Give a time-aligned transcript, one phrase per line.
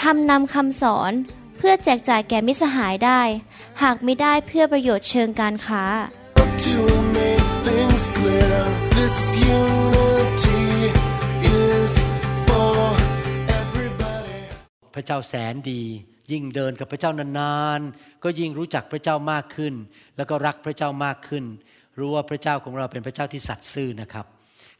[0.00, 1.12] ทำนำคำสอน
[1.56, 3.20] เพื่อแจกจ่ายแก่มิตรสหายได้
[3.82, 5.84] หากไม่ได้เพื่อประโยชน์เชิงการค้า
[6.66, 6.78] To
[7.18, 8.58] make things clear,
[8.98, 9.16] this
[9.58, 10.64] unity
[11.62, 11.92] is
[12.46, 12.76] for
[13.60, 14.38] everybody.
[14.94, 15.82] พระเจ้าแสนดี
[16.32, 19.74] ยิ่งเดินกับพระเจ้านานๆ ก็ยิ่งรู้จักพระเจ้ามากขึ้น
[20.16, 21.44] แล้วก็รักพระเจ้ามากขึ้น
[21.98, 24.26] รู้ว่าพระเจ้าของเราเป็นพระเจ้าที่สัตย์ซื่อนะครับ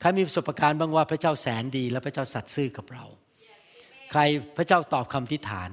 [0.00, 3.04] ใครมีประสบการณ์บ้างว่าพระเจ้าแสนดีและพระเจ้าสัตย์ซื่อกับเรา
[4.10, 4.20] ใคร
[4.56, 5.70] พระเจ้าตอบคำทิฏฐาน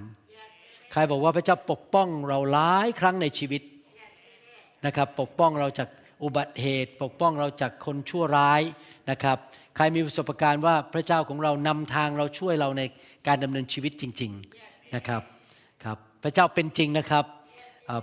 [0.91, 3.61] ใครบอกว่าพระเจ้าปกป้องเราหลายครั้งในชีวิต
[4.85, 5.89] นะครับ ปกป้องเราจาก
[6.23, 8.61] อุบัติเหตุ ปกป้องเราจากคนชั่วร้าย
[9.11, 9.37] นะครับ
[9.75, 12.81] ใครมีประสบการณ์ว่าพระเจ้าของเรานำทางเราช่วยเราใน
[13.27, 14.31] การดำเนินชีวิตจริง
[14.63, 15.21] ๆนะครับ
[15.83, 17.25] ครับ พระเจ้าเป็นจริงนะครับ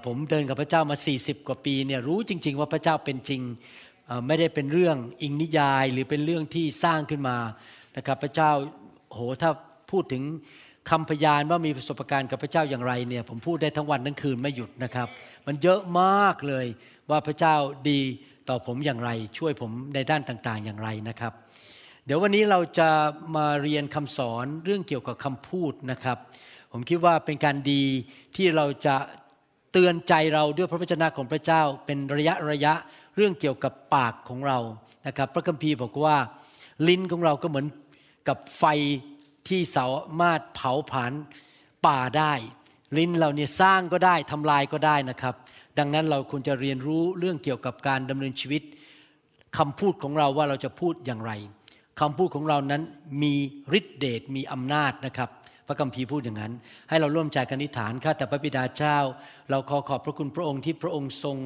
[0.06, 3.40] ผมเดินกับพระเจ้ามา 40 กว่าปีเนี่ยรู้จริง ๆ ว่าพระเจ้าเป็นจริง
[4.26, 7.36] ไม่ได้เป็นเรื่องอิงนิยายหรือเป็นเรื่องที่สร้างขึ้นมา
[7.96, 8.50] นะครับ พระเจ้า
[9.12, 9.50] โหถ้า
[9.90, 10.22] พูดถึง
[10.90, 15.08] คำพยานว่ามีประสบการณ์กับพระเจ้าอย่างไรเนี่ยผมพูดได้ทั้งวันทั้งคืนไม่หยุดนะครับ
[15.46, 16.66] มันเยอะมากเลย
[17.10, 17.54] ว่าพระเจ้า
[17.90, 18.00] ดี
[18.48, 21.32] ต่อผมอย่างไร ช่วยผมในด้านต่างๆอย่างไรนะครับ
[22.06, 22.88] เดี๋ยววันนี้เราจะ
[23.36, 26.18] มาเรียนคำสอนเรื่องเกี่ยวกับคำพูดนะครับ
[26.72, 27.84] ผมคิดว่าเป็นการดี
[28.36, 28.96] ที่เราจะ
[29.72, 32.72] เตือนใจเราด้วยพระวจนะของพระเจ้า เป็นระยะระยะ
[33.16, 34.58] เรื่องเกี่ยวกับปากของเรา
[35.06, 36.16] นะครับ พระคัมภีร์บอกว่า
[36.88, 37.66] ลิ้นของเราก็เหมือน
[38.28, 38.64] กับไฟ
[39.48, 39.86] ที่สา
[40.20, 41.12] มารถเผาผลาญ
[41.86, 42.32] ป่าได้
[42.96, 45.34] ลิ้นเราเนี่ยสร้างก็ได้ทำลายก็ได้นะครับ
[45.78, 48.62] ดังนั้นเราควรจะเรียนรู้เรื่องเกี่ยวกับการดำเนินชีวิต
[49.58, 51.32] คำพูดของเราว่าเราจะพูดอย่างไร
[52.00, 52.82] คำพูดของเรานั้น
[53.22, 53.34] มี
[53.78, 55.30] ฤทธิเดชมีอำนาจนะครับ
[55.66, 56.52] พระคัมภีร์พูดอย่างนั้น
[56.88, 58.98] ให้เราร่วมใจกันอธิษฐานข้าแต่พระบิดาเจ้า
[59.50, 61.36] เราขอขอบพระคุณพระองค์ที่พระองค์ทรง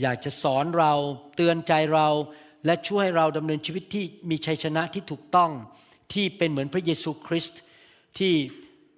[0.00, 0.92] อยากจะสอนเรา
[1.36, 2.08] เตือนใจเรา
[2.66, 5.50] และช่วยให้เราดำเนินชีวิตที่มีชัยชนะที่ถูกต้อง
[6.12, 7.60] ที่เป็นเหมือนพระเยซูคริสต์
[8.18, 8.34] ที่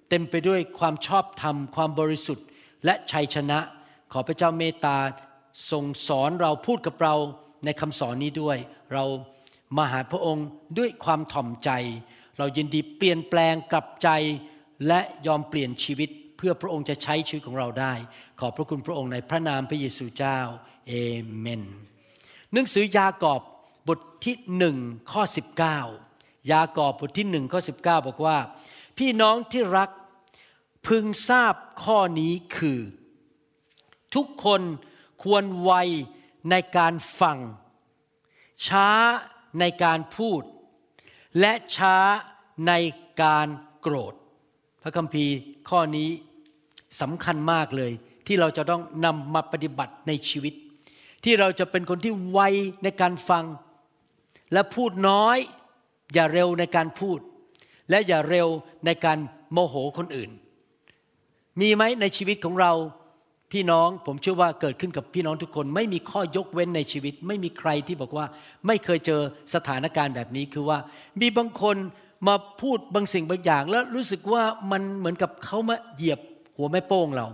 [0.09, 2.47] เต็มไปด้วยความชอบธรรม ความบริสุทธิ์
[2.85, 3.59] และชัยชนะ
[4.11, 4.97] ขอพระเจ้าเมตตา
[5.71, 7.15] ทรงสอนเราพูดกับเรา
[7.65, 8.57] ในคำสอนนี้ด้วย
[8.93, 9.05] เรา
[9.77, 10.47] มาหาพระองค์
[10.77, 11.69] ด้วยความถ่อมใจ
[12.37, 14.09] เรายินดีเปลี่ยนแปลงกลับใจ
[14.87, 17.93] และยอมเปลี่ยนชีวิตเพื่อพระองค์จะใช้ชีวิตของเราได้
[18.39, 20.39] ขอบพระคุณพระองค์ในพระนามพระเยซูเจ้า
[20.87, 20.93] เอ
[21.37, 21.61] เมน
[22.53, 23.41] หนังสือยากอบ
[23.87, 24.77] บทที่หนึ่ง
[25.11, 25.23] ข้อ
[25.69, 26.08] 19
[26.51, 28.37] ยากอบบทที่หนึ่งข้อสิบ19 บอกว่า
[28.97, 29.89] พี่น้องที่รัก
[30.87, 32.79] พึงทราบข้อนี้คือ
[34.15, 34.61] ทุกคน
[35.23, 35.71] ควรไว
[36.49, 37.37] ในการฟัง
[38.67, 38.89] ช้า
[39.59, 40.41] ในการพูด
[41.39, 41.97] และช้า
[42.67, 42.73] ใน
[43.21, 43.47] การ
[43.81, 44.13] โกรธ
[44.83, 45.35] พระคัมภีร์
[45.69, 46.09] ข้อนี้
[47.01, 47.91] สำคัญมากเลย
[48.27, 50.53] ที่เราจะต้องนำมาปฏิบัติในชีวิต
[51.23, 52.39] ที่เราจะเป็นคนที่ไว
[52.83, 53.45] ในการฟัง
[54.53, 55.37] และพูดน้อย
[56.13, 57.19] อย่าเร็วในการพูด
[57.89, 58.47] และอย่าเร็ว
[58.85, 59.17] ในการ
[59.51, 60.29] โมโหคนอื่น
[61.61, 62.73] มีไหมในชีวิตของเรา
[63.51, 68.25] พี่น้องผมเชื่อว่าเกิดขึ้นกับพี่น้องทุกคน ไม่มีข้อยกเว้นในชีวิต ไม่มีใครที่บอกว่า
[68.67, 69.21] ไม่เคยเจอ
[69.53, 70.77] สถานการณ์แบบนี้คือว่า
[71.21, 71.75] มีบางคน
[72.27, 76.19] มาพูดบางสิ่งบางอย่าง แล้วรู้สึกว่ามันเหมือนกับเขามาเหยียบ
[76.57, 77.27] หัวแม่โป้งเรา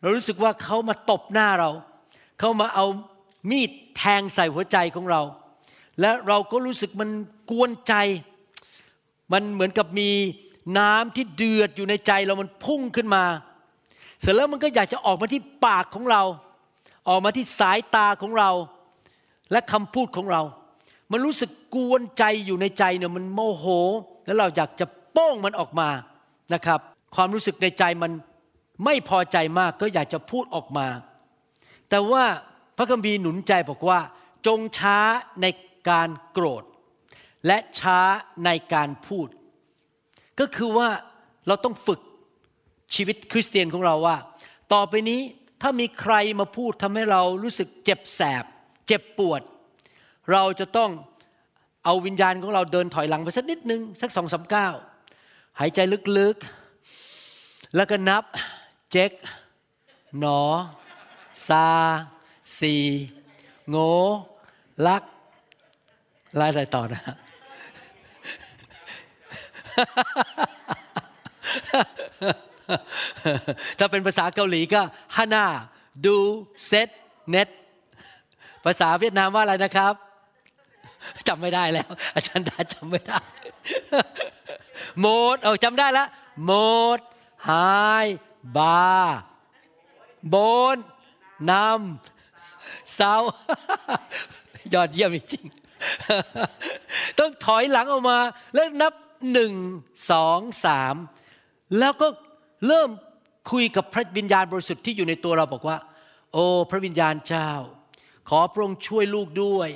[0.00, 1.70] เรารู้สึกว่าเขามาตบหน้าเรา
[2.38, 2.86] เขามาเอา
[3.50, 5.22] มีดแทงใส่หัวใจของเรา
[6.00, 7.10] และเราก็รู้สึกมัน
[7.50, 7.94] กวนใจ
[9.32, 10.10] มันเหมือนกับมี
[10.78, 13.24] น้ำที่เดือดอยู่ในใจเรามันพุ่งขึ้นมา
[14.20, 16.22] เสร็จแล้วมันก็อยากจะออกมาที่ปากของเรา
[17.08, 18.50] ออกมาที่สายตาของเรา
[19.52, 20.42] และคำพูดของเรา
[21.12, 23.64] มันรู้สึกกวนใจอยู่ในใจเนี่ยมันโมโห
[24.26, 25.88] แล้วเราอยากจะโป้งมันออกมา
[26.54, 26.80] นะครับ
[27.14, 28.12] ความรู้สึกในใจมัน
[28.84, 30.86] ไม่พอใจมากก็อยากจะพูดออกมา
[31.90, 32.24] แต่ว่า
[32.76, 33.98] พระคัมภีร์หนุนใจบอกว่า
[34.46, 34.98] จงช้า
[35.40, 35.46] ใน
[35.90, 36.64] การโกรธ
[37.46, 38.00] และช้า
[38.44, 39.28] ในการพูด
[40.40, 40.88] ก็คือว่า
[41.46, 42.00] เราต้องฝึก
[42.94, 44.16] ชีวิตคริสเตียนของเราว่า
[44.72, 45.20] ต่อไปนี้
[45.62, 48.44] ถ้ามีใครมาพูดทำให้เรารู้สึกเจ็บแสบ
[48.86, 49.42] เจ็บปวด
[50.32, 50.90] เราจะต้อง
[51.84, 54.74] เอาวิญญาณของเราเดินถอยหลังไปสักนิดนึงสักสองสามก้าว
[55.60, 55.78] หายใจ
[56.18, 58.24] ลึกๆ แล้วก็นับ
[58.92, 59.12] เจ๊ก
[60.18, 60.42] หนอ
[61.48, 61.66] ซา
[62.58, 62.74] สี
[63.68, 63.76] โง
[64.86, 65.04] ลัก
[66.36, 67.02] ไล่อะไรต่อนะ
[73.78, 74.80] ถ้าเป็นภาษาเกาหลีก็
[75.16, 75.46] ฮานา
[76.06, 76.16] ดู
[76.66, 76.88] เซต
[77.30, 77.48] เน็ต
[78.64, 79.94] ภาษาเวียดนามว่าอะไรนะครับ
[81.28, 83.20] จำไม่ได้แล้ว อาจารย์ดาจำไม่ได้
[85.00, 86.08] โมดเอาจำได้แล้ว
[86.44, 86.52] โม
[86.96, 86.98] ด
[87.44, 87.52] ไฮ
[88.56, 89.18] บาร์
[90.28, 90.36] โบ
[90.74, 90.76] น
[91.50, 93.14] นำเซา
[94.74, 95.63] ยอดเยี่ยมจริงๆ
[97.18, 98.18] ต้องถอยหลังออกมา
[98.54, 98.92] แล้วนับ
[99.32, 99.52] หนึ่ง
[100.10, 100.94] สองสาม
[101.78, 102.08] แล้วก็
[102.66, 102.90] เริ่ม
[103.52, 105.78] คุยกับพระวิญญาณบริสุทธิ์ที่อยู่ในตัวเราบอกว่า
[106.32, 107.50] โอ้พระวิญญาณเจ้า
[108.28, 109.70] ขอพระองค์ช่วยลูกด้วย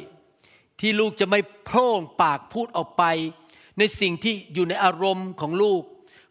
[0.80, 3.04] ที่ลูกจะไม่โพร่งปากพูดออกไป
[3.78, 5.82] ในสิ่งที่อยู่ในอารมณ์ของลูก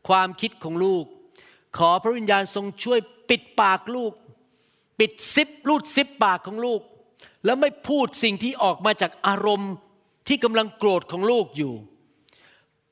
[0.07, 1.03] ความคิดของลูก
[1.77, 4.13] ขอพระวิญญาณทรงช่วยปิดปากลูก
[4.99, 6.81] ปิดซิปรูดซิปปากของลูก
[7.47, 9.71] แล้วไม่พูดสิ่งที่ออกมาจากอารมณ์
[10.27, 11.73] ที่กำลังโกรธของลูกอยู่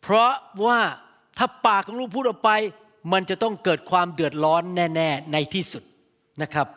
[0.02, 0.32] เพราะ
[0.66, 0.80] ว่า
[1.38, 2.52] ถ้าปากของลูกพูดออกไป
[3.14, 5.84] มันจะต้องเกิดความเดือดร้อนแน่ ๆ ในที่สุด
[6.42, 6.68] นะครับ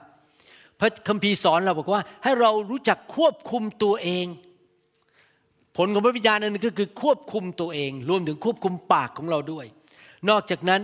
[0.79, 4.27] พระคัมภีร์สอนเราบอกว่า ให้เรารู้จักควบคุมตัวเอง
[5.77, 9.67] ผลของพระวิญญาณอันนึงก็คือควบคุมตัวเอง รวมถึงควบคุมปากของเราด้วย
[10.29, 10.81] นอกจากนั้น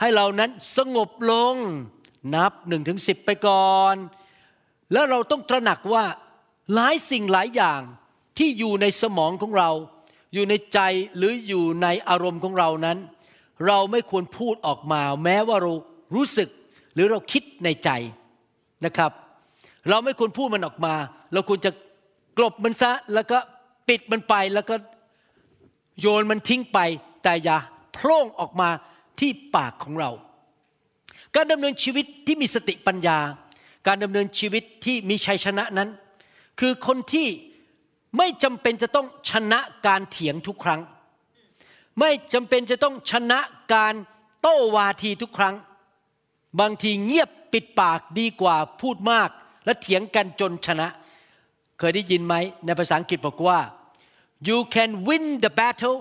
[0.00, 1.54] ให้เรานั้นสงบลง
[2.34, 3.96] นับหนึ่งถึงสิไปก่อน
[4.92, 6.04] แล้วเราต้องตระหนักว่า
[6.74, 7.80] หลายสิ่งหลายอย่าง
[8.38, 9.70] ที่อยู่ในสมองของเรา
[10.34, 10.80] อยู่ในใจ
[11.16, 12.98] หรืออยู่ในอารมณ์ของเรานั้น
[13.66, 15.72] เราไม่ควรพูดออกมา แม้ว่าเรา
[16.14, 16.48] รู้สึก
[16.94, 17.90] หรือเราคิดในใจ
[18.84, 19.12] นะครับ
[19.88, 20.94] เราไม่ควรพูดมันออกมา
[21.32, 21.70] เราควรจะ
[22.38, 23.38] กลบมันซะแล้วก็
[23.88, 24.74] ปิดมันไปแล้วก็
[26.00, 26.78] โยนมันทิ้งไป
[27.22, 27.58] แต่อย่า
[27.92, 28.68] โพร่งออกมา
[29.20, 30.10] ที่ปากของเรา
[31.34, 33.18] การดำเนินชีวิตที่มีสติปัญญา
[33.86, 35.88] การดำเนินชีวิตที่มีชัยชนะนั้น
[36.64, 37.28] คือคนที่
[38.18, 40.80] ไม่จำเป็นจะต้องชนะการเถียงทุกครั้ง
[42.00, 43.38] ไม่จำเป็นจะต้องชนะ
[43.74, 43.94] การ
[44.40, 45.54] โต้วาทีทุกครั้ง
[46.60, 49.30] บางทีเงียบปิดปากดีกว่าพูดมาก
[49.64, 50.88] และเถียงกันจนชนะ
[51.78, 52.34] เคยได้ยินไหม
[52.66, 53.58] ในภาษาอังกฤษบอกว่า
[54.48, 55.98] you can win the battle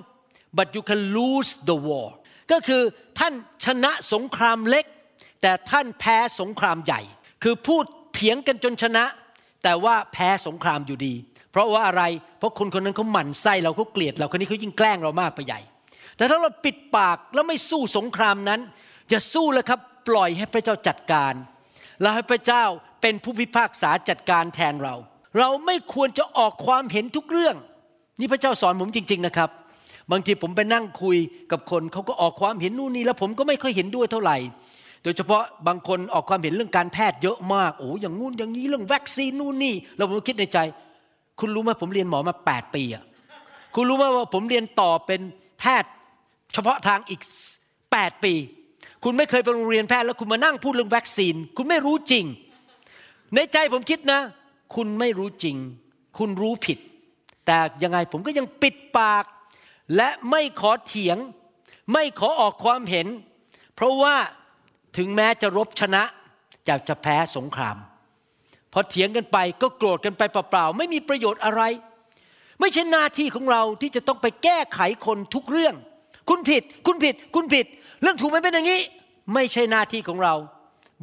[0.58, 2.08] but you can lose the war
[2.52, 2.82] ก็คือ
[3.20, 3.34] ท่าน
[3.66, 4.86] ชนะสงครามเล็ก
[5.42, 7.02] แต่ท่านแพ้สงครามใหญ่
[7.44, 9.04] คือพูดเถียงกันจนชนะ
[9.64, 11.14] แต่ว่าแพ้สงครามอยู่ดี
[11.52, 12.04] เพราะว่าอะไร
[12.40, 15.60] เพราะคนคนนั้นเขาหมั่นไส้เราเขาเกลียดเราคนนี้เขายิ่งแกล้งเรามากไปใหญ่
[16.18, 18.60] แต่ถ้าเราปิดปากแล้วไม่สู้สงครามนั้น
[19.12, 21.34] จะสู้แล้วครับปล่อยให้พระเจ้าจัดการ
[22.02, 22.64] แล้วให้พระเจ้า
[23.02, 24.96] เป็นผู้พิพากษาจัดการแทนเรา
[25.38, 27.56] เราไม่ควรจะออกความเห็นทุกเรื่อง
[28.20, 29.50] นี่พระเจ้าสอนผมจริง ๆนะครับ
[30.12, 31.18] บางทีผมไปนั่งคุย
[31.52, 34.38] กับคนเขาก็ออกความเห็นนู่นนี่แล้วผมก็ไม่ค่อยเห็นด้วยเท่าไหร่
[35.04, 40.58] โดยเฉพาะบางคนออกความเห็นเรื่องการแพทย์เยอะมากโอ้อย่างงู้นอย่างนี้เรื่องวัคซีนนู่นนี่เราผมคิดในใจ
[41.40, 43.04] คุณรู้ไหมผมเรียนหมอมา 8 ปีอะ
[43.76, 45.22] คุณรู้ไหมว่าผมเรียนต่อเป็น
[45.60, 45.92] แพทย์
[46.54, 47.22] เฉพาะทางอีก
[47.74, 48.34] 8 ปี
[49.04, 52.26] คุณไม่เคยไปโรงเรียนแพทย์แล้วคุณมานั่งพูดเรื่องวัคซีน คุณไม่รู้จริง
[53.36, 54.20] ในใจผมคิดนะ
[54.76, 55.58] คุณไม่รู้จริง
[56.18, 56.80] คุณรู้ผิด
[57.46, 59.26] แต่ยังไงผมก็ยังปิดปาก
[59.96, 61.18] และไม่ขอเถียง
[61.94, 63.08] ไม่ขอออกความเห็น
[63.76, 64.16] เพราะว่า
[64.98, 66.04] ถึงแม้จะรบชนะ
[66.68, 67.78] จะจะแพ้สงคราม
[68.74, 71.62] พอเถียงกันไปก็โกรธกันไปเปล่าๆ ไม่มีประโยชน์อะไร
[72.60, 75.76] ไม่ใช่หน้าที่ของเราที่จะต้องไปแก้ไขคนทุกเรื่อง
[76.30, 77.66] คุณผิด คุณผิด คุณผิด
[78.02, 78.82] เรื่องถูกไม่เป็นอย่างนี้
[79.34, 80.36] ไม่ใช่หน้าที่ของเรา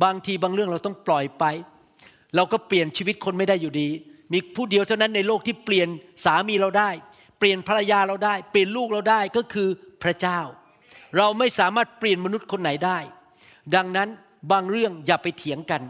[0.05, 1.45] บางทีบางเรื่องเราต้องปล่อยไป
[2.37, 3.89] เราก็เปลี่ยนชีวิตคนไม่ได้อยู่ดี
[4.33, 5.89] มีผู้เดียวเท่านั้นในโลกที่เปลี่ยน
[6.25, 6.91] สามีเราได้
[7.39, 9.69] เปลี่ยนภรรยาเราได้ เปลี่ยนลูกเราได้ก็คือ
[10.03, 10.41] พระเจ้า
[11.17, 12.99] เราไม่สามารถเปลี่ยนมนุษย์คนไหนได้
[13.75, 14.09] ดังนั้น
[14.53, 15.83] บางเรื่องอย่าไปเถียงกัน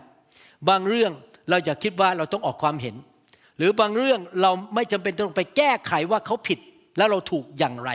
[0.69, 1.13] บางเรื่อง
[1.49, 2.97] เราอย่าคิดว่าเราต้องออกความเห็น
[3.59, 6.59] หรือบางเรื่องเราไม่จำเป็นต้องไปแก้ไขว่าเขาผิด
[6.97, 7.91] แล้วเราถูกอย่างไร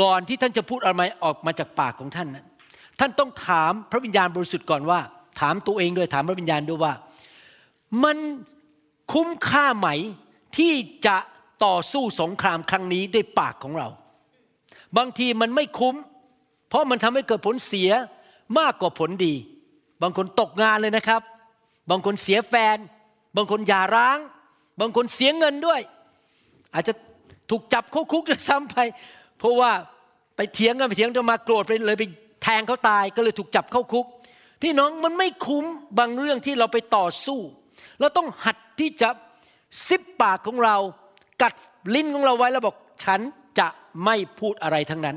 [0.00, 2.46] ก่อนที่ท่านจะพูดอะไรออกมาจากปากของท่านนั้น
[3.00, 5.00] ท่านต้องถามพระวิญญาณบริสุทธิ์ก่อนว่า
[5.40, 6.92] ถามตัวเองด้วยถามพระวิญญาณด้วยว่า
[8.04, 8.16] มัน
[9.12, 9.88] คุ้มค่าไหม
[10.56, 10.72] ที่
[11.06, 11.16] จะ
[11.64, 13.88] ต่อสู้สงครามครั้งนี้ด้วยปากของเรา
[14.96, 15.94] บางทีมันไม่คุ้ม
[16.68, 17.90] เพราะมันทำให้เกิดผลเสีย
[18.58, 19.34] มากกว่าผลดี
[20.02, 21.22] บางคนตกงานเลยนะครับ
[21.90, 22.76] บางคนเสียแฟน
[23.36, 24.18] บางคนหย่าร้าง
[24.80, 25.80] บางคนเสียเงินด้วย
[26.74, 26.94] อาจจะ
[27.50, 28.76] ถูกจับเข้าคุกด้วยซ้ำไป
[29.38, 29.70] เพราะว่า
[30.36, 32.04] ไปเถียงกันไปเถียงกันมาโกรธไปเลยไป
[32.42, 34.06] แทงเขาตายก็เลยถูกจับเข้าคุก
[34.62, 35.64] พี่น้องมันไม่คุ้ม
[35.98, 37.40] บางเรื่องที่เราไปต่อสู้
[38.00, 39.08] เราต้องหัดที่จะ
[39.86, 40.76] ซิบปากของเรา
[41.42, 41.54] กัด
[41.94, 43.20] ลิ้นของเราไว้แล้วบอกฉัน
[43.58, 43.68] จะ
[44.04, 45.16] ไม่พูดอะไรทั้งนั้น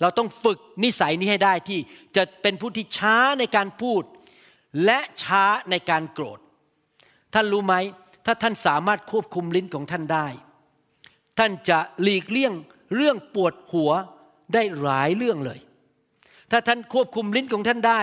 [0.00, 1.80] เราต้องฝึกนิสัยนี้ให้ได้ที่
[2.16, 4.02] จะเป็นผู้ที่ช้าในการพูด
[4.84, 6.38] และช้าในการโกรธ
[7.34, 7.74] ท่านรู้ไหม
[8.26, 10.28] ถ้าท่านสามารถควบคุมลิ้นของท่านได้
[11.38, 12.52] ท่านจะหลีกเลี่ยง
[12.96, 13.92] เรื่องปวดหัว
[14.54, 15.60] ได้หลายเรื่องเลย
[16.50, 18.00] ถ้าท่านควบคุมลิ้นของท่านได้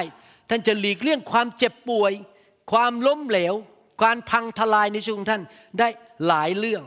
[0.49, 2.11] ท่านจะหลีกเลี่ยงความเจ็บป่วย
[2.71, 3.53] ความล้มเหลว
[4.03, 5.43] การพังทลายในชีวิตของท่าน
[5.79, 5.87] ได้
[6.27, 6.83] หลายเรื่อง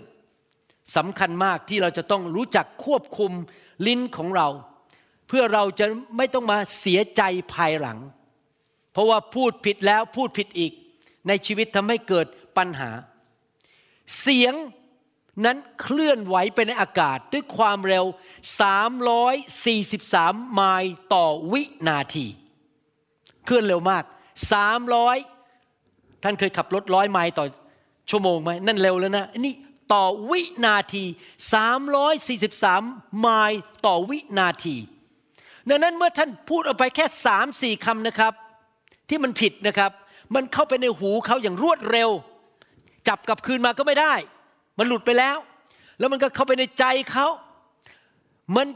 [0.96, 3.32] สำคัญมากที่เราจะต้องรู้จักควบคุม
[3.86, 4.48] ลิ้นของเรา
[5.28, 7.22] เพื่อเราจะไม่ต้องมาเสียใจ
[7.54, 7.98] ภายหลัง
[8.92, 10.72] เพราะว่าพูดผิดแล้วพูดผิดอีก
[11.28, 12.90] ในชีวิตทำให้เกิดปัญหา
[14.20, 14.54] เสียง
[15.44, 18.04] นั้นเคลื่อนไหวไปในอากาศด้วยความเร็ว
[18.88, 22.26] 343 ไมล์ต่อวินาที
[23.44, 24.04] เคลื่อนเร็วมาก
[24.98, 27.46] 300 ท่านเคยขับรถร้อยไมล์ต่อ
[28.10, 29.54] ชั่วโมงไหมนั่นเร็วแล้วนะนนี่
[29.92, 31.04] ต่อวินาที
[32.32, 34.76] 343 ไมล์ต่อวินาที
[35.68, 38.32] ดังนั้นเมื่อท่านพูดออกไปแค่สามสี่คำนะครับ
[39.08, 39.90] ที่มันผิดนะครับ
[40.34, 42.10] มันเข้าไปในหูเขาอย่างรวดเร็ว
[43.08, 44.14] จับกลับคืนมาก็ไม่ได้
[44.78, 45.36] มันหลุดไปแล้ว
[45.98, 47.26] แล้วมันก็เข้าไปในใจเขา
[48.56, 48.66] มัน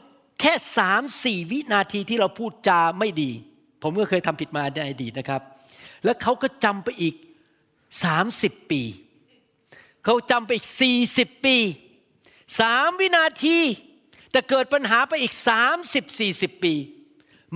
[0.40, 3.30] แค่สามสี่วินาทีที่เราพูดจาไม่ดี
[3.82, 5.42] ผมก็เคยทำผิดมาในอดีตนะครับ
[6.04, 7.14] แล้วเขาก็จำไปอีก
[7.92, 8.82] 30ปี
[10.04, 10.68] เขาจำไปอีก
[11.06, 11.56] 40ปี
[12.61, 13.58] สามวินาที
[14.32, 15.34] แต่เกิดปัญหาไปอีก
[15.78, 16.74] 30 40 ปี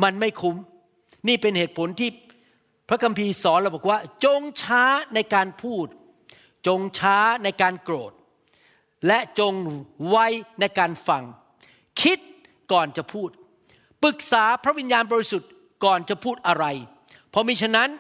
[0.03, 0.57] มันไม่คุ้ม
[1.29, 2.11] นี่เป็นเหตุผลที่
[2.89, 5.87] พระคัมภีร์สอนเราบอกว่า จงช้าในการพูด
[6.67, 8.13] จงช้าในการโกรธ
[9.07, 9.55] และจง
[10.09, 10.17] ไว
[10.61, 11.23] ในการฟัง
[12.01, 12.19] คิด
[12.73, 13.31] ก่อนจะพูด
[14.03, 15.51] ปรึกษาพระวิญญาณบริสุทธิ์
[15.85, 16.67] ก่อนจะพูดอะไร
[17.31, 17.91] เพราะมิฉะนั้น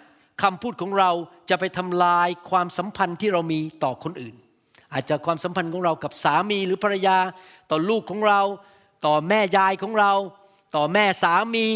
[0.42, 1.10] คำพูดของเรา
[1.50, 4.36] จะไปทำลายความสัมพันธ์ที่เรามีต่อคนอื่น
[4.96, 7.16] อาจจะความสัมพันธ์ของเรากับสามีหรือภรรยา
[7.70, 8.40] ต่อลูกของเรา
[9.06, 10.12] ต่อแม่ยายของเรา
[10.76, 11.66] ต่อแม่สามี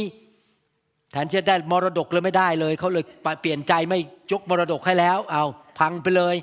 [1.12, 3.04] แทนที่จะได้มรดกเลยไม่ได้เลยเขาเลย
[3.40, 3.98] เปลี่ยนใจไม่
[4.32, 5.44] ยกมรดกให้แล้ว เอา
[5.78, 6.36] พังไปเลย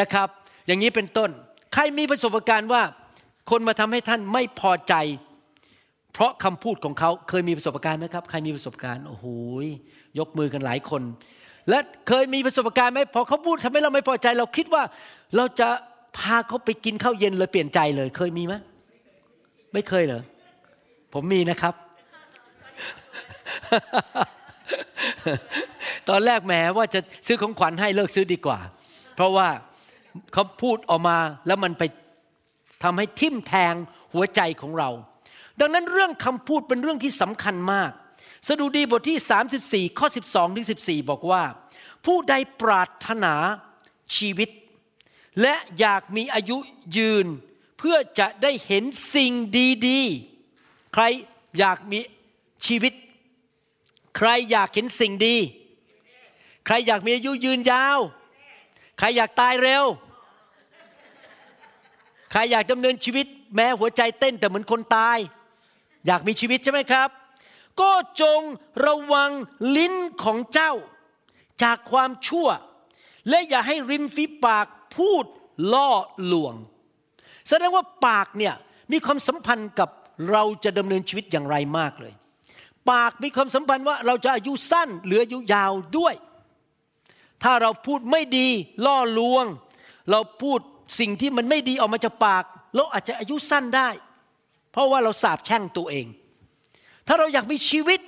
[0.00, 0.28] นะครับ
[0.66, 1.30] อย่างนี้เป็นต้น
[1.74, 2.82] ใครมีประสบการณ์ว่า
[3.50, 4.94] คนมาทำให้ท่านไม่พอใจ
[6.12, 9.26] เพราะคำพูดของเขาเคยมีประสบการณ์ไหมครับ ใครมีประสบการณ์โอ้โห
[10.18, 11.02] ยกมือกันหลายคน
[11.68, 14.82] และเคยมีประสบการณ์ไหมพอเขาพูดทำให้เราไม่พอใจ เราคิดว่า
[15.36, 15.68] เราจะ
[16.18, 18.54] พาเขาไปกินข้าวเย็นเลยเปลี่ยนใจเลย เคยมีไหม
[19.72, 20.22] ไม่เคยเหรอ
[21.12, 21.74] ผมมีนะครับ
[26.08, 28.58] ตอนแรกแหมว่าจะซื้อของขวัญให้เลิกซื้อดีกว่า
[29.14, 29.48] เพราะว่า
[30.32, 31.82] เขาพูดออกมาแล้วมันไป
[32.82, 33.74] ทำให้ทิ่มแทง
[34.14, 34.90] หัวใจของเรา
[35.60, 37.90] ดังนั้นเรื่องคำพูดเป็นเรื่องที่สำคัญมาก
[38.48, 39.18] สดุดีบทที่
[39.88, 41.42] 34 ข้อ 12ถึง14 บอกว่า
[42.06, 43.34] ผู้ใดปรารถนา
[44.16, 44.48] ชีวิต
[45.42, 46.56] และอยากมีอายุ
[46.96, 47.26] ยืน
[47.78, 48.84] เพื่อจะได้เห็น
[49.14, 49.32] สิ่ง
[49.88, 51.04] ดีๆ ใคร
[51.58, 51.98] อยากมี
[52.66, 52.92] ชีวิต
[54.16, 55.36] ใครอยากเห็นสิ่งดี
[56.66, 57.98] ใครอยากมีอายุยืนยาว
[58.98, 59.84] ใครอยากตายเร็ว
[62.30, 65.18] ใครอยากดำเนินชีวิต แม้หัวใจเต้นแต่เหมือนคนตาย
[66.06, 67.08] อยากมีชีวิตใช่ไหมครับ
[67.80, 68.40] ก็จง
[68.86, 69.30] ระวัง
[69.76, 70.72] ลิ้นของเจ้า
[71.62, 72.48] จากความชั่ว
[73.28, 74.66] และอย่าให้ริมฝีปาก
[74.96, 75.24] พูด
[75.72, 75.90] ล่อ
[76.32, 76.54] ลวง
[77.48, 78.54] แสดงว่าปากเนี่ย
[78.92, 79.88] มีความสัมพันธ์กับ
[80.32, 82.12] เราจะดำเนินชีวิตอย่างไรมากเลย
[82.90, 86.14] ปากมีความสัมพันธ์ว่าเราจะอายุสั้นหรืออายุยาวด้วย
[87.42, 88.48] ถ้าเราพูดไม่ดี
[88.86, 89.44] ล่อลวง
[90.10, 90.58] เราพูด
[91.00, 92.44] สิ่งที่มันไม่ดีออกมาจากปาก
[92.76, 93.88] เราอาจจะอายุสั้นได้
[94.72, 96.06] เพราะว่าเราสาบแช่งตัวเอง
[97.06, 98.00] ถ้าเราอยากมีชีวิต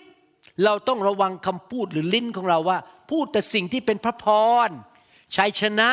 [0.65, 2.79] เราต้องระวังคำพูดหรือลิ้นของเราว่า
[3.11, 4.27] พูดแต่สิ่งที่เป็นพระพ
[4.67, 4.71] ร
[5.37, 5.91] ชัยชนะ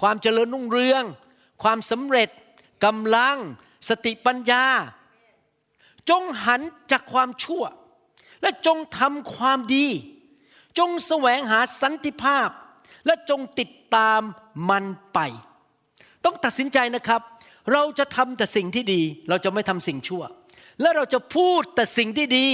[0.00, 1.04] ความเจริญรุ่งเรือง
[1.62, 2.28] ความสำเร็จ
[2.84, 3.36] กำลัง
[3.88, 4.64] สติปัญญา
[6.10, 7.64] จงหันจากความชั่ว
[8.42, 9.86] และจงทำความดี
[10.78, 12.48] จงแสวงหาสันติภาพ
[13.06, 14.20] และจงติดตาม
[14.70, 14.84] มัน
[15.14, 15.18] ไป
[16.24, 17.20] ต้องตัดสินใจนะครับ
[17.72, 20.22] เราจะทำแต่สิ่งที่ดี เราจะไม่ทำสิ่งชั่ว
[20.80, 22.48] และเราจะพูดแต่สิ่งที่ดี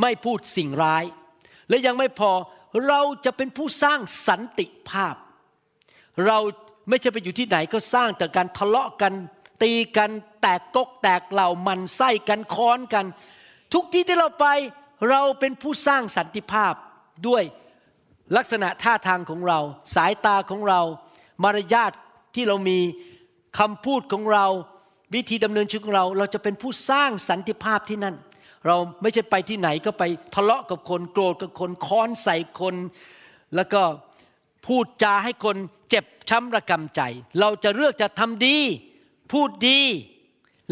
[0.00, 1.04] ไม่พูดสิ่งร้าย
[1.68, 2.32] และยังไม่พอ
[2.88, 5.16] เราจะเป็นผู้สร้างสันติภาพ
[6.26, 6.38] เรา
[6.90, 9.12] ไม่ใช่ไปอยู่ที่ไหนก็สร้างแต่การทะเลาะกัน
[9.62, 13.06] ตีกันแตกกกแตกเหล่ามันไส้กันค้อนกัน
[13.74, 14.46] ทุกที่ที่เราไป
[15.10, 16.74] เราเป็นผู้สร้างสันติภาพ
[17.26, 17.42] ด้วย
[18.36, 19.58] ลักษณะท่าทางของเรา
[19.94, 20.80] สายตาของเรา
[21.42, 21.92] มารยาท
[22.34, 22.78] ที่เรามี
[23.58, 24.46] คำพูดของเรา
[25.14, 28.16] วิธีดำเนินชีวิตของเรา เราจะเป็นผู้สร้างสันติภาพที่นั่น
[28.66, 30.04] เราไม่ใช่ไปที่ไหนก็ไป
[30.34, 32.74] ทะเลาะกับคน โกรธกับคนค้อนใส่คน
[33.56, 33.82] แล้วก็
[34.66, 35.56] พูดจาให้คน
[35.90, 37.00] เจ็บช้ำระกำใจ
[37.40, 38.58] เราจะเลือกจะทำดี
[39.32, 39.80] พูดดี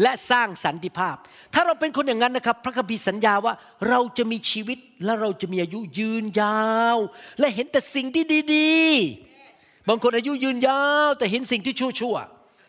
[0.01, 1.15] และสร้างสันติภาพ
[1.53, 3.53] ถ้าเราเป็นคนอย่างนั้นนะครับ พระคัมภีร์สัญญาว่า
[3.89, 6.59] เราจะมีชีวิตและเราจะมีอายุยืนยา
[6.95, 6.97] ว
[7.39, 8.23] และเห็นแต่สิ่งที่
[8.55, 12.15] ดีๆ บางคนอายุยืนยาว แต่เห็นสิ่งที่ชั่ว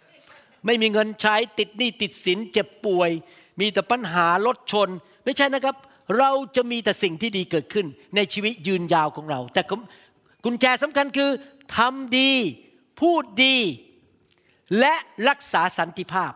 [0.06, 3.10] ๆ ไม่มีเงินใช้ติดหนี้ติดสินเจ็บป่วย
[3.60, 4.88] มีแต่ปัญหารถชน
[5.24, 5.76] ไม่ใช่นะครับ
[6.18, 9.62] เราจะมีแต่สิ่งที่ดีเกิดขึ้นในชีวิตยืนยาวของเรา แต่
[10.44, 11.30] กุญแจสำคัญคือ
[11.76, 12.32] ทำดี
[13.00, 13.56] พูดดี
[14.78, 14.94] และ
[15.28, 16.32] รักษาสันติภาพ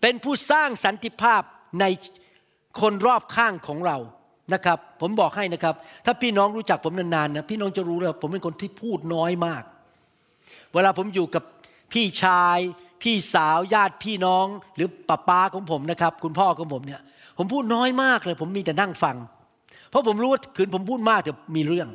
[0.00, 1.42] เป็นผู้สร้างสันติภาพ
[1.80, 1.84] ใน
[2.80, 3.98] คนรอบข้างของเรา
[4.54, 9.62] นะครับ ผมบอกให้นะครับ ถ้าพี่น้องรู้จักผมนานๆนะพี่น้องจะรู้เลยผมเป็นคนที่พูดน้อยมาก
[10.72, 11.44] เวลาผมอยู่กับ
[11.92, 12.58] พี่ชาย
[13.02, 14.46] พี่สาวญาติพี่น้อง
[14.76, 17.00] หรือป้าป้าของผมนะครับ คุณพ่อของผมเนี่ย
[17.38, 19.16] ผมพูดน้อยมากเลย ผมมีแต่นั่งฟัง
[19.90, 21.88] เพราะผมรู้ว่าคืนผมพูดมากเดี๋ยวมีเรื่อง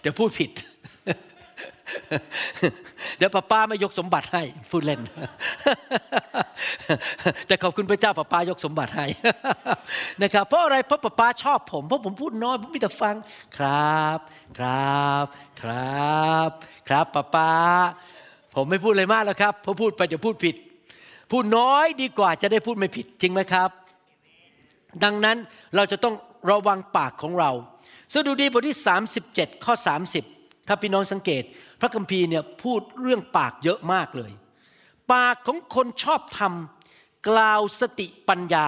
[0.00, 0.50] เดี๋ยวพูดผิด
[3.18, 5.00] เดี๋ยวป้าป้าไม่ยกสมบัติให้พูดเล่น
[7.46, 9.06] แต่ขอบคุณพระเจ้าป้าป้ายกสมบัติให้
[10.22, 13.14] นะครับเพราะอะไรเพราะป้าป้าชอบผมเพราะผมพูดน้อยผมมีแต่ฟัง
[13.58, 14.18] ครับ
[14.58, 15.24] ครับ
[15.62, 16.50] ครับ
[16.88, 17.50] ครับป้าป้า
[18.54, 20.56] ผมไม่พูดอะไรมากแล้วครับเพราะพูดไปเดี๋ยวพูดผิด
[21.30, 23.70] พูดน้อยดีกว่าจะได้พูดไม่ผิดจริงไหมครับ
[25.04, 25.36] ดังนั้น
[25.76, 26.14] เราจะต้อง
[26.50, 27.50] ระวังปากของเรา
[28.14, 28.78] สดุดีบทที่
[29.20, 30.37] 37 ข้อ 30
[30.68, 31.42] ถ้าพี่น้องสังเกต
[31.80, 34.32] พระคัมภีร์เนี่ยพูดเรื่องปากเยอะมากเลย
[35.12, 36.52] ปากของคนชอบธรรม
[37.28, 38.66] กล่าวสติปัญญา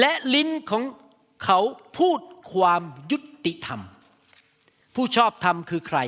[0.00, 0.82] และลิ้นของ
[1.44, 1.58] เขา
[1.98, 2.20] พูด
[2.52, 3.80] ความยุติธรรม
[4.94, 5.98] ผู้ชอบธรรมคือใคร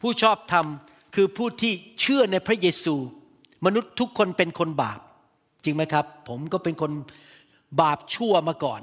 [0.00, 0.66] ผู้ชอบธรรม
[1.14, 2.94] คือผู้ที่เชื่อในพระเยซู
[3.66, 5.00] มนุษย์ทุกคนเป็นคนบาป
[5.64, 6.92] จริงไหมครับ ผมก็เป็นคน
[7.80, 8.80] บาปชั่วมาก่อน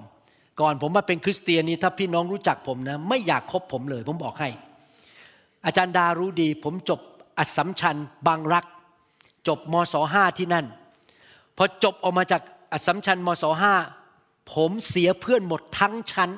[0.62, 4.50] ก่อนผมมาเป็นคริสเตียนนี่ถ้าพี่น้องรู้จักผมนะ ไม่อยากคบผมเลย ผมบอกให้
[5.66, 7.00] อาจารย์ดารู้ดี ผมจบ
[7.38, 7.96] อัสสัมชัญ
[8.28, 8.66] บางรัก
[9.48, 10.66] จบมศห้าที่นั่น
[11.58, 12.42] พอจบออกมาจาก
[12.74, 13.74] อัสสัมชัญมศห้า
[14.54, 16.30] ผมเสียเพื่อนหมดทั้งชั้น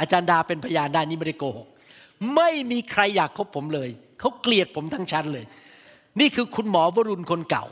[0.00, 1.68] อาจารย์ดาเป็นพยานได้นี่ไม่ได้โกหก
[2.34, 5.44] ไม่มีใครอยากคบผมเลย เขาเกลียดผมทั้งชั้นเลย
[6.20, 7.64] นี่คือคุณหมอวรุณคนเก่า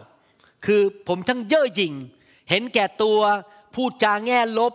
[0.67, 1.95] คือผมทั้งเย่อหยิ่ง
[2.51, 3.19] เห็นแก่ตัว
[3.75, 4.73] พูดจาแง่ลบ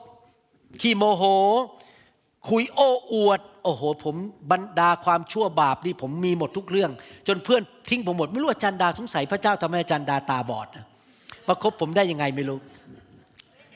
[0.82, 1.24] ขี้โมโห
[2.48, 4.16] คุยโอ้อวด โอ้โห ผม
[4.52, 6.92] บรรดาความชั่วบาปนี่ผมมีหมดทุกเรื่อง
[7.28, 10.68] จนเพื่อนทิ้งผมหมด ไม่รู้อาจารย์ดาสงสัยพระเจ้าทำให้อาจารย์ดาตาบอด
[11.48, 12.60] ประคบผมได้ยังไงไม่รู้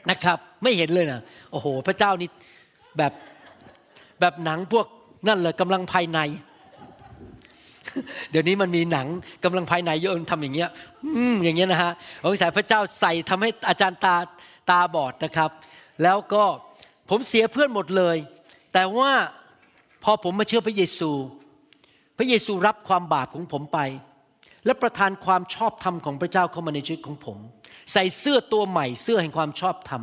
[0.10, 2.30] นะครับ ไม่เห็นเลยนะโอ้โห พระเจ้านี่
[2.98, 3.14] แบบ
[4.20, 4.86] แบบหนังพวก
[5.28, 6.20] นั่นเลยกำลังภายใน
[8.32, 9.08] เดี๋ยวนี้มันมีหนัง
[9.44, 10.70] กำลังภายในเยอะทำอย่างเงี้ย
[11.16, 11.92] อืมอย่างเงี้ยนะฮะ
[12.24, 14.16] สงสัยพระเจ้าใส่ทำให้อาจารย์ตา
[14.70, 15.50] ตาบอดนะครับ
[16.04, 16.44] แล้วก็
[17.10, 18.18] ผมเสียเพื่อนหมดเลย
[18.74, 19.12] แต่ว่า
[20.04, 21.12] พอผมมาเชื่อพระเยซู
[22.18, 23.80] พระเยซูรับความบาปของผมไป
[24.66, 27.38] และประทานความชอบธรรมของพระเจ้าเข้ามาในชีวิตของผม
[27.94, 30.02] ใส่เสื้อตัวใหม่ เสื้อแห่งความชอบธรรม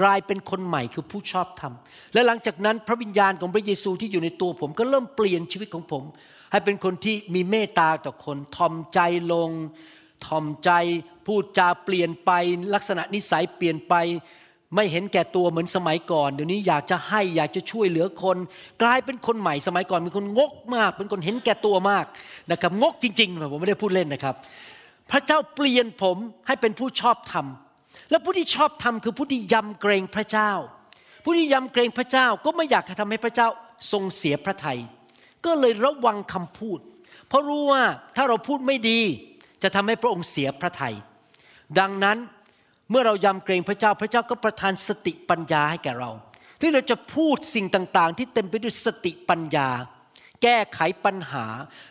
[0.00, 1.72] กลายเป็นคนใหม่คือผู้ชอบธรรม
[2.14, 6.02] และหลังจากนั้นพระวิญญาณของพระเยซูที่อยู่ในตัวผมก็เริ่มเปลี่ยนชีวิตของผม
[6.50, 9.00] ให้เป็นคนที่มีเมตตาต่อคนทอมใจ
[9.32, 9.50] ลง
[10.26, 10.70] ทอมใจ
[11.26, 12.30] พูดจาเปลี่ยนไป
[12.74, 13.94] ลักษณะนิสัยเปลี่ยนไป
[14.74, 18.36] ไม่เห็นแก่ตัวเหมือนสมัยก่อน เดี๋ยวนี้อยากจะให้อยากจะช่วยเหลือคน
[18.82, 22.04] กลายเป็นคนใหม่สมัยก่อนเป็นคนงกมาก เป็นคนเห็นแก่ตัวมาก
[22.50, 24.34] นะครับ งกจริงๆผมไม่ได้พูดเล่นนะครับ
[25.10, 27.46] พระเจ้าเปลี่ยนผมให้เป็นผู้ชอบธรรม
[28.10, 30.52] และผู้ที่ชอบธรรมคือผู้ที่ยำเกรงพระเจ้า
[31.24, 33.48] ผู้ที่ยำเกรงพระเจ้าก็ไม่อยากจะทำให้พระเจ้า
[33.92, 34.78] ทรงเสียพระทยัย
[35.44, 36.80] ก็เลยระวังคำพูด
[37.28, 37.82] เพราะรู้ว่า
[38.16, 39.00] ถ้าเราพูดไม่ดี
[39.62, 40.94] จะทำให้พระองค์เสียพระทยัย
[41.78, 42.18] ดังนั้น
[42.92, 46.10] เมื่อเรายำเกรงพระเจ้าพระเจ้าก็ประทานสติปัญญาให้แก่เรา
[46.60, 49.68] ที่เราจะพูดสิ่งต่างๆ ที่เต็มไปด้วยสติปัญญา
[50.42, 51.44] แก้ไขปัญหา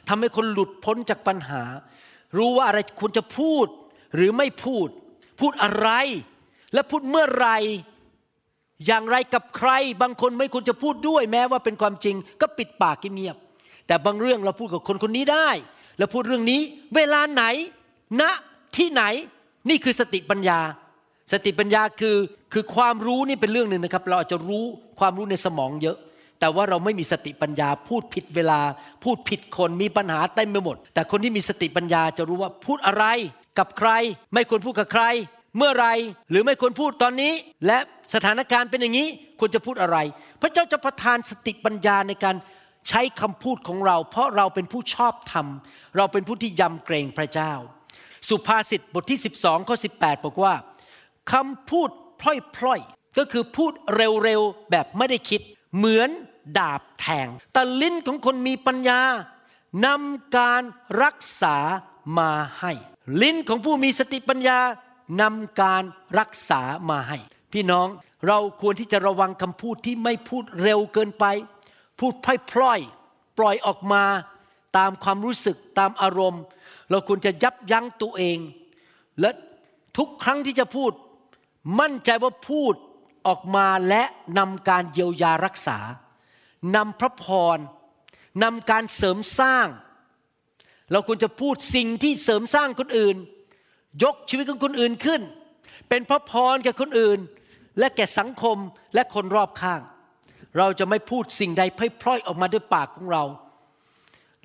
[0.08, 1.64] ทำให้คนหลุดพ้นจากปัญหา
[2.38, 3.68] รู้ว่าอะไรควรจะพูด
[4.16, 4.88] หรือไม่พูด
[5.40, 5.90] พูดอะไร
[6.74, 7.50] และพูดเมื่อไร
[8.86, 13.38] อย่างไรกับใคร บางคนไม่ควรจะพูดด้วยแม้ว่าเป็นความจริง ก็ปิดปากเงียบ
[13.88, 15.50] แต่บางเรื่องเราพูดกับคนคนนี้ได้
[15.98, 16.62] แล้วพูดเรื่องนี้
[16.96, 17.44] เวลาไหน
[18.22, 18.24] ณ
[18.78, 19.04] ที่ไหน
[19.70, 20.60] นี่คือสติปัญญา
[21.32, 22.18] สติปัญญาคือ
[22.54, 24.64] คือความรู้นี่เป็นเรื่องหนึ่งนะครับ เราอาจจะรู้
[25.00, 25.98] ความรู้ในสมองเยอะ
[26.40, 28.60] แต่ว่าเราไม่มีสติปัญญาพูดผิดเวลา
[29.04, 33.06] พูดผิดคนมีปัญหาเต็มไปหมด แต่คนที่มีสติปัญญาจะรู้ว่าพูดอะไร
[33.60, 33.90] กับใคร
[34.34, 35.04] ไม่ควรพูดกับใคร
[35.58, 35.88] เมื่อไร
[36.30, 37.34] หรือไม่ควรพูดตอนนี้
[37.68, 37.78] และ
[38.14, 39.08] สถานการณ์เป็นอย่างนี้
[39.40, 39.98] ควรจะพูดอะไร
[40.42, 42.36] พระเจ้าจะประทานสติปัญญาในการ
[42.90, 45.48] ใช้คำพูดของเรา เพราะเราเป็นผู้ชอบธรรม
[45.98, 47.54] เราเป็นผู้ที่ยำเกรงพระเจ้า
[48.30, 50.54] สุภาษิตบทที่ 12ข้อ18บอกว่า
[51.32, 51.90] คำพูด
[52.22, 52.24] พ
[52.66, 55.42] ล่อยๆ ก็คือพูดเร็วๆ แบบไม่ได้คิด
[55.78, 56.10] เหมือน
[56.58, 59.02] ดาบแทง แต่ลิ้นของคนมีปัญญา
[59.86, 60.64] นำการ
[61.04, 61.56] รักษา
[62.20, 62.72] มาให้
[63.22, 64.60] ลิ้นของผู้มีสติปัญญา
[65.22, 65.84] นำการ
[66.20, 67.18] รักษามาให้
[67.54, 67.88] พี่น้อง
[68.28, 71.26] เราควรที่จะระวังคำพูดที่ไม่พูดเร็วเกินไป
[72.00, 72.14] พูด
[72.52, 74.04] พล่อยๆ ปล่อยออกมา
[74.78, 76.42] ตามความรู้สึกตามอารมณ์
[76.90, 78.38] เราควรจะยับยั้งตัวเอง
[79.20, 79.30] และ
[79.98, 80.92] ทุกครั้งที่จะพูด
[81.80, 82.74] มั่นใจว่าพูด
[83.28, 84.04] ออกมาและ
[84.38, 85.80] นำการเยียวยารักษา
[86.76, 87.58] นำพระพร
[88.44, 89.68] นำการเสริมสร้าง
[90.92, 93.16] เราควรจะพูดสิ่งที่เสริมสร้างคนอื่น
[94.04, 95.22] ยกชีวิตของคนอื่นขึ้น
[95.90, 97.20] เป็นพระพรแก่คนอื่น
[97.80, 98.58] และแก่สังคม
[98.94, 99.82] และคนรอบข้าง
[100.58, 101.64] เราจะไม่พูดสิ่งใด
[102.02, 103.24] พร่อยๆออกมาด้วยปากของเรา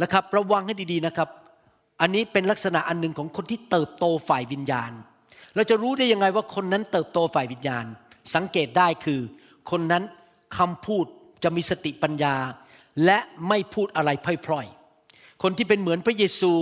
[0.02, 1.29] นะครับ ระวังให้ดีๆนะครับ
[2.00, 4.92] อันนี้เป็นลักษณะอันหนึ่งของคนที่เติบโตฝ่ายวิญญาณ
[5.56, 7.84] เราจะรู้ได้ยังไงว่าคนนั้นเติบโตฝ่ายวิญญาณ
[8.34, 9.20] สังเกตได้คือ
[9.70, 10.04] คนนั้น
[10.58, 11.06] คำพูด
[11.44, 12.36] จะมีสติปัญญา
[13.04, 14.10] และไม่พูดอะไร
[14.46, 16.52] พร่อยๆ คนที่เป็นเหมือนพระเยซู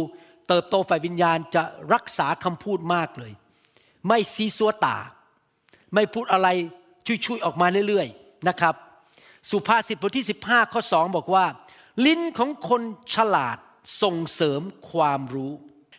[0.49, 1.63] เติบโตฝ่ายวิญญาณจะ
[1.95, 3.33] รักษาคำพูดมากเลย
[4.09, 4.97] ไม่ซีซัวตา
[5.95, 6.49] ไม่พูดอะไร
[7.07, 8.75] ชุยๆออกมาเรื่อยๆนะครับ
[9.51, 11.45] สุภาษิตบทที่ 15 ข้อ 2 บอกว่า
[12.07, 12.83] ลิ้นของคน
[13.15, 13.59] ฉลาด
[14.03, 15.53] ส่งเสริมความรู้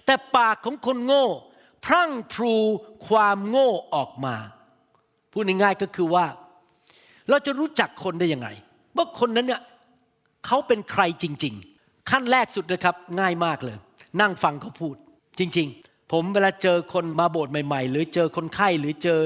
[0.05, 1.25] แต่ปากของคนโง่
[1.85, 2.55] พรั่งพรู
[3.07, 4.35] ความโง่ออกมา
[5.31, 6.25] พูดง่ายๆก็คือว่า
[7.29, 8.47] เราจะรู้จักคนได้ยังไง
[8.97, 9.61] ว่าคนนั้นเนี่ย
[10.45, 13.77] เขาเป็นใครจริง ๆ ขั้นแรกสุดนะครับง่ายมากเลย
[14.21, 14.95] นั่งฟังเขาพูด
[15.39, 19.19] จริง ๆ ผมเวลาเจอคนมาโบสถ์ใหม่ ๆ หรือเจอคนไข้หรือเจอ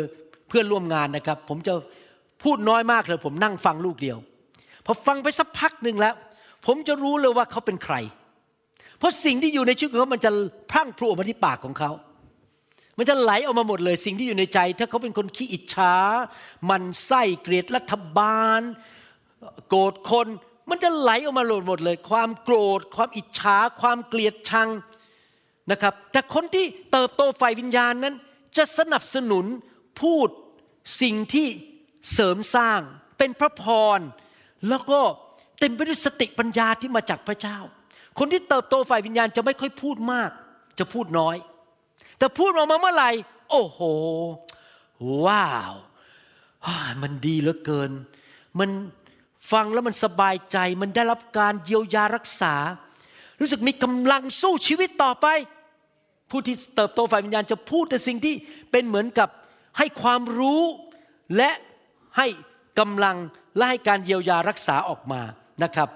[0.48, 1.74] เพื่อนร่วมงานนะครับ ผมจะ
[2.44, 4.18] พูดน้อยมากเลย ผมนั่งฟังลูกเดียว
[4.86, 6.16] พอฟังไปสักพักหนึ่งแล้ว
[6.66, 7.96] ผมจะรู้เลยว่าเขาเป็นใคร
[9.00, 10.32] เพราะสิ่งที่อยู่ในชีวิตของเขามันจะ
[10.72, 11.92] พรั่งพรูออกมาที่ปากของเขา
[13.00, 15.96] มันจะไหลออกมาหมดเลยสิ่งที่อยู่ในใจ ถ้าเขาเป็นคนขี้อิจฉา
[16.70, 18.62] มันไส้เกลียดรัฐบาล
[19.68, 20.28] โกรธคน
[20.70, 24.70] มันจะไหลออกมาหมดเลย ความโกรธ ความอิจฉาความเกลียดชัง
[25.72, 28.16] นะครับ แต่คนที่เติบโตฝ่ายวิญญาณนั้น
[28.58, 29.46] จะสนับสนุน
[30.02, 30.30] พูด
[31.02, 31.48] สิ่งที่
[32.14, 32.80] เสริมสร้าง
[33.18, 33.64] เป็นพระพ
[33.98, 34.00] ร
[34.70, 35.00] แล้วก็
[35.60, 37.58] เต็มไปด้วยสติปัญญาที่มาจากพระเจ้า
[38.20, 40.30] คนที่เติบโตฝ่ายวิญญาณจะไม่ค่อยพูดมาก
[40.80, 41.36] จะพูดน้อย
[42.20, 43.10] แต่พูดออกมาเมื่อไหร่
[43.50, 43.80] โอ้โห
[45.26, 45.74] ว้าว
[47.02, 47.92] มันดีเหลือเกิน
[48.60, 48.70] มัน
[49.52, 52.56] ฟังแล้วมันสบายใจ มันได้รับการเยียวยารักษา
[53.40, 55.28] รู้สึกมีกำลังสู้ชีวิตต่อไป
[56.30, 58.36] ผู้ที่เติบโตฝ่ายวิญญาณจะพูดแต่สิ่งที่
[58.72, 59.30] เป็นเหมือนกับ
[59.78, 60.64] ให้ความรู้
[61.38, 61.52] และ
[62.18, 62.28] ให้
[62.80, 63.18] กำลัง
[63.58, 65.22] และให้การเยียวยารักษาออกมา
[65.64, 65.90] นะครับ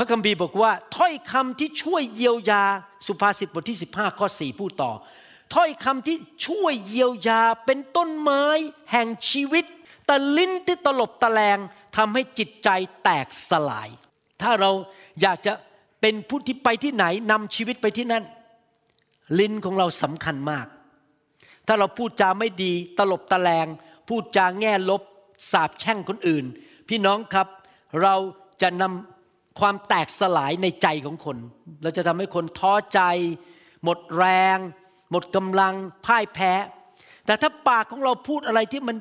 [0.00, 2.64] พระคัมภีร์บอกว่า ถ้อยคำที่ช่วยเยียวยา
[3.06, 4.92] สุภาษิตบทที่ 15ข้อ4พูดต่อ
[5.54, 8.44] ถ้อยคำที่ช่วยเยียวยาเป็นต้นไม้
[8.92, 9.64] แห่งชีวิต
[10.06, 11.58] แต่ลิ้นที่ตลบตะแลง
[11.96, 12.68] ทำให้จิตใจ
[13.04, 13.88] แตกสลาย
[14.42, 14.70] ถ้าเรา
[15.20, 15.52] อยากจะ
[16.00, 18.24] เป็นผู้ที่ไปที่ไหนนำชีวิตไปที่นั่น
[19.38, 20.66] ลิ้นของเราสำคัญมาก
[21.66, 23.66] ถ้าเราพูดจาไม่ดีตลบตะแลง
[24.08, 25.02] พูดจาแง่ลบ
[25.52, 26.44] สาบแช่งคนอื่น
[26.88, 27.48] พี่น้องครับ
[28.02, 28.14] เรา
[28.62, 29.17] จะนำ
[29.58, 31.36] ความแตกสลายในใจของคน
[31.82, 33.00] เราจะทำให้คนท้อใจ
[33.84, 34.24] หมดแร
[34.56, 34.58] ง
[35.10, 35.74] หมดกำลัง
[36.06, 36.52] พ่ายแพ้
[37.26, 38.96] แต่ถ้าปากของเราพูดอะไรที่มัน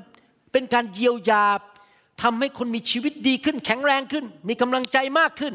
[0.51, 1.45] เป็นการเยียวยา
[2.23, 5.53] ทำให้คนมีชีวิตดีขึ้น แข็งแรงขึ้น มีกำลังใจมากขึ้น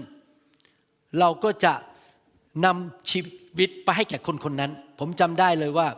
[1.19, 1.73] เราก็จะ
[2.65, 3.21] นำชี
[3.59, 5.89] วิตไปให้แก่คนคนนั้น ผมจำได้เลยว่า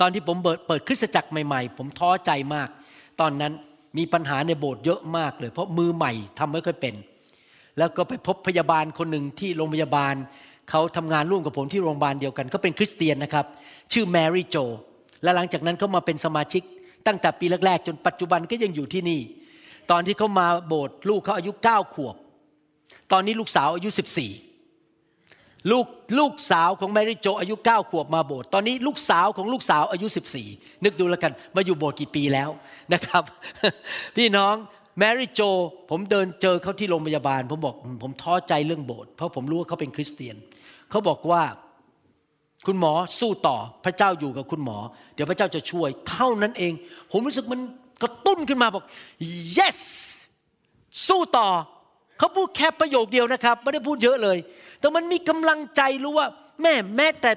[0.00, 2.68] ตอนที่ผมเปิดเปิดคริสตจักรใหม่ๆ ผมท้อใจมาก
[3.20, 3.52] ตอนนั้น
[3.98, 6.94] มีปัญหาในโบสถ์เยอะมากเลย เพราะมือใหม่ทำไม่ค่อยเป็น
[7.78, 10.14] แล้วก็ไปพบพยาบาลคนหนึ่งที่โรงพยาบาล
[10.70, 13.46] เขาทำงานร่วมกับผมที่โรงพยาบาลเดียวกันเขาเป็นคริสเตียนนะครับ
[13.92, 14.56] ชื่อแมรี่โจ
[15.22, 16.62] และหลังจากนั้นเขามาเป็นสมาชิก
[17.06, 19.20] ตั้งแต่ปีแรกๆ จนปัจจุบันก็ยังอยู่ที่นี่
[19.90, 22.16] ตอนที่เขามาโบสถ์ลูกเขาอายุเก้าขวบ
[23.12, 24.30] ตอนนี้ลูกสาวอายุสิบสี่
[25.70, 25.86] ลูก
[26.18, 30.06] ลูกสาวของแมรี่โจ อายุ 9 ขวบมาโบสถ์ตอนนี้ลูกสาวของลูกสาวอายุ
[30.44, 32.50] 14 นึกดูแล้วกันมาอยู่โบสถ์กี่ปีแล้ว
[32.92, 33.22] นะครับ
[34.16, 34.54] พี่น้อง
[34.98, 35.40] แมรี่โจ
[35.90, 40.36] ผมเดินเจอเขาที่โรงพยาบาล ผมบอกผมท้อใจเรื่องโบสถ์เพราะผมรู้ว่าเขาเป็นคริสเตียน
[40.90, 41.42] เขาบอกว่า
[42.66, 44.78] คุณหมอสู้ต่อพระเจ้าอยู่กับคุณหมอ
[45.14, 46.72] เดี๋ยวพระเจ้าจะช่วย เท่านั้นเอง
[47.12, 47.60] ผมรู้สึกมัน
[48.02, 48.84] กระตุ้นขึ้นมาบอก
[49.58, 49.78] yes
[51.08, 51.48] สู้ต่อ
[52.18, 54.38] เขาพูดแค่ประโยคเดียวนะครับ ไม่ได้พูดเยอะเลย
[54.80, 56.26] แต่มันมีกำลังใจรู้ว่า
[56.62, 57.30] แม่แม้แต่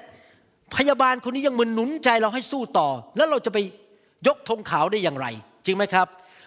[0.76, 3.58] พยาบาลคนนี้ยังมือนหนุนใจเราให้สู้ต่อ แล้วเราจะไป
[4.26, 5.26] ยกธงขาวได้อย่างไร
[5.66, 6.06] จริงไหมครับ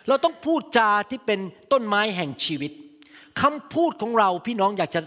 [0.10, 1.39] เราต้องพูดจาที่เป็น
[1.72, 2.72] ต้นไม้แห่งชีวิต
[3.41, 5.02] คำพูดของเราพี่น้องอยากจะ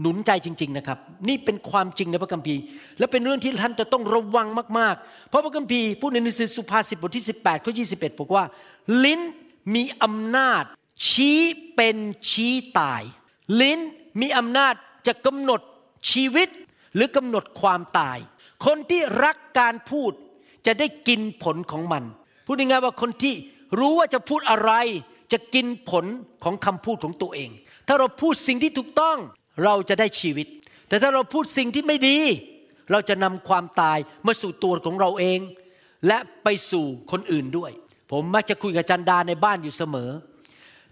[0.00, 2.60] หนุนใจจริง ๆนะครับ นี่เป็นความจริงในพระคัมภีร์
[2.98, 8.44] และเป็นเรื่องที่ท่านจะต้องระวังมากๆ เพราะพระคัมภีร์พูดในหนังสือสุภาษิตบทที่ 18ข้อ21บอกว่า
[9.04, 9.20] ลิ้น
[9.74, 10.64] มีอำนาจ
[11.08, 11.40] ชี้
[11.74, 11.96] เป็น
[12.30, 13.02] ชี้ตาย
[13.60, 13.78] ลิ้น
[14.20, 14.74] มีอำนาจ
[15.06, 15.60] จะกำหนด
[16.12, 16.48] ชีวิต
[16.94, 18.18] หรือกำหนดความตาย
[18.66, 20.12] คนที่รักการพูด
[20.66, 22.02] จะได้กินผลของมัน
[22.46, 23.34] พูดง่ายๆว่าคนที่
[23.78, 24.72] รู้ว่าจะพูดอะไร
[25.32, 26.04] จะกินผล
[26.44, 27.50] ของคำพูดของตัวเอง
[27.88, 29.16] ถ้าเราพูดสิ่งที่ถูกต้อง
[29.64, 30.46] เราจะได้ชีวิต
[30.88, 32.18] แต่ถ้าเราพูดสิ่งที่ไม่ดี
[32.90, 35.40] เราจะนำความตายมาสู่ตัวของเราเอง
[36.06, 37.72] และไปสู่คนอื่นด้วย
[38.10, 40.10] ผมมักจะคุยกับจันดาในบ้านอยู่เสมอ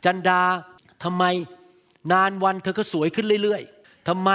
[0.04, 0.40] จันดา
[1.04, 1.24] ทำไม
[2.12, 4.30] นานวันเธอก็สวยขึ้นเรื่อยๆทำไม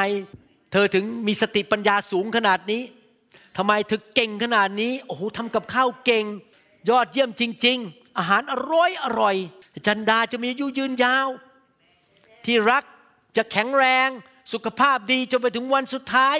[0.71, 2.81] เธอถึงมีสติปัญญาสูงขนาดนี้
[3.57, 6.25] ทำไมเธอเก่งขนาดนี้ โอ้โหทำกับข้าวเก่ง
[6.89, 9.35] ยอดเยี่ยมจริง ๆ อาหารอร่อยอร่อย
[9.87, 11.27] จันดาจะมีอายุยืนยาว
[12.45, 12.83] ที่รัก
[13.37, 14.09] จะแข็งแรง
[14.53, 16.37] สุขภาพดีจนไปถึงวันสุดท้าย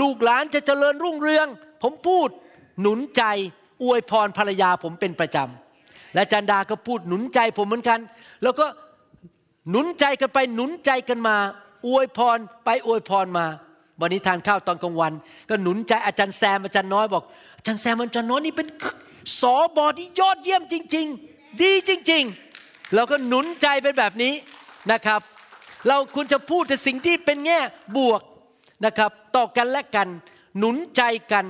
[0.00, 1.46] ลูกหลานจะเจริญรุ่งเรือง
[1.82, 2.28] ผมพูด
[2.80, 3.22] หนุนใจ
[3.82, 8.00] อวยพรภรรยาผมเป็นประจำและจันดาก็พูดหนุนใจผมเหมือนกัน
[8.42, 8.66] แล้วก็
[9.70, 11.36] หนุนใจกันไปหนุนใจกันมา
[11.86, 13.46] อวยพรไปอวยพรมา
[14.00, 15.12] วันนี้ทานข้าวตอนกลางวัน
[15.48, 17.24] ก็หนุนใจอาจารย์แซมอาจารย์น้อยบอก
[17.56, 18.68] อาจารย์แซมอาจารย์น้อยนี่เป็น
[19.40, 22.24] สอบอที่ยอดเยี่ยมจริง ๆ ดีจริง
[22.58, 24.34] ๆ เราก็หนุนใจเป็นแบบนี้
[24.92, 25.20] นะครับ
[25.88, 27.58] เราควรจะพูดแต่สิ่งที่เป็นแง่
[27.96, 28.22] บวก
[28.86, 30.08] นะครับ ต่อกันและกัน
[30.58, 31.44] หนุนใจกัน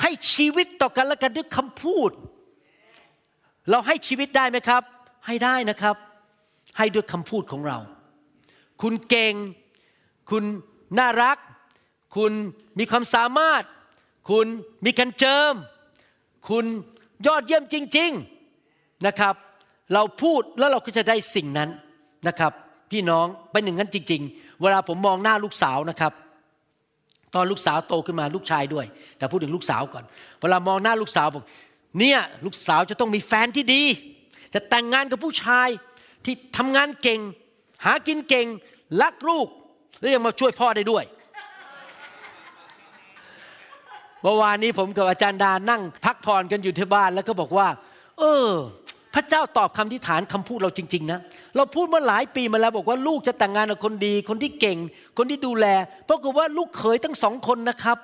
[0.00, 2.10] ให้ชีวิตต่อกันและกันด้วยคำพูด
[3.70, 4.82] เราให้ชีวิตได้ไหมครับ
[5.26, 5.96] ให้ได้นะครับ
[6.78, 7.78] ให้ด้วยคำพูดของเรา
[8.82, 9.34] คุณเก่ง
[10.30, 10.44] คุณ
[10.98, 11.38] น่ารัก
[12.16, 12.32] คุณ
[12.78, 13.62] มีความสามารถ
[14.30, 14.46] คุณ
[14.84, 15.54] มีกันเจิม
[16.48, 16.64] คุณ
[17.26, 18.10] ยอดเยี่ยมจริง
[18.58, 19.34] ๆนะครับ
[19.94, 21.70] เราพูดแล้วเราก็จะได้สิ่งนั้น
[22.28, 22.52] นะครับ
[22.90, 26.12] พี่น้องเป็นอย่างนั้นจริง ๆ เวลาผมมองหน้าลูกสาวนะครับ
[27.34, 28.86] ตอนลูกสาวโตขึ้นมาลูกชายด้วย
[29.18, 30.04] แต่พูดถึงลูกสาวก่อน
[30.40, 31.44] เวลามองหน้าลูกสาวบอก
[31.98, 33.82] เนี่ยลูกสาวจะต้องมีแฟนที่ดี
[34.54, 35.68] จะแต่งงานกับผู้ชาย
[36.24, 37.20] ที่ทำงานเก่ง
[37.84, 38.46] หากินเก่ง
[39.02, 39.48] รักลูก
[40.00, 41.04] และยังมาช่วยพ่อได้ด้วย
[44.22, 47.68] เมื่อวานนี้ผมกับอาจารย์ดานั่งพักผ่อนกันอยู่ที่บ้านแล้วก็บอกว่า
[48.18, 48.48] เออ
[49.14, 51.20] พระเจ้าตอบคำที่ฐานคำพูดเราจริง ๆ นะ
[51.56, 54.78] เราพูดมาหลายปีมาแล้วบอกว่าลูกจะแต่งงานกับคนดี คนที่เก่ง
[55.18, 55.66] คนที่ดูแล
[56.08, 57.98] ปรากฏว่าลูกเขยทั้งสองคนนะครับ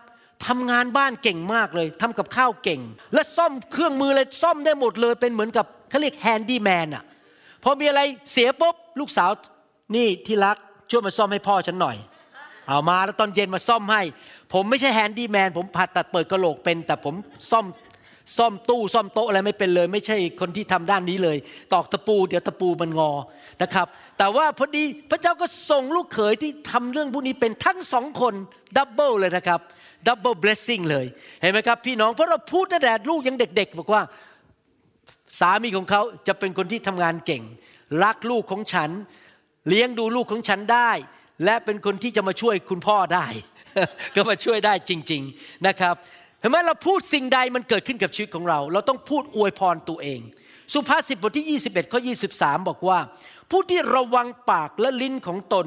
[0.47, 2.81] ทำงานบ้านเก่งมากเลยทำกับข้าวเก่ง
[3.15, 7.05] และซ่อมเครื่องมือเลยซ่อมได้หมดเลย เป็นเหมือนกับเขาเรียก handyman อะ
[7.65, 8.01] พอมีอะไร
[8.33, 9.31] เสียปุ๊บลูกสาว
[9.97, 10.57] นี่ที่รัก
[10.91, 11.97] ช่วยมาซ่อมให้พ่อฉันหน่อย
[12.69, 14.03] เอามาแล้วตอนเย็นมาซ่อมให้
[14.53, 17.15] ผมไม่ใช่ handyman ผมผ่าตัดเปิดกะโหลกเป็น แต่ผม
[17.51, 17.67] ซ่อม
[18.37, 21.37] ซ่อมตู้ซ่อมโต๊ะอะไรไม่เป็นเลย ไม่ใช่คนที่ทำด้านนี้เลย
[21.73, 23.11] ตอกตะปู เดี๋ยวตะปูมันงอ
[23.63, 23.87] นะครับ
[24.19, 28.35] แต่ว่าพอดีพระเจ้าก็ส่งลูกเขยที่ทำเรื่องพวกนี้เป็นทั้งสองคน
[28.77, 29.61] double เลยนะครับ
[30.07, 31.07] double blessing เลย
[31.41, 34.03] เห็นไหมครับ พี่น้องเพราะเราพูดตั้งแต่ลูกยังเด็ก ๆ บอกว่า
[35.41, 37.43] สามีของเขาจะเป็นคนที่ทำงานเก่ง
[38.03, 38.91] รักลูกของฉัน
[39.69, 40.91] เลี้ยงดูลูกของฉันได้
[41.45, 43.27] และเป็นคนที่จะมาช่วยคุณพ่อได้
[44.15, 45.95] ก็มาช่วยได้จริง ๆนะครับ
[46.41, 50.21] เห็นไหมเราพูดสิ่งใดมันเกิดขึ้นกับชีวิตของเรา เราต้องพูดอวยพรตัวเอง
[50.75, 52.01] สุภาษิตบทที่ 21ข้อ
[52.35, 52.99] 23 บอกว่า
[53.51, 55.67] ผู้ที่ระวังปากและลิ้นของตน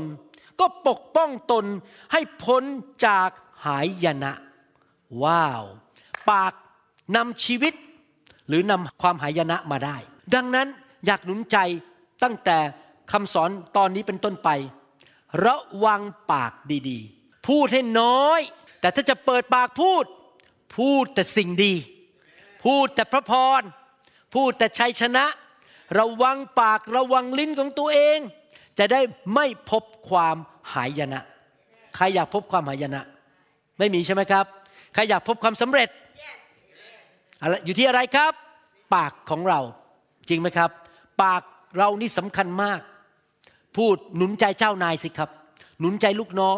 [0.60, 1.66] ก็ปกป้องตน
[2.12, 2.64] ให้พ้น
[3.06, 3.30] จาก
[3.66, 4.34] หายยนะ
[5.24, 5.64] ว้าว
[6.32, 6.54] ปาก
[7.16, 7.74] นำชีวิต
[8.48, 9.98] หรือนำความหายนะมาได้
[10.36, 10.68] ดังนั้น
[11.06, 11.58] อยากหนุนใจ
[12.24, 12.58] ตั้งแต่
[13.12, 14.50] คำสอนตอนนี้เป็นต้นไป
[15.46, 16.54] ระวังปาก
[16.90, 18.42] ดีๆ พูดให้น้อย
[18.82, 20.06] แต่ถ้าจะเปิดปากพูด
[20.78, 21.74] พูดแต่สิ่งดี
[22.66, 23.62] พูดแต่พระพร
[24.36, 25.26] พูดแต่ชัยชนะ
[26.00, 28.20] ระวังปากระวังลิ้นของตัวเอง
[28.80, 29.02] จะได้
[29.36, 30.38] ไม่พบความ
[30.74, 31.22] หายนะ
[31.96, 33.02] ใครอยากพบความหายนะ
[33.80, 34.46] ไม่มีใช่ไหมครับ
[34.94, 35.90] ใครอยากพบความสำเร็จ
[37.42, 38.34] อะไรอยู่ที่อะไรครับ
[38.96, 39.60] ปากของเรา
[40.30, 40.70] จริงไหมครับ
[41.24, 41.44] ปาก
[41.78, 42.80] เรานี่สำคัญมาก
[43.78, 45.30] พูดหนุนใจเจ้านายสิครับ
[45.80, 46.52] หนุนใจลูกน้อ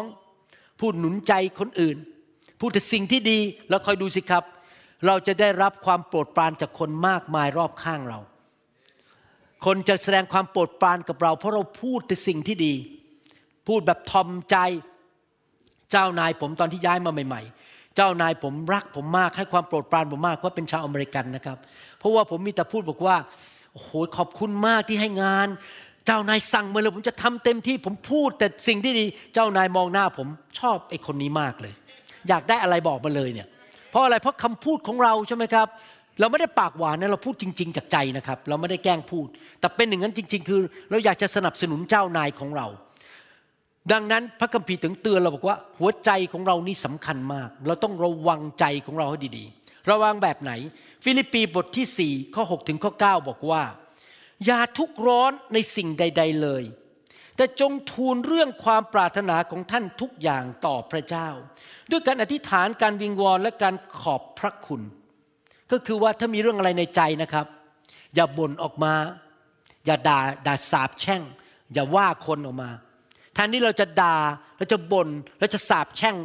[0.84, 1.96] พูดหนุนใจคนอื่น
[2.60, 4.44] พูดแต่สิ่งที่ดีแล้วคอยดูสิครับ
[5.06, 8.18] เราจะได้รับความโปรดปรานจากคนมากมายรอบข้างเรา
[9.64, 12.74] คนจะแสดงความโปรดปรานกับเรา เพราะเราพูดแต่สิ่งที่ดี
[13.68, 14.56] พูดแบบทอมใจ
[15.90, 21.58] เจ้านายผมตอนที่ย้ายมาใหม่ ๆ เจ้านายผมรักผมมากให้ความโปรดปรานผมมากเพราะเป็นชาวอเมริกันนะครับ
[21.98, 23.16] เพราะว่าผมมีแต่พูดบอกว่า
[23.72, 25.48] โอ้โหขอบคุณมากที่ให้งาน
[26.08, 30.28] จ้านายสั่งมาเลย ผมจะทำเต็มที่ผมพูดแต่สิ่งที่ดีเจ้านายมองหน้าผม
[30.60, 31.74] ชอบไอ้คนนี้มากเลย
[32.28, 33.48] อยากได้อะไรบอกมาเลยเนี่ย
[33.90, 35.68] เพราะอะไรเพราะคำพูดของเราใช่ไหมครับ
[36.20, 39.26] เราไม่ได้ปากหวานนะเราพูดจริง ๆ จากใจนะครับ เราไม่ได้แกล้งพูด
[39.60, 42.66] แต่เป็นอย่างนั้นจริง ๆ คือ เราอยากจะสนับสนุนเจ้านายของเรา
[43.92, 50.52] ดังนั้นพระคัมภีร์ถึงเตือนเราบอกว่า หัวใจของเรานี่สำคัญมาก เราต้องระวังใจของเราให้ดีๆ ระวังแบบไหน
[51.04, 53.62] ฟิลิปปีบทที่4ข้อ6ถึงข้อ9บอกว่า
[54.46, 56.64] อย่าทุกร้อนในสิ่งใด ๆเลย
[57.36, 61.28] แต่จงทูลเรื่องความปรารถนาของท่านทุกอย่างต่อพระเจ้า
[61.90, 64.82] ด้วยการอธิษฐานการวิงวอนและการขอบพระคุณ
[65.72, 67.46] ก็คือว่าถ้ามีเรื่องอะไรในใจนะครับ
[68.14, 68.94] อย่าบ่นออกมา
[69.86, 71.22] อย่าด่าด่าสาบแช่ง
[71.72, 72.70] อย่าว่าคนออกมา
[73.34, 74.16] แทนที่เราจะด่า
[74.56, 75.08] เราจะบน่น
[75.40, 76.16] เราจะสาบแช่ง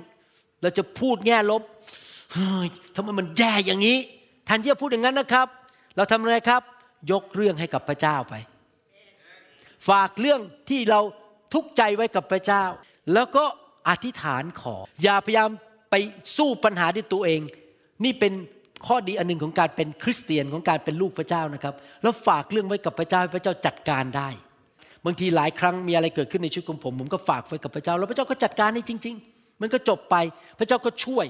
[0.62, 1.62] เราจะพูดแง่ลบ
[2.34, 3.98] เฮ้ยทำไมมันแย่อย่างนี้
[4.46, 5.48] แทนที่จะพูดอย่างนั้นนะครับ
[5.96, 6.62] เราทำอะไรครับ
[7.12, 8.34] ยกเรื่องให้กับพระเจ้าไป
[9.90, 11.02] ฝากเรื่องที่เรา
[11.54, 12.64] ทุกข์ใจไว้กับพระเจ้า
[13.14, 13.44] แล้วก็
[13.90, 15.50] อธิษฐานขอ อย่าพยายาม
[15.92, 15.96] ไป
[16.38, 17.42] สู้ปัญหาด้วยตัวเอง
[18.04, 18.34] นี่เป็น
[18.86, 24.30] ข้อดีอันหนึ่งของการเป็นคริสเตียนของการเป็นลูกพระเจ้านะครับ แล้วฝากเรื่องไว้กับพระเจ้าให้พระเจ้าจัดการได้
[25.06, 30.16] บางทีหลายครั้งมีอะไรเกิดขึ้นในชีวิตของผม ผมก็ฝากไว้กับพระเจ้า แล้วพระเจ้าก็จัดการให้จริง ๆ มันก็จบไป
[30.60, 31.26] พระเจ้าก็ช่วย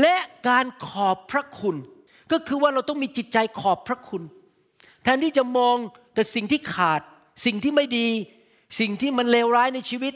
[0.00, 0.16] และ
[0.48, 1.76] การขอบพระคุณ
[2.32, 4.22] ก็คือว่าเราต้องมีจิตใจขอบพระคุณ
[5.06, 5.76] แทนที่จะมอง
[6.14, 7.00] แต่สิ่งที่ขาด
[7.44, 8.08] สิ่งที่ไม่ดี
[8.80, 10.14] สิ่งที่มันเลวร้ายในชีวิต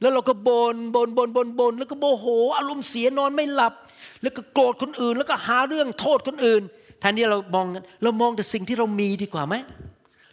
[0.00, 3.74] แล้วเราก็บน่นบน่นบน่นบน่นบนแล้วก็โมโห อารมณ์เสียนอนไม่หลับ
[4.22, 6.62] แล้วก็โกรธคนอื่น แล้วก็หาเรื่องโทษคนอื่น
[7.00, 7.66] แทนที่เรามอง
[8.02, 9.54] เรามองแต่สิ่งที่เรามีดีกว่าไหม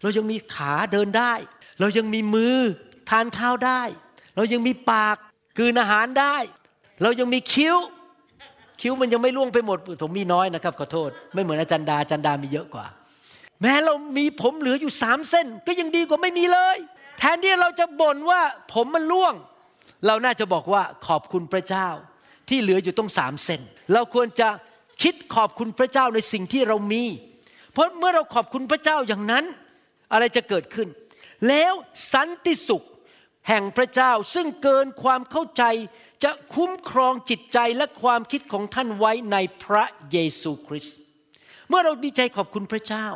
[0.01, 1.33] เรายังมีขาเดินได้
[1.79, 2.57] เรายังมีมือ
[3.09, 3.81] ทานข้าวได้
[4.35, 5.17] เรายังมีปาก
[5.59, 6.35] กืนอาหารได้
[7.03, 7.77] เรายังมีคิ้ว
[8.81, 12.85] คิ้วมันยังไม่ล่วงไปหมดผมมีน้อยนะครับขอโทษ ไม่เหมือนอาจารย์ดาอาจารย์ดามีเยอะกว่า
[13.61, 16.77] แม้เรามีผมเหลืออยู่สามเส้น ก็ยังดีกว่าไม่มีเลย
[17.19, 18.41] แทนที่เราจะบ่นว่า
[18.73, 19.33] ผมมันล่วง
[20.07, 21.87] เราน่าจะบอกว่าขอบคุณพระเจ้า
[22.49, 23.61] ที่เหลืออยู่ต้องสามเส้น
[23.93, 24.49] เราควรจะ
[25.03, 27.03] คิดขอบคุณพระเจ้าในสิ่งที่เรามี
[27.73, 29.45] เพราะเมื่อเราขอบคุณพระเจ้าอย่างนั้น
[30.11, 30.87] อะไรจะเกิดขึ้น
[31.47, 31.73] แล้ว
[32.13, 32.83] สันติสุข
[33.47, 35.63] แห่งพระเจ้าซึ่งเกินความเข้าใจ
[36.23, 40.97] จะคุ้มครองจิตใจและความคิดของท่านไว้ในพระเยซูคริสต์
[41.69, 43.07] เมื่อเราดีใจขอบคุณพระเจ้า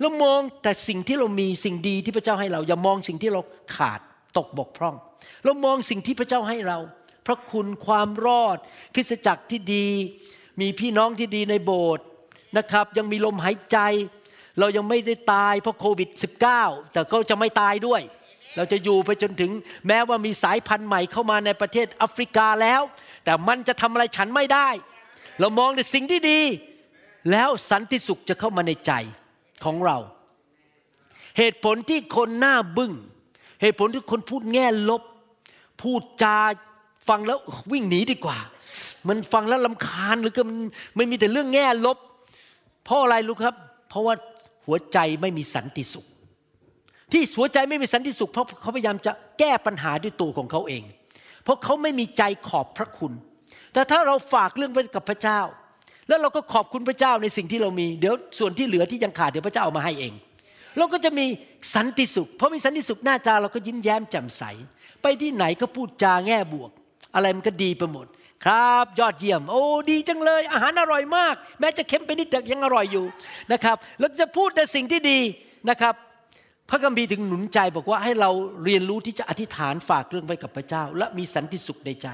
[0.00, 3.40] เรามองแต่สิ่งที่เรามีสิ่งดีที่พระเจ้าให้เรา อย่ามองสิ่งที่เรา
[3.76, 4.00] ขาด
[4.36, 4.96] ตกบกพร่อง
[5.44, 6.78] เรามองสิ่งที่พระเจ้าให้เรา
[7.26, 8.58] พระคุณความรอด
[8.94, 9.88] คริสตจักรที่ดี
[10.60, 12.04] มีพี่น้องที่ดีในโบสถ์
[12.58, 13.78] นะครับ ยังมีลมหายใจ
[14.58, 16.08] เรายังไม่ได้ตายเพราะโควิด
[16.50, 18.02] -19 แต่ก็จะไม่ตายด้วย
[18.56, 19.50] เราจะอยู่ไปจนถึง
[19.86, 22.82] แม้ว่ามีสายพันธุ์ใหม่เข้ามาในประเทศแอฟริกาแล้ว
[23.24, 24.68] แต่มันจะทำอะไรฉันไม่ได้
[25.40, 26.40] เรามองในสิ่งที่ดี
[27.30, 28.92] แล้วสันติสุขจะเข้ามาในใจ
[29.64, 29.98] ของเรา
[31.38, 32.92] เหตุผลที่คนหน้าบึง้ง
[33.62, 35.02] เหตุผลที่คนพูดแง่ลบ
[35.82, 36.38] พูดจา
[37.08, 37.38] ฟังแล้ว
[37.72, 38.38] วิ่งหนีดีกว่า
[39.08, 40.58] มันฟังแล้วลำคาญหรือก็มัน
[40.96, 41.98] ไม่มีแต่เรื่องแง่ลบ
[42.84, 43.54] เพราะอะไรรู้ครับ
[43.88, 44.14] เพราะว่า
[44.66, 46.06] หัวใจไม่มีสันติสุข
[47.12, 50.82] ที่หัวใจไม่มีสันติสุข เพราะเขาพยายามจะแก้ปัญหาด้วยตัวของเขาเอง
[51.44, 53.12] เพราะเขาไม่มีใจขอบพระคุณ
[53.72, 55.40] แต่ถ้าเราฝากเรื่องไว้กับพระเจ้า
[56.08, 60.12] แล้วเราก็ขอบคุณพระเจ้าในสิ่งที่เรามี เดี๋ยวส่วนที่เหลือที่ยังขาดเดี๋ยวพระเจ้าเอามาให้เอง
[60.78, 61.26] เราก็จะมี
[61.74, 64.42] สันติสุข เพราะมีสันติสุขหน้าจาเราก็ยิ้มแย้มแจ่มใส
[65.02, 66.70] ไปที่ไหนก็พูดจาแง่บวก
[67.14, 68.06] อะไรมันก็ดีไปหมด
[68.44, 73.04] ครับ ยอดเยี่ยม โอ้ดีจังเลย อาหารอร่อยมาก แม้จะเค็มไปนิดแต่ยังอร่อยอยู่
[73.52, 75.18] นะครับแล้วจะพูดแต่สิ่งที่ดี
[75.70, 75.94] นะครับ
[76.70, 78.30] พระคัมภีร์ถึงหนุนใจบอกว่าให้เรา
[78.64, 82.08] เรียนรู้ที่จะอธิษฐานฝากเรื่องไว้กับพระเจ้า และมีสันติสุขในใจ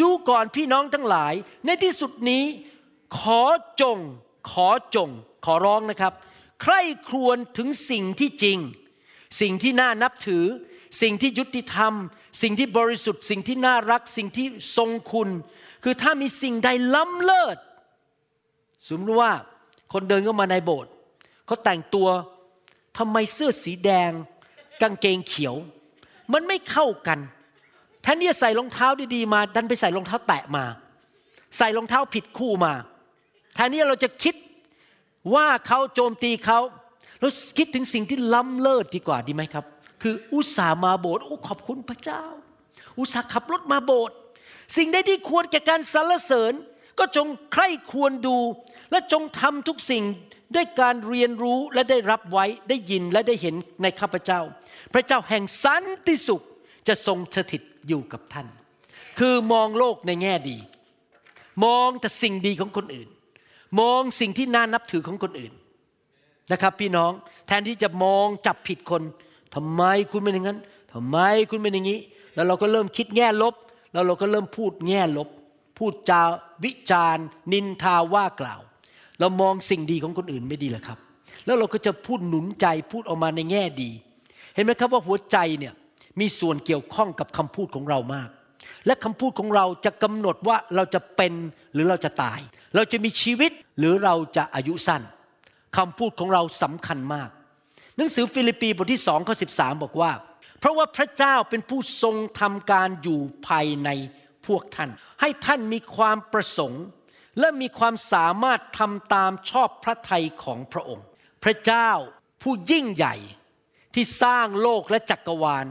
[0.00, 1.34] ดูก่อนพี่น้องทั้งหลาย
[1.66, 2.42] ในที่สุดนี้
[3.18, 3.42] ขอ
[3.80, 3.98] จง
[4.50, 5.10] ขอจง
[5.44, 6.12] ขอร้องนะครับ
[6.62, 8.58] ใคร่ครวญถึงสิ่งที่จริง
[9.40, 10.44] สิ่งที่น่านับถือ
[11.02, 11.92] สิ่งที่ยุติธรรม
[12.42, 14.46] สิ่งที่บริสุทธิ์ สิ่งที่น่ารัก สิ่งที่
[14.76, 15.28] ทรงคุณ
[15.84, 17.58] คือถ้ามีสิ่งใดล้ำเลิศ
[18.88, 19.32] สมมติว่า
[19.92, 20.92] คนเดินเข้ามาในโบสถ์
[21.46, 22.08] เขาแต่งตัว
[22.98, 24.10] ทำไมเสื้อสีแดง
[24.82, 25.54] กางเกงเขียว
[26.32, 27.18] มันไม่เข้ากัน
[28.02, 30.64] แทนที่จะใส่รองเท้าดีๆมา ดันไปใส่รองเท้าแตะมา
[31.58, 32.72] ใส่รองเท้าผิดคู่มา
[33.54, 34.34] แทนที่เราจะคิด
[35.34, 36.60] ว่าเขาโจมตีเขา
[37.20, 39.64] เราคิดถึงสิ่งที่ล้ำเลิศดีกว่าดีไหมครับ
[40.02, 42.22] คืออุตส่าห์มาโบสถ์โอ้ขอบคุณพระเจ้า
[42.98, 44.16] อุตส่าห์ขับรถมาโบสถ์
[44.76, 46.52] สิ่งใดที่ควรแก่การสรรเสริญ
[46.98, 48.36] ก็จงใคร่ควรดู
[48.90, 50.04] และจงทำทุกสิ่ง
[50.54, 54.40] ด้วยการเรียนรู้และได้รับไว้ได้ยินและได้เห็นในข้าพเจ้า
[54.94, 56.42] พระเจ้าแห่งสันติสุข
[56.88, 58.46] จะทรงสถิตอยู่กับท่าน
[59.18, 60.58] คือมองโลกในแง่ดี
[61.64, 63.08] มองแต่สิ่งดีของคนอื่น
[63.80, 65.52] มองสิ่งที่น่านับถือของคนอื่น
[66.52, 67.12] นะครับ พี่น้อง
[67.46, 69.02] แทนที่จะมองจับผิดคน
[69.54, 70.58] ทำไมคุณเป็นอย่างนั้น
[70.92, 71.18] ทำไม
[71.50, 72.00] คุณเป็นอย่างนี้
[72.34, 73.54] แล้วเราก็เริ่มคิดแง่ลบ
[73.92, 75.28] แล้วเราก็เริ่มพูดแง่ลบ
[75.78, 76.22] พูดจา
[76.64, 78.60] วิจารณ์ นินทาว่ากล่าว
[79.20, 80.98] เรามองสิ่งดีของคนอื่นไม่ดีหรอครับ
[81.46, 83.90] แล้วเราก็จะพูดหนุนใจพูดออกมาในแง่ดี
[84.54, 85.74] เห็นไหมครับว่าหัวใจเนี่ย
[86.20, 88.28] มีส่วนเกี่ยวข้องกับคำพูดของเรามาก
[88.86, 91.32] และคำพูดของเราจะกำหนดว่าเราจะเป็น
[91.74, 92.40] หรือเราจะตาย
[92.74, 95.02] เราจะมีชีวิต หรือเราจะอายุสั้น
[95.76, 97.30] คำพูดของเราสำคัญมาก
[97.96, 99.46] หนังสือฟิลิปปีบทที่สองข้อสิ
[99.82, 100.12] บอกว่า
[100.58, 103.88] เพราะว่าพระเจ้าเป็นผู้ทรงทำการอยู่ภายใน
[104.46, 106.84] พวกท่าน ให้ท่านมีความประสงค์
[107.40, 111.06] และมีความสามารถทำตามชอบพระทัยของพระองค์
[111.44, 111.90] พระเจ้า
[112.42, 113.16] ผู้ยิ่งใหญ่
[113.94, 115.66] ที่สร้างโลกและจักรวาล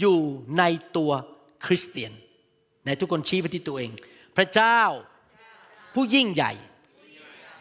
[0.00, 0.20] อยู่
[0.58, 0.62] ใน
[0.96, 1.12] ตัว
[1.66, 2.12] คริสเตียน
[2.86, 3.90] ในทุกคนชี้ไปที่ตัวเอง
[4.36, 4.80] พระเจ้า
[5.94, 6.52] ผู้ยิ่งใหญ่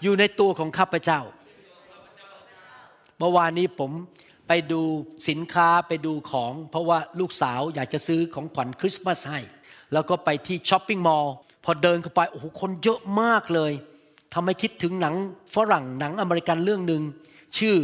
[0.04, 1.22] อยู่ในตัวของข้าพเจ้า
[3.20, 3.92] เมื่อวานนี้ผม
[4.48, 4.82] ไปดู
[5.30, 9.40] สินค้าไปดูของ เพราะว่าลูกสาวอยากจะซื้อของขวัญคริสต์มาสให้
[9.94, 11.34] แล้วก็ไปที่ช้อปปิ้งมอลล์
[11.66, 13.72] พอเดินเข้าไปโอ้โหคนเยอะมากเลย
[14.34, 15.16] ทำให้คิดถึงหนัง
[15.56, 17.02] ฝรั่งหนังอเมริกันเรื่องหนึ่ง
[17.58, 17.76] ชื่อ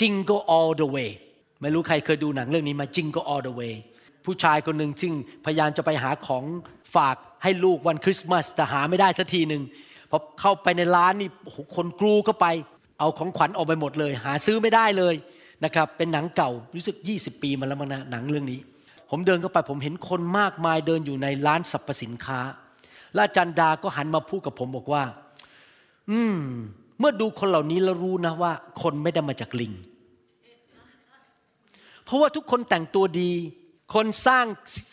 [0.00, 1.10] Jingle All the Way
[1.60, 3.74] ไม่รู้ใครเคยดูหนังเรื่องนี้มา Jingle All the Way
[4.24, 5.12] ผู้ชายคนหนึ่งซึ่ง
[5.44, 6.44] พยายามจะไปหาของ
[6.94, 9.62] ฝากให้ลูกวันคริสต์มาสแต่หาไม่ได้สักทีหนึ่ง
[10.10, 11.30] พอเข้าไปในร้านนี่
[11.76, 12.46] คนกรูเข้าไป
[12.98, 15.14] เอาของขวัญออกไปหมดเลย หาซื้อไม่ได้เลย
[15.64, 18.60] นะครับเป็นหนังเก่ารู้สึก 20 ปีมาแล้วมั้งนะหนังเรื่องนี้
[19.10, 22.40] ผมเดินเข้าไปผมเห็นคนมากมายเดินอยู่ในร้านสรรพสินค้า
[23.14, 25.04] และอาจารย์ดาก็หันมาพูดกับผมบอกว่า
[26.10, 26.38] อืม
[26.98, 28.52] เมื่อดูคนเหล่านี้แล้วรู้นะว่า
[28.82, 29.72] คนไม่ได้มาจากลิง
[32.04, 33.30] เพราะว่าทุกคนแต่งตัวดี
[33.94, 34.44] คนสร้าง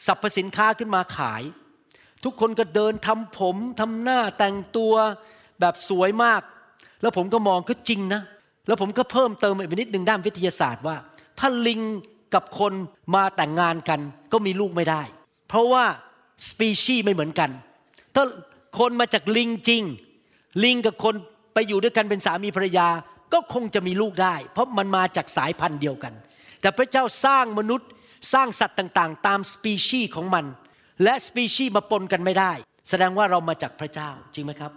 [0.08, 1.42] สรรพสินค้าขึ้นมาขาย
[2.24, 4.94] ทุกคนก็เดินทำผมทำหน้าแต่งตัว
[5.60, 6.42] แบบสวยมาก
[7.02, 8.22] แล้วผมก็มองก็จริงนะ
[8.68, 10.96] แล้วผมก็เพิ่มเติมอีกนิดหนึ่งด้านวิทยาศาสตร์ว่า
[11.40, 11.82] ถ้าลิง
[12.34, 12.74] กับคน
[13.16, 14.00] มาแต่งงานกัน
[14.34, 15.02] ก็มีลูกไม่ได้
[15.50, 15.86] เพราะว่า
[16.50, 17.50] สปีชีส์ไม่เหมือนกัน
[18.16, 18.24] ถ้า
[18.80, 19.84] คนมาจากลิงจริง
[20.64, 21.16] ลิงกับคน
[21.54, 22.88] ไปอยู่ด้วยกันเป็นสามีภรรยา
[23.34, 26.14] ก็คงจะมีลูกได้ เพราะมันมาจากสายพันธุ์เดียวกัน
[26.62, 27.90] แต่พระเจ้าสร้างมนุษย์
[28.34, 30.46] สร้างสัตว์ต่างๆ ตามสปีชีส์ของมัน
[31.04, 32.52] และสปีชีส์มาปนกันไม่ได้
[32.90, 34.72] แสดงว่าเรามาจากพระเจ้าจริงไหมครับ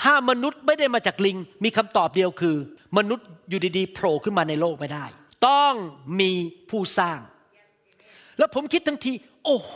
[0.00, 2.56] ถ้ามนุษย์ไม่ได้มาจากลิง มีคำตอบเดียวคือ
[2.98, 5.04] มนุษย์อยู่ดีๆโผล่ขึ้นมาในโลกไม่ได้
[5.48, 5.74] ต้อง
[6.20, 6.32] มี
[6.70, 7.18] ผู้สร้าง
[8.38, 9.12] แล้วผมคิดทันที
[9.44, 9.74] โอ้โห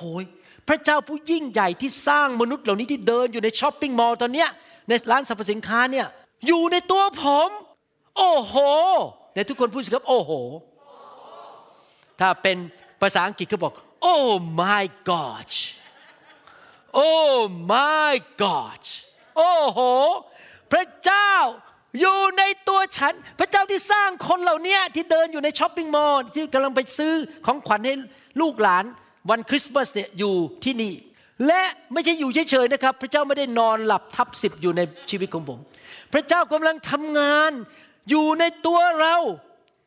[0.68, 4.48] พระเจ้าผู้ยิ่งใหญ่ที่สร้างมนุษย์เหล่านี้ที่เดินอยู่ในช้อปปิ้งมอลล์ตอนเนี้ย
[4.88, 6.06] ในร้านสรรพสินค้าเนี่ย
[6.46, 7.50] อยู่ในตัวผม
[8.16, 8.56] โอ้โห
[9.34, 10.30] ในทุกคนพูดสิครับ โอ้โห
[12.20, 12.56] ถ้าเป็น
[13.00, 13.74] ภาษาอังกฤษเขาบอก
[14.14, 14.28] oh
[14.60, 15.48] my god
[17.08, 17.36] oh
[17.72, 18.82] my god
[19.36, 19.80] โอ้โห
[20.72, 21.32] พระเจ้า
[22.00, 27.12] อยู่ในตัวฉัน พระเจ้าที่สร้างคนเหล่านี้ที่เดินอยู่ในช้อปปิ้งมอลล์ที่กำลังไปซื้อ
[27.46, 27.94] ของขวัญให้
[28.40, 28.84] ลูกหลาน
[29.30, 30.34] วันคริสต์มาสเนี่ยอยู่
[30.64, 30.94] ที่นี่
[31.46, 34.80] และไม่ใช่อยู่เฉยๆนะครับ พระเจ้าไม่ได้นอนหลับทับสิบอยู่ใน
[35.10, 35.58] ชีวิตของผม
[36.12, 37.50] พระเจ้ากำลังทำงาน
[38.10, 39.16] อยู่ในตัวเรา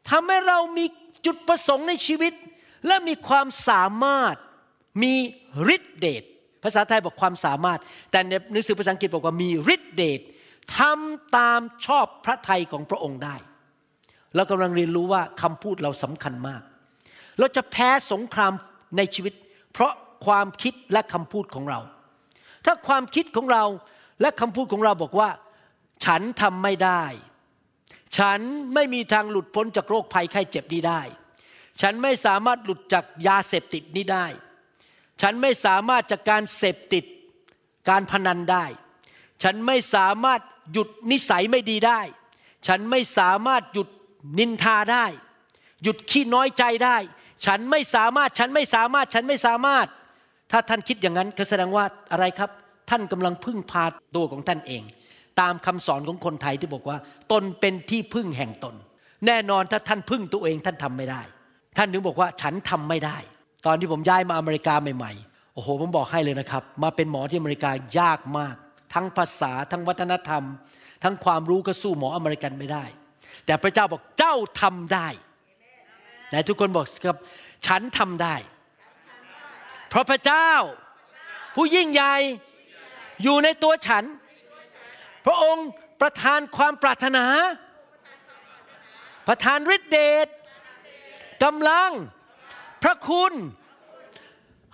[0.09, 0.85] ทำให้เรามี
[1.25, 2.33] จุดประสงค์ในชีวิต
[2.87, 4.35] และมีความสามารถ
[5.03, 5.13] มี
[5.75, 6.23] ฤทธิเดช
[6.63, 7.79] ภาษาไทยบอกความสามารถ
[8.11, 10.21] แต่ในหนังสือภาษาอังกฤษบอกว่ามีฤทธิเดช
[10.77, 13.35] ทำตามชอบพระทัยของพระองค์ได้
[14.35, 16.61] เรากำลังเรียนรู้ว่าคำพูดเราสำคัญมาก
[17.39, 18.53] เราจะแพ้สงคราม
[18.97, 19.33] ในชีวิต
[19.73, 19.93] เพราะ
[20.25, 21.79] ความคิดและคำพูดของเรา
[22.65, 23.63] ถ้าความคิดของเรา
[24.21, 25.29] และคำพูดของเราบอกว่า
[26.05, 27.03] ฉันทำไม่ได้
[28.17, 28.39] ฉัน
[28.73, 31.01] ไม่มีทางหลุดพ้นจากโรคภัยไข้เจ็บนี้ได้
[31.81, 34.25] ฉันไม่สามารถหลุดจากยาเสพติดนี้ได้
[35.21, 37.05] ฉันไม่สามารถจากการเสพติด
[37.89, 38.65] การพนันได้
[39.43, 40.41] ฉันไม่สามารถ
[40.73, 42.01] หยุดนิสัยไม่ดีได้
[42.67, 43.89] ฉันไม่สามารถหยุด
[44.39, 45.05] นินทาได้
[45.83, 46.97] หยุดขี้น้อยใจได้
[47.45, 49.87] ฉันไม่สามารถ ฉันไม่สามารถ ฉันไม่สามารถ
[50.51, 52.49] ถ้าท่านคิดอย่างนั้นก็แสดงว่าอะไรครับ
[52.89, 54.83] ท่านกำลังพึ่งพาตัวของท่านเอง
[55.41, 56.97] ตามคำสอนของคนไทยที่บอกว่า
[57.31, 58.75] ตนเป็นที่พึ่งแห่งตน
[59.25, 61.21] แน่นอนถ้าท่านพึ่งตัวเองท่านทำไม่ได้
[61.77, 63.17] ท่านถึงบอกว่าฉันทำไม่ได้
[63.65, 68.55] ตอนที่ผมย้ายมาอเมริกาใหม่ๆ โอ้โห ผมบอกให้เลยนะครับ มาเป็นหมอที่อเมริกายากมาก
[68.93, 70.43] ทั้งภาษาทั้งวัฒนธรรม
[71.03, 72.83] ทั้งความรู้ก็สู้หมออเมริกันไม่ได้
[73.45, 75.07] แต่พระเจ้าบอกเจ้าทำได้
[76.29, 77.17] ไหนทุกคนบอกครับ
[77.67, 78.35] ฉันทำได้
[79.89, 80.51] เพราะพระเจ้า
[81.55, 82.15] ผู้ยิ่งใหญ่
[83.23, 84.03] อยู่ในตัวฉัน
[85.25, 85.67] พระองค์
[86.01, 87.25] ประทานความปรารถนา
[89.27, 90.27] ประทานฤทธิเดช
[91.43, 91.91] กำลัง
[92.83, 93.33] พระคุณ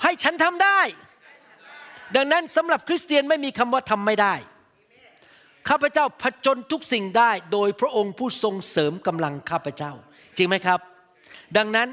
[0.03, 0.79] ให้ฉันทำได้
[2.15, 4.33] ดังนั้นสำหรับคริสเตียนไม่มีคำว่าทำไม่ได้
[5.69, 9.91] ข้าพเจ้าผจญทุกสิ่งได้ โดยพระองค์ผู้ทรงเสริมกำลังข้าพเจ้า
[10.37, 10.79] จริงไหมครับ
[11.57, 11.87] ดังนั้น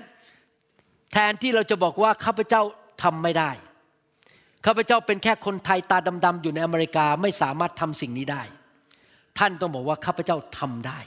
[1.12, 2.62] แทนที่เราจะบอกว่าข้าพเจ้า
[3.02, 3.50] ทำไม่ได้
[4.66, 8.42] ข้าพเจ้าเป็นแค่คนไทยตาดำๆอยู่ในอเมริกาไม่สามารถทำสิ่งนี้ได้
[9.38, 10.98] ท่านต้องบอกว่าข้าพเจ้าทำได้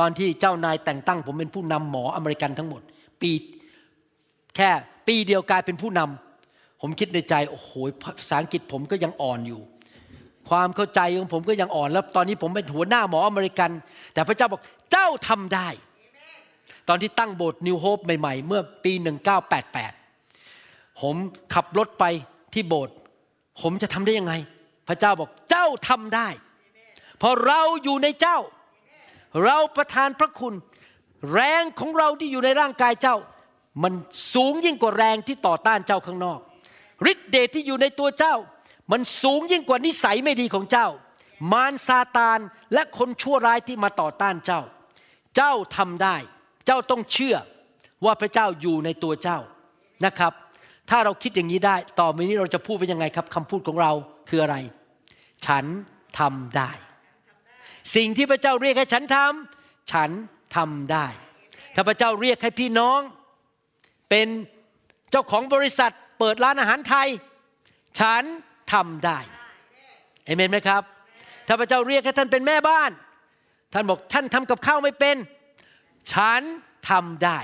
[0.00, 2.82] ตอนที่เจ้านายแต่งตั้ง ผมเป็นผู้นำหมออเมริกันทั้งหมด
[3.20, 3.30] ปี
[4.56, 4.70] แค่
[5.06, 7.70] ปีเดียวกลายเป็นผู้นำผมคิดในใจโอ้โห
[8.02, 9.60] ภาษาอังกฤษผมก็ยังอ่อนอยู่
[10.48, 13.70] ความเข้าใจของผมก็ยังอ่อนแล้ว ตอนนี้ผมเป็นหัวหน้าหมออเมริกัน
[14.14, 15.68] แต่พระเจ้าบอกเจ้าทำได้
[16.88, 18.92] ตอนที่ตั้งโบสถ์นิวโฮปใหม่ๆ เมื่อปี
[20.16, 21.14] 1988 ผม
[21.54, 22.04] ขับรถไป
[22.54, 22.94] ที่โบสถ์
[23.62, 24.34] ผมจะทำได้ยังไง
[24.88, 26.28] พระเจ้าบอกเจ้าทำได้
[27.18, 28.38] เพราะเราอยู่ในเจ้า
[29.44, 30.54] เราประทานพระคุณ
[31.32, 33.16] แรงของเราที่อยู่ในร่างกายเจ้า
[33.82, 33.92] มัน
[34.34, 36.40] สูงยิ่งกว่าแรงที่ต่อต้านเจ้าข้างนอก
[37.12, 38.34] ฤทธิเดชที่อยู่ในตัวเจ้า
[38.92, 40.88] มันสูงยิ่งกว่านิสัยไม่ดีของเจ้า
[41.52, 42.38] มารซาตาน
[42.74, 44.60] และคนชั่วร้ายที่มาต่อต้านเจ้า
[45.36, 46.16] เจ้าทำได้
[46.66, 47.36] เจ้าต้องเชื่อ
[48.04, 49.38] ว่าพระเจ้าอยู่ในตัวเจ้า
[50.06, 50.32] นะครับ
[50.90, 53.92] ถ้าเราคิดอย่างนี้ได้ ต่อไปนี้เราจะพูดเป็นยังไงครับคำพูดของเรา
[54.28, 54.56] คืออะไร
[55.46, 55.64] ฉัน
[56.18, 56.70] ทำได้
[57.96, 60.10] สิ่งที่พระเจ้าเรียกให้ฉันทำฉัน
[60.56, 61.06] ทำได้
[61.74, 63.00] ถ้าพระเจ้าเรียกให้พี่น้อง
[64.10, 64.28] เป็น
[65.10, 67.08] เจ้าของบริษัทเปิดร้านอาหารไทย
[68.00, 68.22] ฉัน
[68.72, 69.18] ทำได้
[70.24, 70.82] เอเมนไหมครับ
[71.46, 72.90] ถ้าพระเจ้าเรียกให้ท่านเป็นแม่บ้าน
[73.72, 75.16] ท่านบอกท่านทำกับข้าวไม่เป็น
[76.12, 76.42] ฉัน
[76.90, 77.38] ทำได้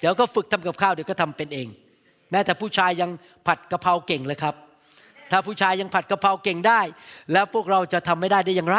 [0.00, 1.68] เดี๋ยวก็ฝึกทำกับข้าวเดี๋ยวก็ทำเป็นเอง
[2.30, 3.10] แม้แต่ผู้ชายยัง
[3.46, 4.54] ผัดกะเพราเก่งเลยครับ
[5.30, 6.80] ถ้าผู้ชายยังผัดกะเพราเก่งได้
[7.32, 8.78] แล้วพวกเราจะทำไม่ได้ได้อย่างไร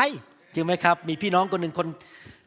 [0.55, 1.87] จริงไหมครับ มีพี่น้องคนหนึ่งคน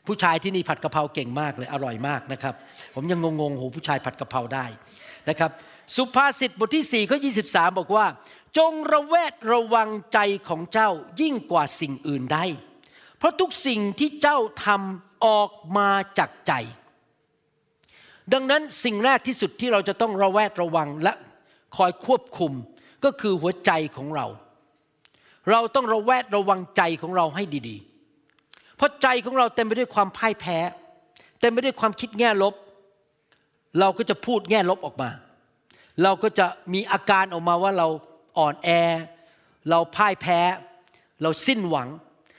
[0.07, 2.55] ผู้ชายที่นี่ผัดกะเพราเก่งมากเลยอร่อยมากนะครับ
[2.95, 4.67] ผมยังงงๆโหผู้ชายผัดกะเพราได้
[5.29, 5.51] นะครับ
[5.97, 7.31] สุภาษิตบทที่4ี่ข้อยี
[7.79, 8.07] บอกว่า
[8.59, 10.91] จงระแวดระวังใจของเจ้า
[11.21, 12.39] ยิ่งกว่าสิ่งอื่นใด
[13.19, 15.89] เพราะทุกสิ่งที่เจ้าทำออกมา
[16.19, 16.53] จากใจ
[18.33, 21.13] ดังนั้นสิ่งแรกที่สุดที่เราจะต้องระแวดระวังและ
[21.77, 22.53] คอยควบคุม
[23.05, 24.27] ก็คือหัวใจของเรา
[25.51, 27.88] เราต้องระแวดระวังใจของเราให้ดีๆ
[28.79, 30.59] เพราะใจของเราเต็มไปด้วยความพ่ายแพ้
[31.41, 32.55] เต็มไปด้วยความคิดแง่ลบ
[33.81, 35.11] เราก็จะพูดแง่ลบออกมา
[36.03, 37.89] เราก็จะมีอาการออกมาว่าเรา
[38.39, 38.68] อ่อนแอ
[39.70, 40.41] เราพ่ายแพ้
[41.22, 41.89] เราสิ้นหวัง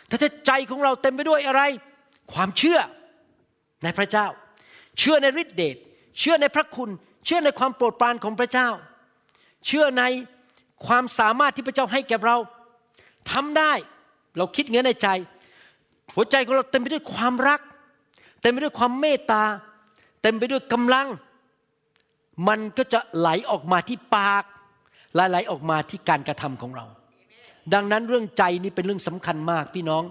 [0.07, 1.61] แต่ถ้าใจของเราเต็มไปด้วยอะไร
[2.33, 2.79] ความเชื่อ
[3.83, 4.27] ในพระเจ้า
[4.99, 5.77] เชื่อในฤทธิเดช
[6.19, 6.89] เชื่อในพระคุณ
[7.25, 8.69] เชื่อในความโปรดปรานของพระเจ้า
[9.67, 10.03] เชื่อใน
[10.87, 12.37] ความสามารถที่พระเจ้าให้แก่เรา
[13.31, 13.73] ทำได้
[14.37, 15.07] เราคิดเงี้ยในใจ
[16.15, 17.59] หัวใจของเราเต็มไปด้วยความรัก
[18.41, 19.43] เต็มไปด้วยความเมตตา
[20.21, 21.07] เต็มไปด้วยกำลัง
[22.47, 24.43] มันก็จะไหลออกมาที่ปาก
[25.15, 26.85] แลไหลออกมาที่การกระทำของเรา
[27.73, 30.03] ดังนั้นเรื่องใจนี่เป็นเรื่องสำคัญมากพี่น้อง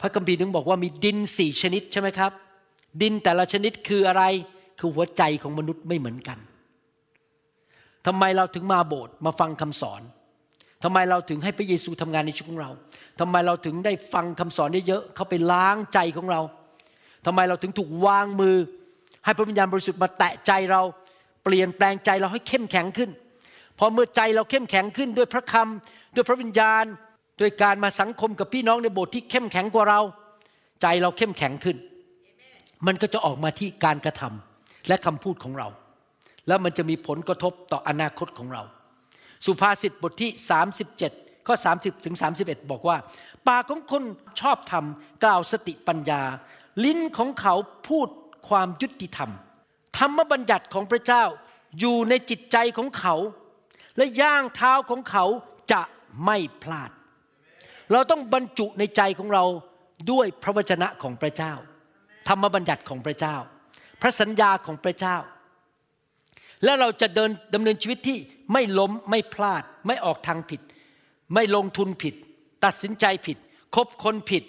[0.00, 2.32] พระคัมภีร์ถึงบอกว่ามีดินสี่ชนิดใช่ไหมครับ
[3.02, 4.22] ดินแต่ละชนิดคืออะไร
[4.78, 6.38] คือหัวใจของมนุษย์ไม่เหมือนกัน
[8.06, 10.02] ทำไมเราถึงมาโบสถ์มาฟังคำสอน
[10.84, 12.70] ทำไมเราถึงให้พระเยซูทำงานในชีวิตของเรา
[13.20, 16.40] ทำไมเราถึงได้ฟังคำสอนได้เยอะเขาไปล้างใจของเรา
[17.26, 18.56] ทำไมเราถึงถูกวางมือ
[19.24, 20.82] ให้พระวิญญาณบริสุทธิ์มาแตะใจเรา
[21.44, 23.10] เปลี่ยนแปลงใจเราให้เข้มแข็งขึ้น
[23.78, 26.84] พอเมื่อใจเราเข้มแข็งขึ้น ด้วยพระคำด้วยพระวิญญาณ
[27.40, 30.00] ด้วยการมาสังคมกับพี่น้องในโบสถ์ที่เข้มแข็งกว่าเรา
[30.82, 31.76] ใจเราเข้มแข็งขึ้น
[32.86, 35.68] มันก็จะออกมาที่การกระทำและคำพูดของเรา
[36.48, 38.62] แล้วมันจะมีผลกระทบต่ออนาคตของเรา
[39.46, 40.30] สุภาษิตบทที่
[40.88, 42.96] 37 ข้อ 30ถึง31 บอกว่า
[43.48, 44.02] ปากของคน
[44.40, 44.84] ชอบธรรม
[45.24, 46.22] กล่าวสติปัญญา
[46.84, 47.54] ลิ้นของเขา
[47.88, 48.08] พูด
[48.48, 49.30] ความยุติธรรม
[49.98, 51.24] ธรรมบัญญัติของพระเจ้า
[51.78, 53.14] อยู่ในจิตใจของเขา
[53.96, 55.24] และย่างเท้าของเขา
[55.72, 55.82] จะ
[56.24, 56.90] ไม่พลาด
[57.92, 59.44] เราต้องบรรจุในใจของเรา
[60.10, 61.52] ด้วยพระวจนะของพระเจ้า
[62.28, 63.36] ธรรมบัญญัติของพระเจ้า
[64.00, 65.16] พระสัญญาของพระเจ้า
[66.64, 68.18] และเราจะเดินดำเนินชีวิตที่
[68.52, 70.60] ไม่ล้มไม่พลาด ไม่ออกทางผิด
[71.34, 72.14] ไม่ลงทุนผิด
[72.64, 73.36] ตัดสินใจผิด
[73.74, 74.44] คบคนผิด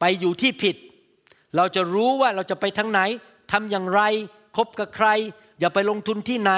[0.00, 0.76] ไปอยู่ที่ผิด
[1.56, 3.00] เราจะรู้ว่าเราจะไปทางไหน
[3.52, 4.02] ทำอย่างไร
[4.56, 5.08] คบกับใคร
[5.60, 6.52] อย่าไปลงทุนที่ไหน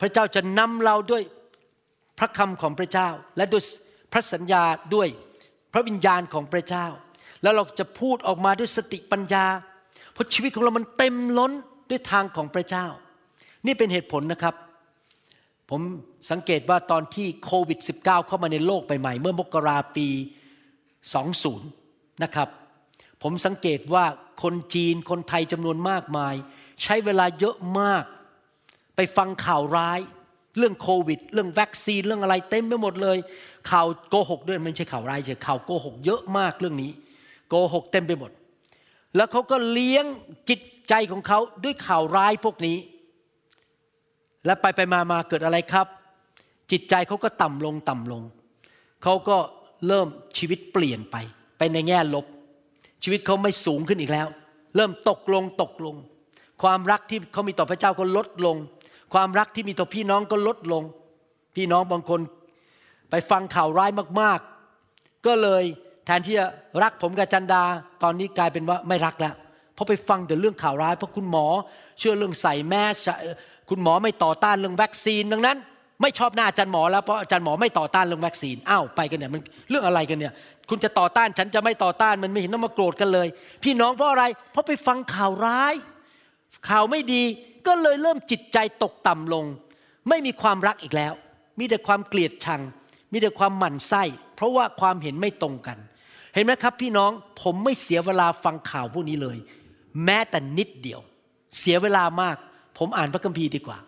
[0.00, 1.22] พระเจ้าจะนำเราด้วย
[2.18, 3.62] พระคำของพระเจ้า และด้วย
[4.12, 5.08] พระสัญญาด้วย
[5.72, 6.86] พระวิญญาณของพระเจ้า
[7.42, 9.46] แล้วเราจะพูดออกมาด้วยสติปัญญา
[10.12, 11.52] เพราะชีวิตของเรามันเต็มล้น
[11.90, 12.86] ด้วยทางของพระเจ้า
[13.66, 14.54] นี่เป็นเหตุผลนะครับ
[15.70, 15.80] ผม
[16.30, 20.08] สังเกตว่าตอนที่โควิด -19 เข้ามาในโลกใหม่ๆเมื่อมกราปี
[21.54, 22.48] 20 นะครับ
[23.22, 24.04] ผมสังเกตว่า
[24.42, 26.34] คนจีนคนไทยจำนวนมากมาย
[26.82, 28.04] ใช้เวลาเยอะมาก
[28.96, 30.00] ไปฟังข่าวร้าย
[30.58, 33.18] เรื่องโควิด เรื่องวัคซีนเรื่องอะไรเต็มไปหมดเลย
[33.70, 36.90] ข่าวโกหกด้วยไม่ใช่ข่าวร้ายใช่ข่าวโกหกเยอะมากเรื่องนี้
[37.48, 38.30] โกหกเต็มไปหมด
[39.16, 40.04] แล้วเขาก็เลี้ยง
[40.48, 42.76] จิตใจของเขาด้วยข่าวร้ายพวกนี้
[44.46, 45.86] และไปไปมามาเกิดอะไรครับ
[46.70, 48.22] จิตใจเขาก็ต่ำลงต่ำลง
[49.02, 49.36] เขาก็
[49.86, 51.16] เริ่มชีวิตเปลี่ยนไป
[51.58, 52.26] ไปในแง่ลบ
[53.02, 54.26] ชีวิตเขาไม่สูงขึ้นอีกแล้ว
[54.76, 55.96] เริ่มตกลงตกลง
[56.62, 58.56] ความรักที่เขามีต่อพระเจ้าก็ลดลง
[59.14, 60.82] ความรักที่มีต่อพี่น้องก็ลดลง
[61.56, 62.20] พี่น้องบางคน
[63.10, 63.90] ไปฟังข่าวร้าย
[64.20, 64.40] มาก
[64.82, 65.62] ๆ ก็เลย
[66.06, 66.46] แทนที่จะ
[66.82, 67.62] รักผมกับจันดา
[68.02, 69.34] ตอนนี้กลายเป็นว่าไม่รักแล้ว
[69.74, 71.46] เพราะไปฟังแต่เรื่องข่าวร้าย เพราะคุณหมอ
[71.98, 72.96] เชื่อเรื่องใส่แมส
[73.74, 75.56] คุณหมอไม่ต่อต้านเรื่องวัคซีนดังนั้น
[76.02, 80.32] ไม่ชอบหน้าอาจารย์หมอแล้วเพราะอาจารย์หมอไม่ต่อต้านเรื่องวัคซีนอ้าวไปกันเนี่ยมันเรื่องอะไรกันเนี่ย
[80.68, 83.28] คุณจะต่อต้านฉันจะไม่ต่อต้านมันไม่เห็นต้องมาโกรธกันเลย
[83.64, 85.74] พี่น้องเพราะอะไร เพราะไปฟังข่าวร้าย
[86.68, 87.22] ข่าวไม่ดี
[87.66, 89.44] ก็เลยเริ่มจิตใจตกต่ำลง
[90.08, 91.12] ไม่มีความรักอีกแล้ว
[91.58, 92.60] มีแต่ความเกลียดชัง
[93.12, 94.02] มีแต่ความหมั่นไส้
[94.36, 95.78] เพราะว่าความเห็นไม่ตรงกัน
[96.34, 97.10] เห็นไหมครับ พี่น้อง
[97.42, 99.38] ผมไม่เสียเวลาฟังข่าวพวกนี้เลย
[100.04, 101.00] แม้แต่นิดเดียว
[101.60, 102.36] เสียเวลามาก
[102.78, 103.78] ผมอ่านพระคัมภีร์ดีกว่า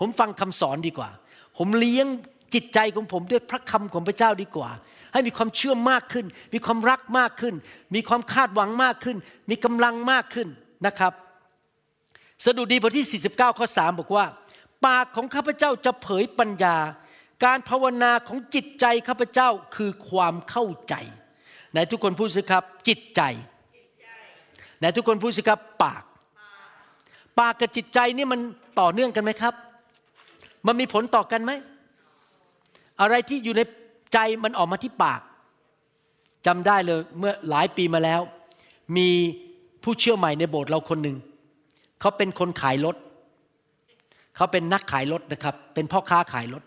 [0.00, 1.10] ผมฟังคำสอนดีกว่า
[1.58, 2.06] ผมเลี้ยง
[2.54, 4.70] จิตใจของผมด้วยพระคำของพระเจ้าดีกว่า
[5.12, 7.54] ให้มีความเชื่อมากขึ้น มีความรักมากขึ้น
[7.94, 9.16] มีความคาดหวังมากขึ้น
[9.50, 10.48] มีกำลังมากขึ้น
[10.86, 11.12] นะครับ
[12.44, 14.26] สดุดีบทที่ 49 ข้อ 3 บอกว่า
[14.86, 16.76] ปากของข้าพเจ้าจะเผยปัญญา
[17.44, 20.94] การภาวนาของจิตใจข้าพเจ้าคือความเข้าใจ
[21.72, 23.22] ไหนทุกคนพูดสิครับจิตใจ
[24.78, 26.04] ไหนทุกคนพูดสิครับปาก
[27.38, 28.40] ปากกับจิตใจนี่มัน
[28.80, 29.54] ต่อเนื่องกันไหมครับ
[30.66, 31.52] มันมีผลต่อกันไหม
[33.00, 33.60] อะไรที่อยู่ใน
[34.12, 35.20] ใจมันออกมาที่ปาก
[36.46, 38.20] จำได้เลยเมื่อหลายปีมาแล้ว
[38.96, 39.08] มี
[39.82, 41.16] ผู้เชื่อใหม่ในโบสถ์เราคนหนึ่ง
[42.00, 42.96] เขาเป็นคนขายรถ
[44.36, 46.62] เขาเป็นนักขายรถนะครับ เป็นพ่อค้าขายรถ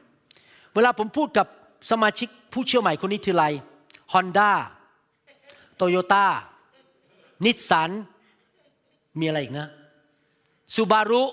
[0.73, 1.47] เวลาผมพูดกับ
[1.91, 3.43] สมาชิกผู้เชื่อใหม่คนนี้ทีไร
[4.13, 4.51] ฮอนด้า
[5.75, 6.25] โตโยต้า
[7.45, 7.89] นิสสัน
[9.19, 9.67] มีอะไรอีกนะ
[10.75, 11.23] ซูบารุ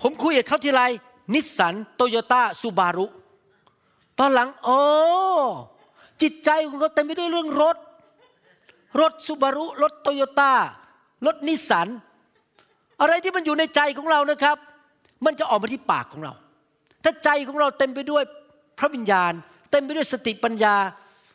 [0.00, 0.82] ผมคุยกับเขาทีไร
[1.34, 3.06] นิสสันโตโยต้าซูบารุ
[4.18, 4.80] ตอนหลังโอ้
[6.22, 7.76] จิตใจของเขาเต็มไปด้วยเรื่องรถ
[9.00, 10.52] รถซูบารุรถโตโยต้า
[11.26, 11.88] รถนิสสัน
[13.00, 14.56] อะไรที่มันอยู่ในใจของเรานะครับ
[15.24, 16.32] มันจะออกมาที่ปากของเรา
[17.04, 18.22] ถ้าใจของเราเต็มไปด้วย
[18.78, 19.32] พระวิญญาณ
[19.70, 20.74] เต็มไปด้วยสติปัญญา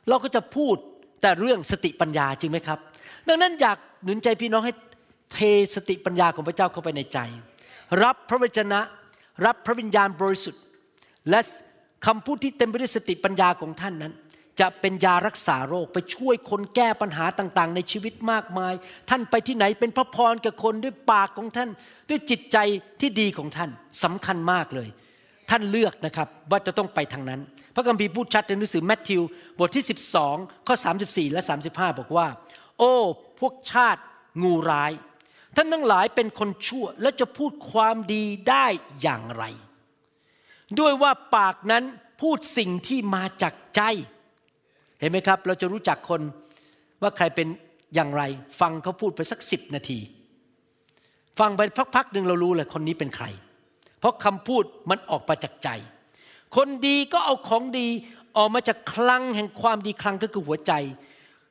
[0.10, 0.76] เราก็จะพูด
[1.22, 2.80] แต่เรื่องสติปัญญาจริงไหมครับ
[3.28, 4.74] ดังนั้นอยากหนุนใจพี่น้องให้
[5.34, 5.40] เท
[5.76, 7.20] สติปัญญาของพระเจ้าเข้าไปในใจ
[8.04, 8.80] รับพระวจนะ
[9.46, 10.64] รับพระวิญญาณบริสุทธิ์
[11.30, 11.40] และ
[12.06, 14.14] คำพูดที่เต็มไปด้วยสติปัญญาของท่านนั้น
[14.60, 18.74] จะเป็นยารักษาโรคไปช่วยคนแก้ปัญหาต่างๆ ในชีวิตมากมาย
[19.10, 21.70] ท่านไปที่ไหนเป็นพระพรกับคนด้วยปากของท่าน
[22.10, 22.58] ด้วยจิตใจ
[23.02, 23.70] ที่ดีของท่าน
[24.04, 24.90] สำคัญมากเลย
[25.50, 27.42] ท่านเลือกนะครับว่าจะต้องไปทางนั้น
[27.76, 29.22] พระคัมภีร์พูดชัดในหนังสือแมทธิว
[29.60, 29.86] บทที่
[30.26, 30.76] 12 ข้อ
[31.06, 32.28] 34 และ 35 บอกว่า
[32.80, 32.94] โอ้
[33.40, 34.02] พวกชาติ
[34.44, 34.92] งูร้าย
[35.56, 38.66] ท่านทั้งหลายเป็นคนชั่วและจะพูดความดีได้
[39.02, 39.44] อย่างไร
[40.80, 41.84] ด้วยว่าปากนั้น
[42.22, 43.82] พูดสิ่งที่มาจากใจ
[45.00, 46.22] เห็นไหมครับ เราจะรู้จักคน
[47.02, 47.48] ว่าใครเป็น
[47.96, 48.24] อย่างไร
[48.60, 50.00] ฟังเขาพูดไปสักสิบนาที
[51.40, 51.62] ฟังไป
[51.96, 53.26] พักๆหนึ่งเรารู้เลยคนนี้เป็นใคร
[54.00, 55.70] เพราะคำพูดมันออกมาจากใจ
[56.56, 57.88] คนดีก็เอาของดี
[58.38, 60.74] ออกมาจากคลังแห่งความดีคลังก็คือหัวใจ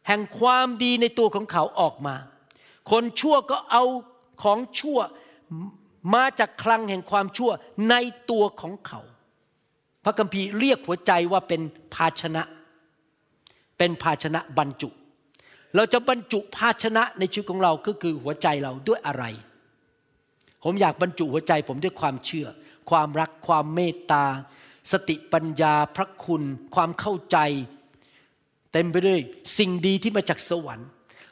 [0.08, 2.14] แห่งความดีในตัวของเขาออกมา
[2.90, 3.84] คนชั่วก็เอา
[4.42, 4.98] ของชั่ว
[6.14, 7.50] มาจากคลังแห่งความชั่ว
[7.90, 7.94] ใน
[8.30, 9.00] ตัวของเขา
[10.04, 11.60] พระคัมภีร์เรียกหัวใจว่าเป็น
[11.94, 12.42] ภาชนะ
[13.78, 14.90] เป็นภาชนะบรรจุ
[15.74, 19.24] เราจะบรรจุภาชนะในชีวิตของเราก็คือหัวใจเราด้วยอะไร
[20.64, 22.46] ผมอยากบรรจุหัวใจผมด้วยความเชื่อ
[22.90, 24.24] ความรักความเมตตา
[24.92, 26.42] สติปัญญาพระคุณ
[26.74, 27.38] ความเข้าใจ
[28.72, 29.20] เต็มไปด้วย
[29.58, 30.88] สิ่งดีที่มาจากสวรรค์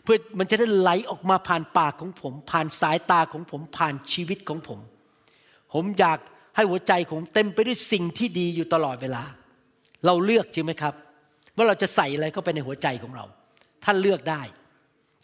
[0.06, 4.78] เพื่อมันจะได้ไหลออกมาผ่านปากของผม ผ่านสายตาของผมผ่านชีวิตของผม
[5.72, 6.18] ผมอยาก
[6.56, 9.22] ให้หัวใจของผมเต็มไปด้วยสิ่งที่ดีอยู่ตลอดเวลา
[10.06, 10.94] เราเลือกจริงไหมครับ
[11.56, 13.24] ว่าเราจะใส่อะไรเข้าไปในหัวใจของเรา
[13.84, 14.42] ท่านเลือกได้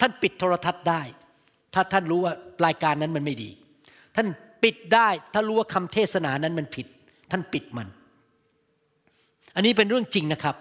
[0.00, 1.02] ท่านปิดโทรทัศน์ได้
[1.74, 2.32] ถ้าท่านรู้ว่า
[2.66, 3.50] รายการนั้นมันไม่ดี
[4.16, 4.26] ท่าน
[4.62, 6.86] ปิดได้ ถ้ารู้ว่าคำเทศนานั้นมันผิด
[7.30, 7.88] ท่านปิดมัน
[9.54, 10.56] อันนี้เป็นเรื่องจริงนะครับ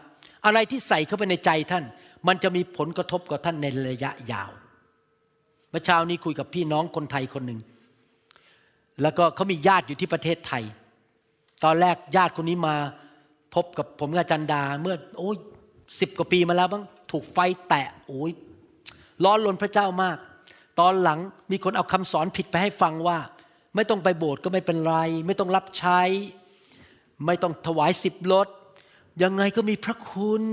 [0.45, 1.84] อะไรที่ใส่เข้าไปในใจท่าน
[2.28, 4.51] มันจะมีผลกระทบกับท่านในระยะยาว
[5.69, 7.59] เมื่อเช้านี้คุยกับพี่น้องคนไทยคนหนึ่ง
[9.01, 10.63] แล้วก็เขามีญาติอยู่ที่ประเทศไทย
[11.63, 12.76] ตอนแรกญาติคนนี้มา
[13.55, 15.38] พบกับผมกับจันดาเมื่อโอ้ย
[15.99, 17.38] สิบกว่าปีมาแล้วบ้างถูกไฟ
[17.69, 18.32] แตะโอ้ย
[19.24, 20.17] ร้อนรนพระเจ้ามาก
[20.80, 21.19] ตอนหลัง
[21.51, 23.17] มีคนเอาคำสอนผิดไปให้ฟังว่า
[23.76, 24.95] ไม่ต้องไปโบสถ์ก็ไม่เป็นไร
[25.28, 26.01] ไม่ต้องรับใช้
[27.26, 28.47] ไม่ต้องถวายสิบลด
[29.24, 30.43] ยังไงก็มีพระคุณ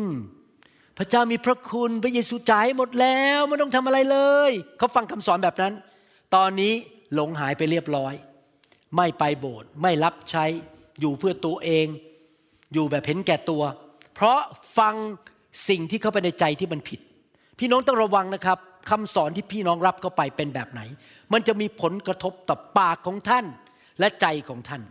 [0.99, 4.19] พระเจ้ามีพระคุณพระเยซูจ่ายหมดแล้วไม่ต้องทำอะไรเล
[4.49, 5.73] ย เขาฟังคำสอนแบบนั้น
[6.35, 6.73] ตอนนี้
[7.15, 8.15] หลงหายไปเรียบร้อย
[8.97, 10.45] ไม่ไปโบสถ์ไม่รับใช้
[11.01, 11.87] อยู่เพื่อตัวเอง
[12.73, 13.63] อยู่แบบเห็นแก่ตัว
[14.15, 14.41] เพราะ
[14.79, 14.95] ฟัง
[15.69, 17.01] สิ่งที่เข้าไปในใจที่มันผิด
[17.59, 18.59] พี่น้องต้องระวังนะครับ
[18.91, 20.81] คำสอนที่พี่น้องรับเข้าไปเป็นแบบไหน
[21.33, 23.47] มันจะมีผลกระทบต่อปากของท่าน
[24.01, 24.83] และใจของท่าน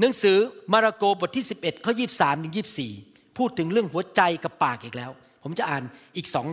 [0.00, 0.38] หนังสือ
[0.72, 5.10] มาระโกบทที่ 11ข้อ23ถึง24 พูดถึงเรื่องหัวใจกับปากอีกแล้ว
[5.42, 5.82] ผมจะอ่าน
[6.16, 6.46] อีกสอง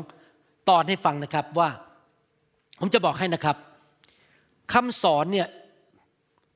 [0.70, 1.70] ตอนให้ฟังนะครับว่า
[2.80, 3.58] ผมจะบอกให้นะครับ
[4.74, 5.48] คำสอนเนี่ย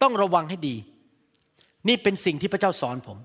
[0.02, 0.76] ต้องระวังให้ดี
[1.88, 3.18] นี่เป็นสิ่งที่พระเจ้าสอนผม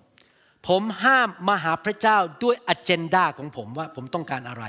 [0.69, 4.65] ผมห้ามมาหาพระเจ้าด้วยอ g e n d a ของผมว่าผมต้องการอะไร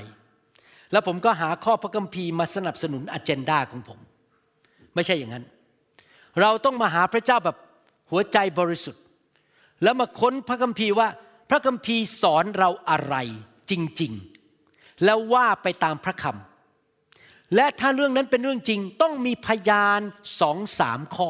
[0.92, 4.00] แล้วผมก็หาข้อพระคัมภีร์มาสนับสนุนอ g e n d a ของผม
[4.96, 5.46] ไม่ใช่อย่างนั้น
[6.42, 7.58] เราต้องมาหาพระเจ้าแบบ
[8.12, 9.04] หัวใจบริสุทธิ์
[9.84, 11.08] แล้วมาค้นพระคัมภีร์ว่า
[11.50, 13.16] พระคัมภีร์สอนเราอะไร
[13.72, 20.00] จริงๆ แล้วว่าไปตามพระคำและถ้าเรื่องนั้นเป็นเรื่องจริง ต้องมีพยาน
[20.42, 21.30] สองสามข้อ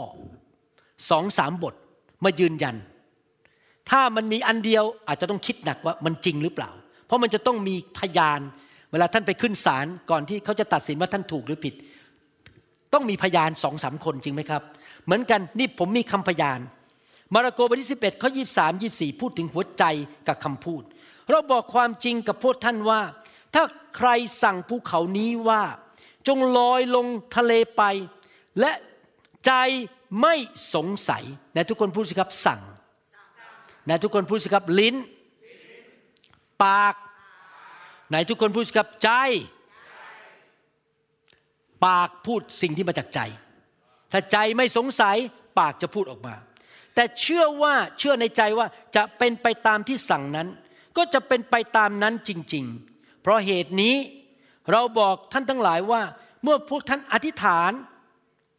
[1.09, 1.75] สองสามบท
[2.23, 2.75] มายืนยัน
[3.89, 6.69] ถ้ามันมีอันเดียวอาจจะต้องคิดหนักว่ามันจริงหรือเปล่า
[7.05, 8.39] เพราะมันจะต้องมีพยาน
[8.91, 11.73] เวลาท่านไปขึ้นศาลก่อนที่เขาจะตัดสินว่าท่านถูกหรือผิด
[12.93, 14.61] ต้องมีพยานสองสามคนจริงไหมครับ
[15.05, 16.59] เหมือนกันนี่ผมมีคำพยาน
[17.33, 19.83] มาระโกบทที่ 11ข้อ23 24 พูดถึงหัวใจ
[20.27, 20.83] กับคำพูด
[21.29, 23.01] เราบอกความจริงกับพวกท่านว่า
[23.53, 23.63] ถ้า
[23.97, 24.09] ใคร
[24.43, 25.63] สั่งภูเขานี้ว่า
[26.27, 27.83] จงลอยลงทะเลไป
[28.59, 28.71] และ
[29.45, 29.51] ใจ
[30.21, 30.35] ไม่
[30.73, 32.61] สงสัยไหนทุกคนพูดสิครับสั่ง
[33.85, 34.95] ไหนทุกคนพูดสิครับลิ้น
[36.63, 36.95] ปาก
[38.09, 39.11] ไหนทุกคนพูดสิครับใจ
[41.85, 43.19] ปากพูดสิ่งที่มาจากใจ
[44.11, 45.17] ถ้าใจไม่สงสัย
[45.59, 46.35] ปากจะพูดออกมา
[46.95, 50.47] แต่เชื่อว่าเชื่อในใจว่าจะเป็นไปตามที่สั่งนั้น
[50.97, 53.95] ก็จะเป็นไปตามนั้นจริง ๆ เพราะเหตุนี้
[54.71, 56.01] เราบอกท่านทั้งหลายว่า
[56.43, 57.71] เมื่อพวกท่านอธิษฐาน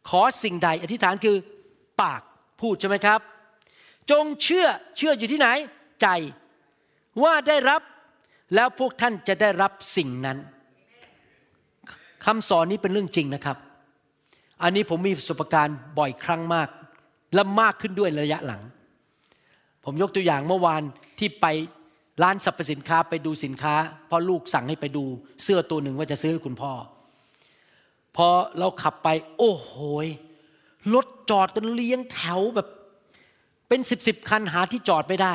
[0.09, 1.37] ขอสิ่งใด อธิษฐานคือ
[2.01, 2.21] ปาก
[2.61, 3.19] พูดใช่ไหมครับ
[4.11, 4.67] จงเชื่อ
[4.97, 5.47] เชื่ออยู่ที่ไหน
[6.01, 6.07] ใจ
[7.23, 7.81] ว่าได้รับ
[8.55, 10.37] แล้วพวกท่านจะได้รับสิ่งนั้น
[12.25, 13.57] คำสอนนี้เป็นเรื่องจริงนะครับ
[14.63, 16.69] อันนี้ผมมีประสบการณ์บ่อยครั้งมาก
[17.33, 18.61] และมากขึ้นด้วยระยะหลัง
[19.85, 20.81] ผมยกตัวอย่างเมื่อวาน
[21.19, 21.45] ที่ไป
[22.23, 23.75] ร้านสรรพสินค้าไปดูสินค้า
[24.09, 25.03] พราะลูกสั่งให้ไปดู
[25.43, 26.71] เสื้อตัวหนึ่งว่าจะซื้อให้คุณพ่อ
[28.15, 28.27] พอ
[28.59, 29.07] เราขับไป
[29.37, 29.73] โอ้โห
[30.05, 30.07] ย
[30.93, 32.67] รถจอดกันเลี้ยงแถวแบบ
[33.67, 35.33] เป็นสิบสิบคันหาที่จอดไม่ได้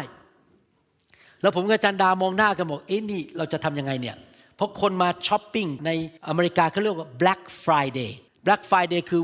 [1.43, 4.17] แล้วผมกับจันดามองหน้ากันบอกเอ๊ะนี่เราจะทำยังไงเนี่ย
[4.57, 5.91] เพราะคนมาช้อปปิ้งใน
[6.29, 8.11] อเมริกาเขาเรียกว่า Black Friday
[8.47, 9.23] Black Friday คือ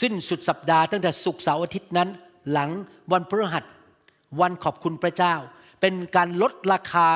[0.00, 2.08] สิ้นสุดสัปดาห์ตั้งแต่ศุกร์เสาร์อาทิตย์นั้น
[2.52, 2.70] หลัง
[3.12, 3.64] วันพฤหัส
[4.40, 5.34] วันขอบคุณพระเจ้า
[5.80, 7.08] เป็นการลดราคา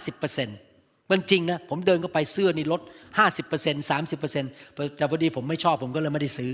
[0.00, 2.80] 30-50%มันจริงนะ ผมเดินเข้าไปเสื้อนี่ลด
[3.28, 6.52] 50% 30%แต่พอดีผมไม่ชอบผมก็เลยไม่ได้ซื้อ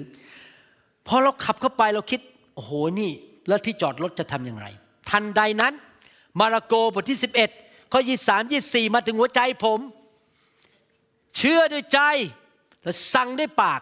[1.07, 2.21] พอเราขับเข้าไปเราคิด
[2.55, 2.71] โอ้โห
[3.01, 3.11] นี่
[3.49, 4.67] แล้วที่จอดรถจะทำอย่างไร
[5.11, 5.75] ทันใดนั้น
[6.41, 7.19] มาระโกบทที่
[7.55, 9.81] 11ข้อ23 24 มาถึงหัวใจผม
[11.37, 12.01] เชื่อด้วยใจ
[12.83, 13.81] และสั่งด้วยปาก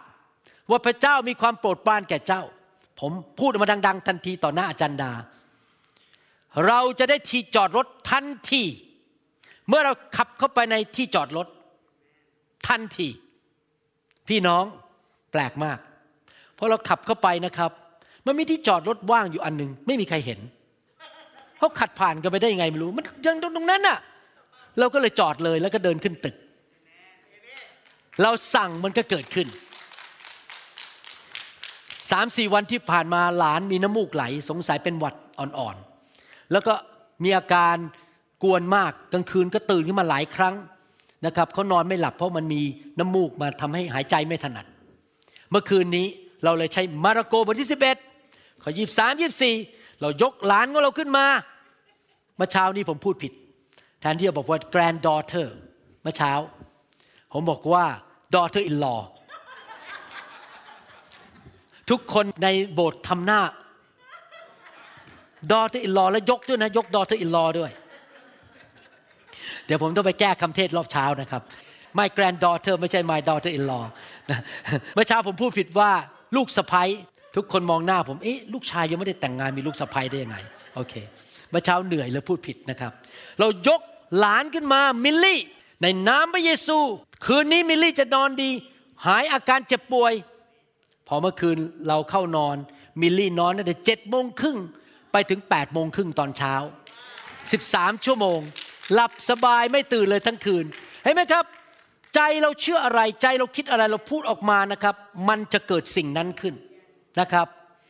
[0.70, 2.42] ว่าพระเจ้ามีความโปรดปรานแก่เจ้า
[3.00, 5.12] ผมพูดออกมาดัง ๆ ทันทีต่อหน้าอาจารย์ดา
[6.66, 8.62] เราจะได้ที่จอดรถทันที
[9.68, 11.48] เมื่อเราขับเข้าไปในที่จอดรถ
[12.68, 13.08] ทันที
[14.28, 14.64] พี่น้อง
[15.32, 15.78] แปลกมาก
[16.54, 17.70] เพอเราขับเข้าไปนะครับ
[18.26, 20.40] มันมีที่จอดรถว่างอยู่อันหนึ่งไม่มีใครเห็น
[21.58, 23.98] เขาขัดผ่านกันไปได้ยังไงไม่รู้ มันยังตรงนั้นน่ะ
[24.78, 26.36] เราก็เลยจอดเลยแล้วก็เดินขึ้นตึก
[28.22, 29.46] เราสั่งมันก็เกิดขึ้น
[32.14, 36.74] สามสี่วันที่ผ่านมาหลานมีน้ำมูกไหล สงสัยเป็นหวัดอ่อนๆ แล้วก็
[37.24, 37.76] มีอาการ
[38.42, 40.54] กวนมากกลางคืนก็ตื่นขึ้นมาหลายครั้ง
[41.26, 42.60] นะครับเขานอนไม่หลับเพราะมันมี
[42.98, 44.66] น้ำมูกมาทำให้หายใจไม่ถนัด
[45.50, 46.06] เมื่อคืนนี้
[46.44, 47.68] เราเลยใช้มาระโกบทที่
[48.14, 49.54] 11ข้อยี่สามยี่สี่
[50.00, 51.26] เรายกหลานของเราขึ้นมา
[52.36, 53.32] เมื่อเช้านี้ผมพูดผิด
[54.00, 55.48] แทนที่จะบอกว่า granddaughter
[56.02, 56.32] เมื่อเช้า
[57.32, 57.84] ผมบอกว่า
[58.34, 59.00] daughter in law
[61.90, 63.40] ทุกคนในโบสถ์ทำหน้า
[65.52, 67.70] daughter in law แล้วยกด้วยนะ ยก daughter in law ด้วย
[69.66, 71.42] เดี๋ยวผมต้องไปแก้คำเทศรอบเช้านะครับ
[71.98, 73.84] my granddaughter ไม่ใช่ my daughter in law
[74.94, 75.90] เมื่อเช้าผมพูดผิดว่า
[76.36, 76.88] ลูกสะใภ้
[77.36, 80.36] ทุกคนมองหน้าผมเอ๊ะลูกชายยังไม่ได้แต่งงานมีลูกสะใภ้ได้ยังไง
[80.74, 80.94] โอเค
[81.50, 82.92] เมื่อเช้าเหนื่อยเลยพูดผิดนะครับ
[83.38, 83.80] เรายก
[84.18, 85.40] หลานขึ้นมามิลลี่
[85.82, 86.78] ในนามพระเยซู
[87.26, 88.50] คืนนี้มิลลี่จะนอนดี
[89.06, 90.12] หายอาการเจ็บป่วย
[91.08, 91.56] พอเมื่อคืน
[91.88, 92.56] เราเข้านอน
[93.00, 94.58] มิลลี่นอนตั้งแต่เจ็ดโมงครึ่ง
[95.12, 96.54] ไปถึง8ปดโมงครึ่งตอนเช้า
[97.30, 98.40] 13 ชั่วโมง
[98.92, 100.64] หลับสบายไม่ตื่นเลยทั้งคืน
[101.02, 101.44] เห็นไหมครับ
[102.14, 104.94] ใจเราเชื่ออะไรใจเราคิดอะไรเราพูดออกมานะครับ
[105.28, 106.54] มันจะเกิดสิ่งนั้นขึ้น
[107.20, 107.46] นะครับ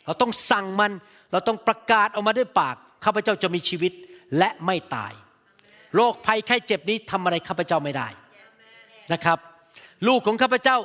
[0.06, 0.92] เราต้องสั่งมัน
[1.32, 3.92] เราต้องประกาศออกมาด้วยปากข้าพเจ้าจะมีชีวิต
[4.38, 5.12] และไม่ตาย
[5.94, 8.08] โรคภัยไข้เจ็บนี้ทำอะไรข้าพเจ้าไม่ได้
[9.12, 9.38] นะครับ
[10.06, 10.76] ลูกของข้าพเจ้า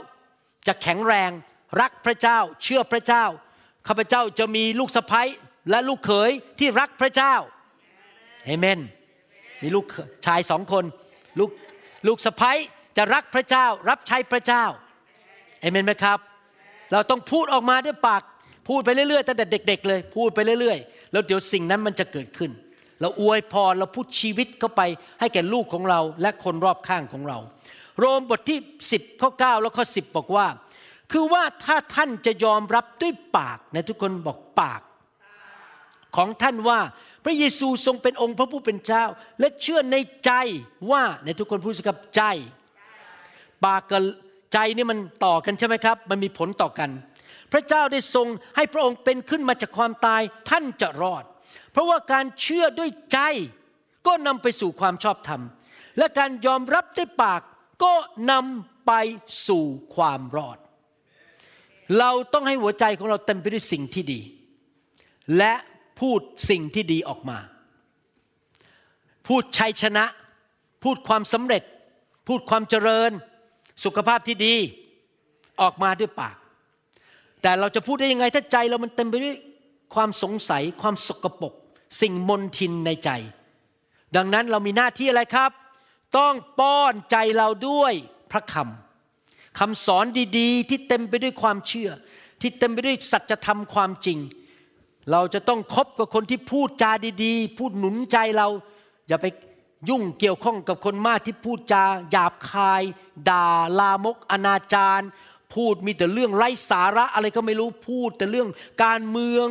[0.67, 1.31] จะแข็งแรง
[1.81, 3.25] รักพระเจ้า เชื่อพระเจ้า
[3.87, 5.21] ข้าพเจ้าจะมีลูกสะใภ้
[5.69, 7.35] และลูกเขยที่รักพระเจ้า
[8.45, 8.79] เอเมน
[9.61, 9.85] มีลูก
[10.25, 10.85] ชายสองคน
[11.39, 11.49] ลูก
[12.07, 12.51] ลูกสะใภ้
[12.97, 14.63] จะรักพระเจ้า รับใช้พระเจ้า
[15.61, 16.19] เอเมนไหมครับ
[16.91, 18.23] เราต้องพูดออกมาด้วยปาก
[18.67, 22.51] พูดไปเรื่อยๆตั้งแต่เด็ก ๆ เลย พูดไปเรื่อยๆ แล้วเดี๋ยวสิ่งนั้นมันจะเกิดขึ้น
[23.01, 24.81] เราอวยพรเราพูดชีวิตเข้าไป
[25.19, 27.37] ให้แก่ลูกของเราและคนรอบข้างของเรา
[27.99, 28.59] โรมบทที่
[28.91, 30.47] 10ข้อ9แล้วข้อ10 บอกว่า
[31.11, 34.81] คือว่าถ้าท่านจะยอมรับด้วยปากในะทุกคนบอกปาก
[36.15, 36.79] ของท่านว่า
[37.25, 39.03] พระเยซูทรงเป็นองค์พระผู้เป็นเจ้า
[39.39, 40.31] และเชื่อในใจ
[40.91, 42.23] ว่าในทุกคนพูดสิครับใจ
[43.65, 44.01] ปากกับ
[44.53, 46.89] ใจนี่มันต่อกันใช่ไหมครับ มันมีผลต่อกัน
[47.51, 51.23] พระเจ้าได้ทรงให้พระองค์เป็นขึ้นมาจากความตายท่านจะรอด
[51.71, 53.19] เพราะว่าการเชื่อด้วยใจ
[54.07, 55.41] ก็นำไปสู่ความชอบธรรม
[55.97, 57.41] และการยอมรับด้วยปาก
[57.83, 57.93] ก็
[58.31, 58.91] นำไป
[59.47, 60.57] สู่ความรอด
[61.97, 64.19] เราต้องให้หัวใจของเราเต็มไปด้วยสิ่งที่ดี
[65.37, 65.53] และ
[65.99, 66.19] พูด
[66.49, 67.37] สิ่งที่ดีออกมา
[69.27, 70.05] พูดชัยชนะ
[70.83, 71.63] พูดความสำเร็จ
[72.27, 73.11] พูดความเจริญ
[73.83, 74.55] สุขภาพที่ดี
[75.61, 76.35] ออกมาด้วยปาก
[77.41, 79.37] แต่เราจะพูดได้ยังไงถ้าใจเรามันเต็มไปด้วย
[79.95, 81.53] ความสงสัย ความสกปรก
[82.01, 83.09] สิ่งมนทินในใจ
[84.15, 85.51] ดังนั้นเรามีหน้าที่อะไรครับ
[86.17, 87.93] ต้องป้อนใจเราด้วย
[88.31, 88.88] พระคำ
[89.59, 90.05] คำสอน
[90.37, 91.89] ดีๆ ที่เต็มไปด้วยความเชื่อ
[92.41, 94.19] ที่เต็มไปด้วยสัจธรรมความจริง
[95.11, 96.91] เราจะต้องคบกับคนที่พูดจา
[97.23, 98.47] ดีๆ พูดหนุนใจเรา
[99.07, 99.25] อย่าไป
[99.89, 102.83] ยุ่งเกี่ยวข้องกับคนมากที่พูดจาหยาบคาย
[103.29, 103.47] ด่า
[103.79, 105.01] ลามก อนาจาร
[105.53, 108.49] พูดมีแต่เรื่องไร้สาระอะไรก็ไม่รู้พูด แต่เรื่อง
[108.83, 109.47] การเมือง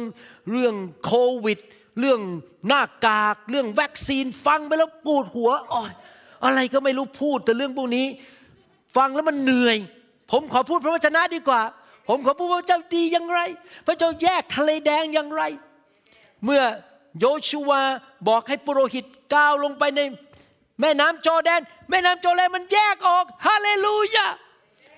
[0.51, 0.75] เรื่อง
[1.05, 1.13] โค
[1.45, 1.59] วิด
[1.99, 2.21] เรื่อง
[2.69, 5.93] หน้ากาก เรื่องวัคซีนฟังไปแล้วปวดหัวอ่อย
[6.45, 8.07] อะไรก็ไม่รู้พูดแต่เรื่องพวกนี้
[8.97, 9.79] ฟังแล้วมันเหนื่อย
[10.31, 11.63] ผมขอพูดพระวจนะดีกว่า
[12.09, 13.41] ผมขอพูดว่าพระเจ้าดีอย่างไร
[13.87, 15.43] พระเจ้าแยกทะเลแดงอย่างไร
[16.45, 16.63] เมื่อ
[17.19, 17.83] โยชูวา
[18.29, 20.01] บอกให้ปุโรหิตก้าวลงไปใน
[20.81, 21.61] แม่น้ำจอแดน
[21.91, 24.27] แม่น้ำจอแดนมันแยกออกฮาเลลูยา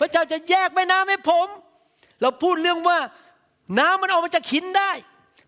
[0.01, 1.47] พระเจ้าจะแยกแม่น้ำให้ผม
[2.21, 2.99] เราพูดเรื่องว่า
[3.79, 4.93] น้ำมันออกมาจากหินได้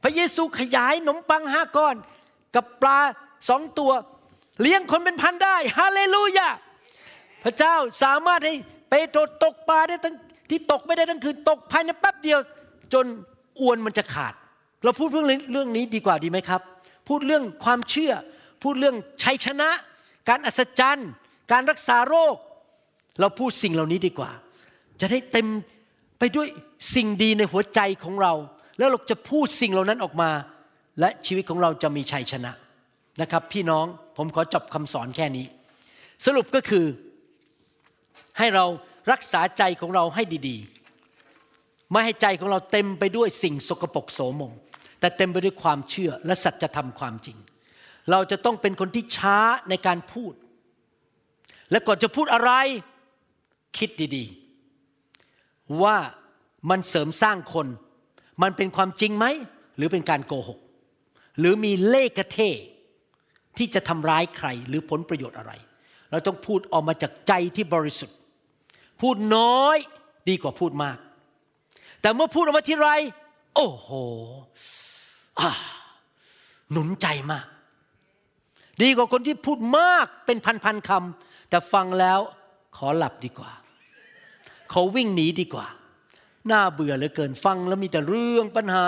[0.02, 1.96] พระเยซูขยายขนมปังห้าก้อน
[2.54, 2.98] กับปลา
[3.48, 3.92] สองตัว
[4.60, 6.48] เลี้ยงคนเป็นพันได้ฮาเลลูยา
[7.44, 8.54] พระเจ้าสามารถให้
[8.90, 10.16] เปโตรตกปลาได้ทั้ง
[10.50, 12.38] ที่ตกไม่ได้ทั้งคืนตกภายในแป๊บเดียว
[12.92, 13.06] จน
[13.60, 14.34] อวนมันจะขาด
[14.84, 16.60] เราพูดเรื่องเรื่องนี้ดีกว่าดีไหมครับ
[17.08, 18.12] พูดเรื่องความเชื่อ
[18.62, 19.68] พูดเรื่องชัยชนะ
[20.28, 21.10] การอัศจรรย์
[21.52, 22.34] การรักษาโรค
[23.20, 24.30] เราพูดสิ่งเหล่านี้ดีกว่า
[25.00, 25.46] จะได้เต็ม
[26.18, 26.48] ไปด้วย
[26.94, 28.32] สิ่งดีในหัวใจของเรา
[28.78, 30.30] แล้วเราจะพูดสิ่งเหล่านั้นออกมา
[31.00, 32.52] และชีวิตของเราจะมีชัยชนะ
[33.20, 33.86] นะครับ พี่น้อง
[34.16, 35.46] ผมขอจบคำสอนแค่นี้
[36.26, 36.84] สรุปก็คือ
[38.38, 38.66] ให้เรา
[39.12, 44.52] รักษาใจของเราให้ดีๆ ไม่ให้ใจของเราเต็มไปด้วยสิ่งสกปรกโสมม
[45.00, 47.38] แต่เต็มไปด้วยความเชื่อและสัจธรรมความจริง
[48.10, 50.34] เราจะต้องเป็นคนที่ช้าในการพูด
[51.70, 52.50] และก่อนจะพูดอะไร
[53.78, 55.96] คิดดีๆ ว่า
[56.70, 57.66] มันเสริมสร้างคน
[58.42, 59.26] มันเป็นความจริงไหม
[59.76, 60.58] หรือเป็นการโกหก
[61.38, 62.38] หรือมีเล่กระเท
[63.58, 65.52] ที่จะทำร้ายใครหรือผลประโยชน์อะไร
[66.10, 68.16] เราต้องพูดออกมาจากใจที่บริสุทธิ์
[69.02, 69.76] พูดน้อย
[70.28, 70.98] ดีกว่าพูดมาก
[72.00, 72.88] แต่เมื่อพูดออกมาทีไร
[73.54, 73.88] โอ้โห
[76.70, 77.46] หนุนใจมาก
[78.82, 82.18] ดีกว่าคนที่พูดมากเป็นพันๆคำแต่ฟังแล้ว
[82.76, 83.52] ขอหลับดีกว่า
[84.72, 85.66] ขาวิ่งหนีดีกว่า
[86.50, 88.86] น่าเบื่อเหลือเกินฟังแล้วมีแต่เรื่องปัญหา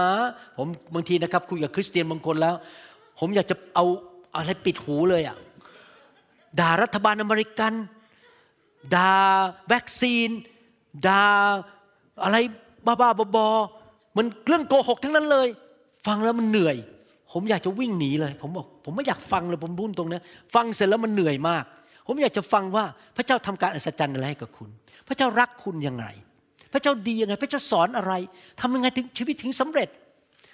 [0.57, 2.55] ผมบางทีนะครับคุยกับคริสเตียนบางคนแล้ว
[3.19, 3.85] ผมอยากจะเอา
[4.37, 5.37] อะไรปิดหูเลยอะ่ะ
[6.61, 7.73] ด่ารัฐบาลอเมริกัน
[8.95, 9.15] ด่า
[9.73, 10.29] วัคซีน
[11.07, 11.25] ด่า
[12.25, 12.37] อะไร
[12.87, 15.49] บ้าๆบอๆมันเรื่องโกหกทั้งนั้นเลย
[16.07, 16.77] ฟังแล้วมันเหนื่อย
[17.33, 20.19] ผมอยากจะวิ่งหนีเลย ผมบอกผมไม่อยากฟังเลยผมบุ้นตรงนี้
[20.55, 21.65] ฟังเสร็จแล้วมันเหนื่อยมาก
[22.07, 22.85] ผมอยากจะฟังว่า
[23.17, 24.71] พระเจ้าทำการอัศจรรย์อะไรให้กับคุณ
[25.09, 26.07] พระเจ้ารักคุณยังไง
[26.73, 28.13] พระเจ้าดียังไง พระเจ้าสอนอะไร
[28.61, 29.89] ทำยังไงถึงชีวิตถึงสำเร็จ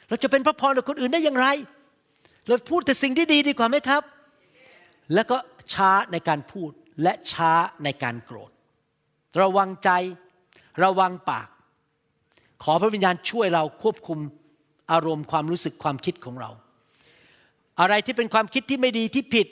[0.08, 1.46] เราจะเป็นพระพรกับคนอื่นได้อย่างไร
[2.46, 4.02] เราพูดแต่สิ่งที่ดีดีกว่าไหมครับ
[5.14, 5.36] แล้วก็
[5.74, 6.70] ช้าในการพูด
[7.02, 7.52] และช้า
[7.84, 8.50] ในการโกรธ
[9.40, 9.90] ระวังใจ
[10.84, 11.48] ระวังปาก
[12.62, 14.18] ขอพระวิญญาณช่วยเราควบคุม
[14.92, 16.50] อารมณ์ความรู้สึกความคิดของเรา
[17.80, 19.46] อะไรที่เป็นความคิดที่ไม่ดีที่ผิด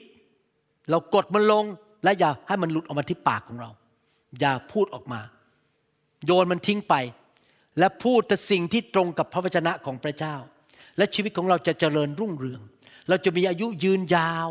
[0.90, 1.64] เรากดมันลง
[2.04, 3.70] และอย่าให้มันหลุดออกมาที่ปากของเรา
[4.40, 5.20] อย่าพูดออกมา
[6.24, 6.94] โยนมันทิ้งไป
[7.78, 10.36] และพูดแต่สิ่งที่ตรงกับพระวจนะของพระเจ้า
[10.96, 12.60] และชีวิตของเราจะเจริญรุ่งเรือง
[13.08, 14.48] เราจะมีอายุยืนยาว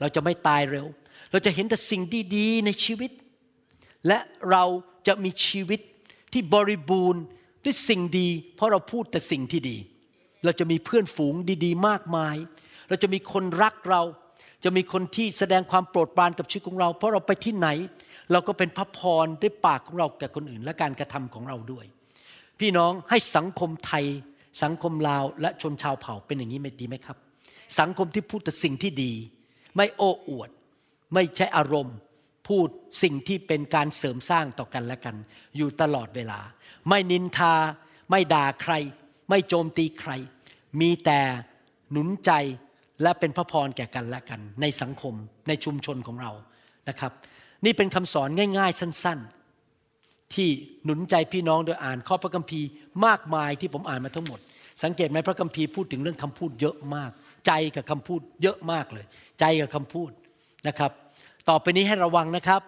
[0.00, 0.86] เราจะไม่ตายเร็ว
[1.30, 2.02] เราจะเห็นแต่สิ่ง
[2.36, 3.10] ดีๆในชีวิต
[4.06, 4.18] และ
[4.50, 4.64] เรา
[5.06, 5.80] จะมีชีวิต
[6.32, 7.22] ที่บริบูรณ์
[7.64, 9.76] ด้วยสิ่งดี เพราะเราพูดแต่สิ่งที่ดี
[10.44, 12.36] เราจะมีเพื่อนฝูงดีๆ มากมาย
[12.88, 14.02] เราจะมีคนรักเรา
[14.64, 17.68] จะมีคนที่แสดงความโปรดปรานกับชีวิตของเรา เพราะเราไปที่ไหน
[18.32, 21.84] เราก็เป็นพระพรด้วยปากของเราแก่คนอื่น และการกระทำของเราด้วย
[22.60, 24.04] พี่น้องให้สังคมไทย
[24.62, 27.16] สังคมลาวและชนชาวเผ่าเป็นอย่างนี้ไม่ดีไหมครับ
[27.80, 29.12] สังคมที่พูดแต่สิ่งที่ดี
[29.76, 30.50] ไม่โอ้อวด
[31.14, 31.96] ไม่ใช้อารมณ์
[32.48, 32.68] พูด
[33.02, 35.16] สิ่งที่เป็นการเสริมสร้างต่อกันและกัน
[35.56, 36.40] อยู่ตลอดเวลา
[36.88, 37.54] ไม่นินทา
[38.10, 38.72] ไม่ด่าใคร
[39.28, 40.10] ไม่โจมตีใคร
[40.80, 41.20] มีแต่
[41.90, 42.32] หนุนใจ
[43.02, 45.14] และเป็นพระพรแก่กันและกัน ในสังคม
[45.48, 46.32] ในชุมชนของเรา
[46.88, 47.12] นะครับ
[47.64, 48.28] นี่เป็นคำสอน
[48.58, 49.18] ง่าย ๆ สั้น
[49.76, 50.48] ๆ ที่
[50.84, 52.68] หนุนใจพี่น้องโดยอ่านข้อพระคัมภีร์
[53.06, 54.40] มากมายที่ผมอ่านมาทั้งหมด
[54.82, 57.10] สังเกตไหมพระคัมภีร์พูดถึงเรื่องคำพูดเยอะมาก
[57.46, 59.06] ใจกับคำพูดเยอะมากเลย
[59.40, 60.10] ใจกับคำพูด
[60.66, 60.92] นะครับ
[61.48, 62.62] ต่อไปนี้ให้ระวังนะครับ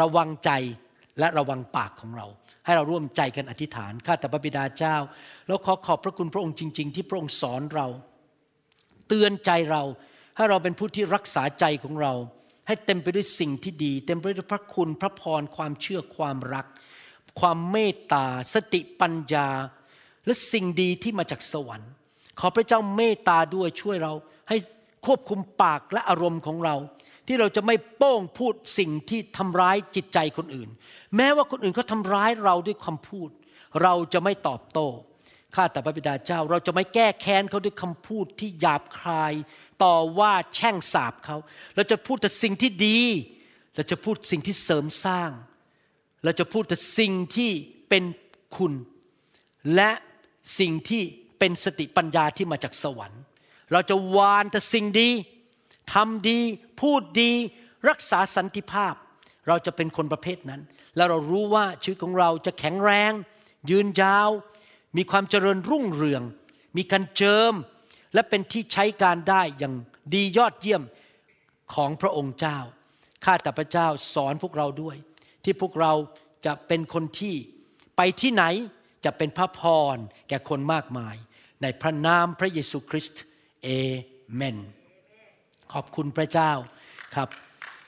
[0.00, 0.50] ระวังใจ
[1.18, 2.26] และระวังปากของเรา
[2.64, 4.96] ให้เราร่วมใจกันอธิษฐานข้าแต่พระบิดาเจ้า
[5.46, 7.86] แล้วขอขอบพระคุณพระองค์จริง ๆ ที่พระองค์สอนเรา
[9.08, 9.82] เตือนใจเรา
[10.36, 12.14] ให้เราเป็นผู้ที่รักษาใจของเรา
[12.66, 16.66] ให้เต็มไปด้วยสิ่งที่ดี เต็มไปด้วยพระคุณพระพรความเชื่อความรัก
[17.40, 19.48] ความเมตตา สติปัญญา
[20.24, 21.90] และสิ่งดีที่มาจากสวรรค์
[22.40, 24.12] ขอพระเจ้าเมตตาด้วยช่วยเรา
[24.48, 24.56] ให้
[25.06, 26.76] ควบคุมปากและอารมณ์ของเรา
[27.26, 30.68] ที่เราจะไม่โป้งพูดสิ่งที่ทำร้ายจิตใจคนอื่น
[31.16, 33.30] แม้ว่าคนอื่นเขาทำร้ายเราด้วยคำพูด
[33.82, 34.88] เราจะไม่ตอบโต้
[35.54, 39.34] ข้าแต่พระบิดาเจ้า เราจะไม่แก้แค้นเขาด้วยคำพูดที่หยาบคาย
[39.82, 41.36] ต่อว่าแช่งสาบเขา
[41.76, 43.00] เราจะพูดแต่สิ่งที่ดี
[43.74, 45.30] เราจะพูดสิ่งที่เสริมสร้าง
[46.24, 47.50] เราจะพูดแต่สิ่งที่
[47.88, 48.04] เป็น
[48.56, 48.72] คุณ
[49.74, 49.90] และ
[50.58, 51.02] สิ่งที่
[51.38, 53.22] เป็นสติปัญญาที่มาจากสวรรค์
[53.72, 55.08] เราจะวานแต่สิ่งดี
[55.94, 56.40] ทำดี
[56.80, 57.32] พูดดี
[57.88, 58.94] รักษาสันติภาพ
[59.48, 60.62] เราจะเป็นคนประเภทนั้น
[60.96, 63.12] แล้วเรารู้ว่าชีวิตของเราจะแข็งแรง
[63.70, 64.30] ยืนยาว
[64.96, 66.22] มีความเจริญรุ่งเรือง
[66.76, 67.54] มีการเจิม
[68.14, 69.74] และเป็นที่ใช้การได้อย่าง
[70.14, 70.82] ดียอดเยี่ยม
[71.74, 72.58] ของพระองค์เจ้า
[73.24, 74.96] ข้าแต่พระเจ้าสอนพวกเราด้วย
[75.44, 75.92] ที่พวกเรา
[76.46, 77.34] จะเป็นคนที่
[77.96, 78.44] ไปที่ไหน
[79.04, 79.60] จะเป็นพระพ
[79.94, 79.96] ร
[80.28, 81.16] แก่คนมากมาย
[81.62, 83.22] ในพระนามพระเยซูคริสต์
[83.62, 83.68] เอ
[84.34, 84.56] เมน
[85.72, 86.50] ขอบคุณพระเจ้า
[87.16, 87.28] ครับ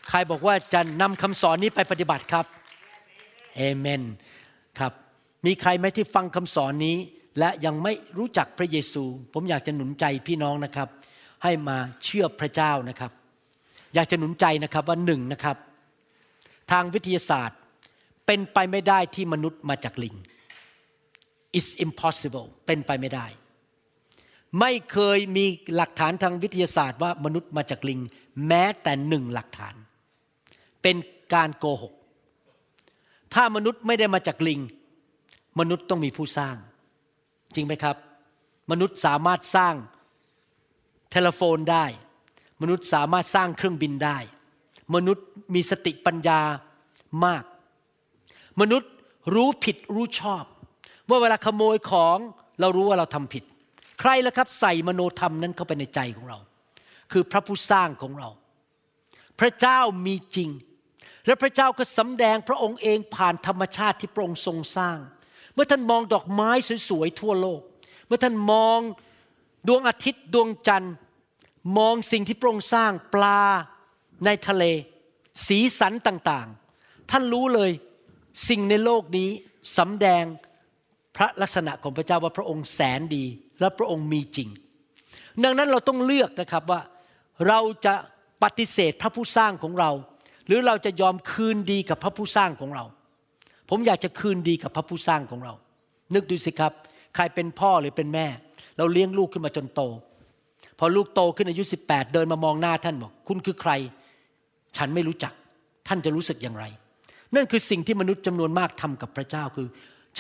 [0.09, 2.47] ใครบอกว่าจะนำคำสอนนี้ไปปฏิบัติครับ
[3.57, 4.03] เอเมน
[4.79, 4.93] ครับ
[5.47, 6.97] มีใครไหมที่ฟังคำสอนนี้
[7.39, 10.89] และยังไม่รู้จักพระเยซู ผมอยากจะหนุนใจพี่น้องนะครับ
[11.43, 13.13] ให้มาเชื่อพระเจ้านะครับ
[13.95, 15.57] อยากจะหนุนใจนะครับว่าหนึ่งนะครับ
[16.71, 17.59] ทางวิทยาศาสตร์
[18.27, 20.15] เป็นไปไม่ได้ที่มนุษย์มาจากลิง
[21.59, 23.27] it's impossible เป็นไปไม่ได้
[24.61, 25.45] ไม่เคยมี
[25.75, 28.01] หลักฐานทางวิทยาศาสตร์ว่ามนุษย์มาจากลิง
[28.47, 29.75] แม้แต่หนึ่งหลักฐาน
[30.83, 30.97] เป็น
[31.35, 31.93] การโกหก
[33.35, 34.61] ถ้ามนุษย์ไม่ได้มาจากลิง
[35.61, 36.57] มนุษย์ต้องมีผู้สร้าง
[37.55, 37.97] จริงไหมครับ
[38.71, 39.75] มนุษย์สามารถสร้าง
[41.11, 41.85] เทเลโฟนได้
[42.63, 44.19] มนุษย์สามารถสร้างเครื่องบินได้
[44.95, 46.41] มนุษย์มีสติปัญญา
[47.25, 47.45] มาก
[48.61, 48.91] มนุษย์
[49.35, 50.45] รู้ผิดรู้ชอบ
[51.09, 52.17] ว่าเวลาขโมยของ
[52.61, 53.45] เรารู้ว่าเราทำผิด
[54.01, 56.39] ใครล่ะครับใส่มโนธรรมนั้นเข้าไปในใจของเรา
[57.13, 58.29] คือพระผู้สร้างของเรา
[59.41, 60.51] พระเจ้ามีจริง
[61.27, 64.99] และพระเจ้าก็สำแดงพระองค์เองผ่านธรรมชาติที่พระองค์ทรงสร้าง
[65.55, 66.51] เมื่อท่านมองดอกไม้
[66.89, 67.61] สวยๆทั่วโลก
[68.07, 68.79] เมื่อท่านมอง
[69.69, 70.95] ดวงอาทิตย์ดวงจันทร์
[71.79, 73.43] มองสิ่งที่พระองค์สร้างปลา
[74.25, 74.65] ในทะเล
[75.47, 77.71] สีสันต่างๆ ท่านรู้เลย
[78.49, 79.31] สิ่งในโลกนี้
[79.79, 80.25] สำแดง
[81.17, 83.27] พระลักษณะของพระเจ้าว่าพระองค์แสนดี
[83.61, 84.49] และพระองค์มีจริง
[85.45, 86.81] ดังนั้นเราต้องเลือกนะครับว่า
[87.49, 87.95] เราจะ
[88.43, 89.91] ปฏิเสธพระผู้สร้างของเรา
[90.47, 92.85] หรือเราจะยอมคืนดีกับพระผู้สร้างของเรา
[93.71, 95.55] ผมอยากจะคืนดีกับพระผู้สร้างของเรา
[96.15, 96.73] นึกดูสิครับ
[97.15, 98.27] ใครเป็นพ่อหรือเป็นแม่
[98.79, 99.83] เราเลี้ยงลูกขึ้นมาจนโต
[100.79, 103.73] พอลูกโตขึ้นอายุ 18 เดินมามองหน้าท่านบอก คุณคือใคร
[104.77, 105.33] ฉันไม่รู้จัก
[105.89, 106.65] ท่านจะรู้สึกอย่างไร
[107.35, 109.69] นั่นคือสิ่งที่มนุษย์จำนวนมากทำกับพระเจ้าคือ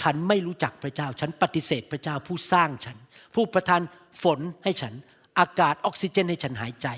[0.00, 2.96] ฉันไม่รู้จักพระเจ้า ฉันปฏิเสธพระเจ้าผู้สร้างฉัน
[3.34, 3.80] ผู้ประทาน
[4.22, 4.94] ฝนให้ฉัน
[5.38, 6.88] อากาศออกซิเจนให้ฉันหายใจ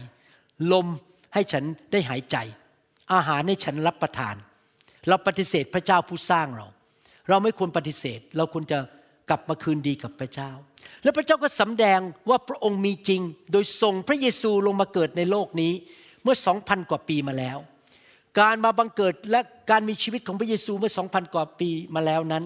[0.72, 0.86] ลม
[1.34, 2.36] ให้ฉันได้หายใจ
[3.12, 4.34] อาหารให้ฉันรับประทาน
[5.08, 6.66] เราปฏิเสธพระเจ้าผู้สร้างเรา
[7.28, 8.78] เราไม่ควรปฏิเสธ เราควรจะ
[9.28, 10.50] กลับมาคืนดีกับพระเจ้า
[11.02, 13.20] และพระเจ้าก็สำแดงว่าพระองค์มีจริง
[13.52, 15.72] โดยส่งพระเยซูลงมาเกิดในโลกนี้
[16.22, 17.58] เมื่อสองพันกว่าปีมาแล้ว
[18.40, 22.44] การมาบังเกิดและการมีชีวิตของพระเยซูเมื่อสองพันกว่าปีมาแล้วนั้น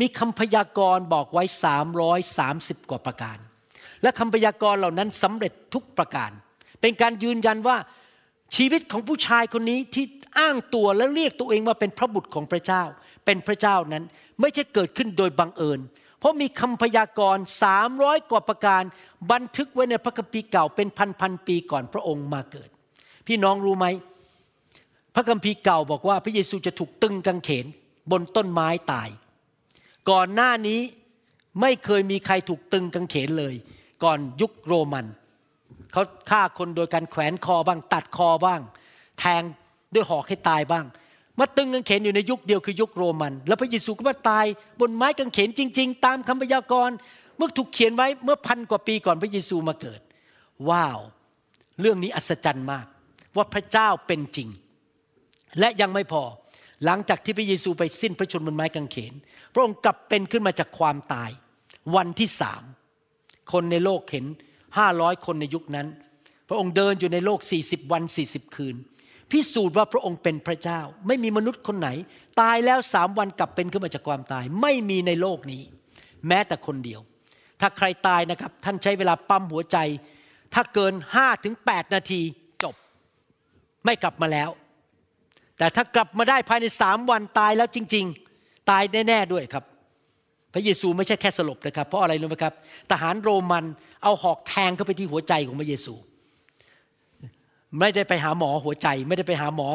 [0.00, 1.44] มีคำพยากรณ์บอกไว้
[2.16, 3.38] 330 กว่าประการ
[4.02, 6.30] และคำพยากรณ์เหล่านั้นสำเร็จทุกประการ
[6.80, 7.76] เป็นการยืนยันว่า
[8.56, 10.04] ชีวิตของผู้ชายคนนี้ที่
[10.38, 12.82] อ้างตัวและเรียกตัวเองว่าเป็นพระบุตรของพระเจ้า
[13.24, 14.04] เป็นพระเจ้านั้น
[14.40, 15.80] ไม่ใช่เกิดขึ้นโดยบังเอิญ
[16.18, 17.44] เพราะมีคำพยากรณ์
[17.86, 18.82] 300 กว่าประการ
[19.32, 22.68] บันทึกไว้ในพระคัมภีร์เก่าเป็นพันพันๆปีก่อนพระองค์มาเกิด
[23.26, 23.86] พี่น้องรู้ไหม
[25.14, 27.66] พระคัมภีร์เก่าบอกว่าพระเยซูจะถูกตึงกางเขน
[28.10, 29.08] บนต้นไม้ตาย
[30.10, 30.80] ก่อนหน้านี้
[31.60, 33.54] ไม่เคยมีใครถูกตึงกางเขนเลย
[34.04, 35.06] ก่อนยุคโรมัน
[35.92, 38.60] เขาฆ่าคนโดยการแขวนคอบ้างตัดคอบ้าง
[39.18, 39.42] แทง
[39.94, 40.84] ด้วยหอกให้ตายบ้าง
[41.38, 44.44] มาตึงกางเขนอยู่ในยุคเดียวคือยุคโรมัน แล้วพระเยซูก็มาตาย
[44.80, 46.96] บนไม้กางเขนจริง ๆ ตามคำพยากรณ์
[47.36, 50.00] เมื่อถูกเขียนไว้เมื่อพันกว่าปีก่อนพระเยซูมาเกิด
[50.68, 50.98] ว้าว
[51.80, 52.86] เรื่องนี้อัศจรรย์มาก
[53.36, 54.48] ว่าพระเจ้าเป็นจริง
[55.58, 56.22] และยังไม่พอ
[56.84, 59.14] หลังจากที่พระเยซูไปสิ้นพระชนม์บนไม้กางเขน
[59.54, 61.30] พระองค์กลับเป็นขึ้นมาจากความตาย
[61.96, 62.62] วันที่สาม
[63.52, 64.26] คนในโลกเห็น
[64.78, 65.86] ห้าร้อยคนในยุคนั้น
[66.48, 68.76] พระองค์เดินอยู่ในโลก40วัน40คืน
[69.30, 71.88] พิสูจน์ว่าพระองค์เป็นพระเจ้า ไม่มีมนุษย์คนไหน
[72.40, 75.62] ตายแล้วสามวันกลับเป็นขึ้นมาจากความตาย ไม่มีในโลกนี้
[76.28, 77.00] แม้แต่คนเดียว
[77.60, 79.76] ถ้าใครตายนะครับท่านใช้เวลาปั๊มหัวใจ
[80.54, 82.20] ถ้าเกิน5ถึง8นาที
[82.62, 82.74] จบ
[83.84, 84.50] ไม่กลับมาแล้ว
[85.60, 88.04] แต่ถ้ากลับมาได้ภายในสามวันตายแล้วจริง
[88.38, 89.64] ๆ ตายแน่ๆด้วยครับ
[90.54, 92.54] พระเยซูไม่ใช่แค่สลบนะครับ เพราะอะไรรู้ไหมครับ
[92.90, 93.64] ทหารโรมัน
[94.02, 95.94] เอาหอกแทงเข้าไปที่หัวใจของพระเยซู
[97.78, 99.68] ไม่ได้ไปหาหมอหัวใจ ไม่ได้ไปหาหมอ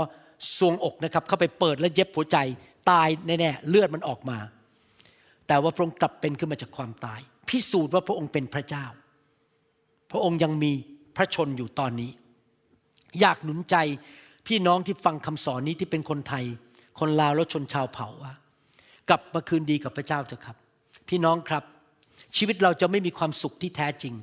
[0.57, 2.37] ซวงอกนะครับ เข้าไปเปิดและเย็บหัวใจ
[2.91, 4.37] ตายแน่ๆเลือดมันออกมา
[5.47, 7.19] แต่ว่าพระองค์กลับเป็นขึ้นมาจากความตาย
[7.49, 8.85] พิสูจน์ว่าพระองค์เป็นพระเจ้า
[10.11, 10.71] พระองค์ยังมี
[11.15, 12.11] พระชนอยู่ตอนนี้
[13.19, 13.75] อยากหนุนใจ
[14.47, 16.45] พี่น้องที่ฟังคำสอนนี้ที่เป็นคนไทย
[16.99, 18.33] คนลาวและชนชาวเผ่าว่า
[19.09, 20.57] กลับมาคืนดีกับพระเจ้าเถอะครับ
[21.09, 21.63] พี่น้องครับ
[22.37, 24.13] ชีวิตเราจะไม่มีความสุขที่แท้จริง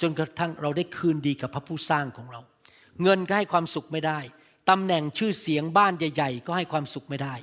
[0.00, 2.40] จนกระทั่งเราได้คืนดีกับพระผู้สร้างของเรา
[3.02, 4.18] เงินก็ให้ความสุขไม่ได้
[4.70, 7.34] ตำแหน่งชื่อเสียงบ้านใหญ่ ๆ ก็ให้ความสุขไม่ได้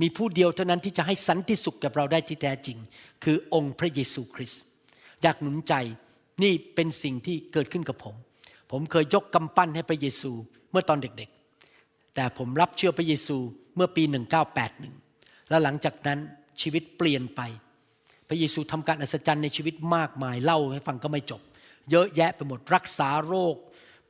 [0.00, 2.78] มีผู้เดียวเท่านั้นที่จะให้สันติสุขกับเราได้ที่แท้จริง
[3.24, 4.62] คือองค์พระเยซูคริสต์
[5.22, 5.74] อยากหนุนใจ
[6.42, 8.14] นี่เป็นสิ่งที่เกิดขึ้นกับผม
[8.70, 10.32] ผมเคยยกกำปั้นให้พระเยซู
[10.70, 11.30] เมื่อตอนเด็ก
[12.16, 13.38] แต่ผมรับเชื่อพระเยซู
[13.76, 14.02] เมื่อปี
[14.76, 16.18] 1981 แล้วหลังจากนั้น
[16.60, 17.40] ชีวิตเปลี่ยนไป
[18.28, 21.40] พระเยซูทำการอัศจรรย์ในชีวิตมากมายเล่าให้ฟังก็ไม่จบ
[21.90, 23.56] เยอะแยะไปหมดรักษาโรค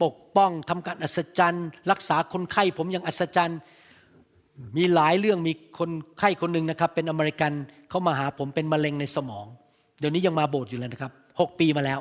[0.03, 3.59] ปกป้องทำการอัศจรรย์ รักษาคนไข้ผมอย่างอัศจรรย์
[4.77, 7.53] มีหลายเรื่องมีคนไข้คนหนึ่งนะครับ เป็นอเมริกัน
[7.89, 9.47] เขามาหาผมเป็นมะเร็งในสมอง
[9.99, 12.01] เดี๋ยวนี้ยังมาโบสถ์อยู่เลยนะครับหกปีมาแล้ว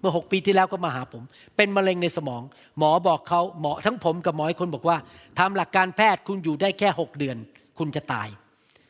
[0.00, 1.22] เมื่อหกปีที่แล้วก็มาหาผม
[1.56, 2.42] เป็นมะเร็งในสมอง
[2.78, 4.96] หมอบอกเขาหมอทั้งผมกับหมออีกคนบอกว่า
[5.38, 7.36] ทำหลักการแพทย์คุณอยู่ได้แค่หกเดือน
[7.78, 8.28] คุณจะตาย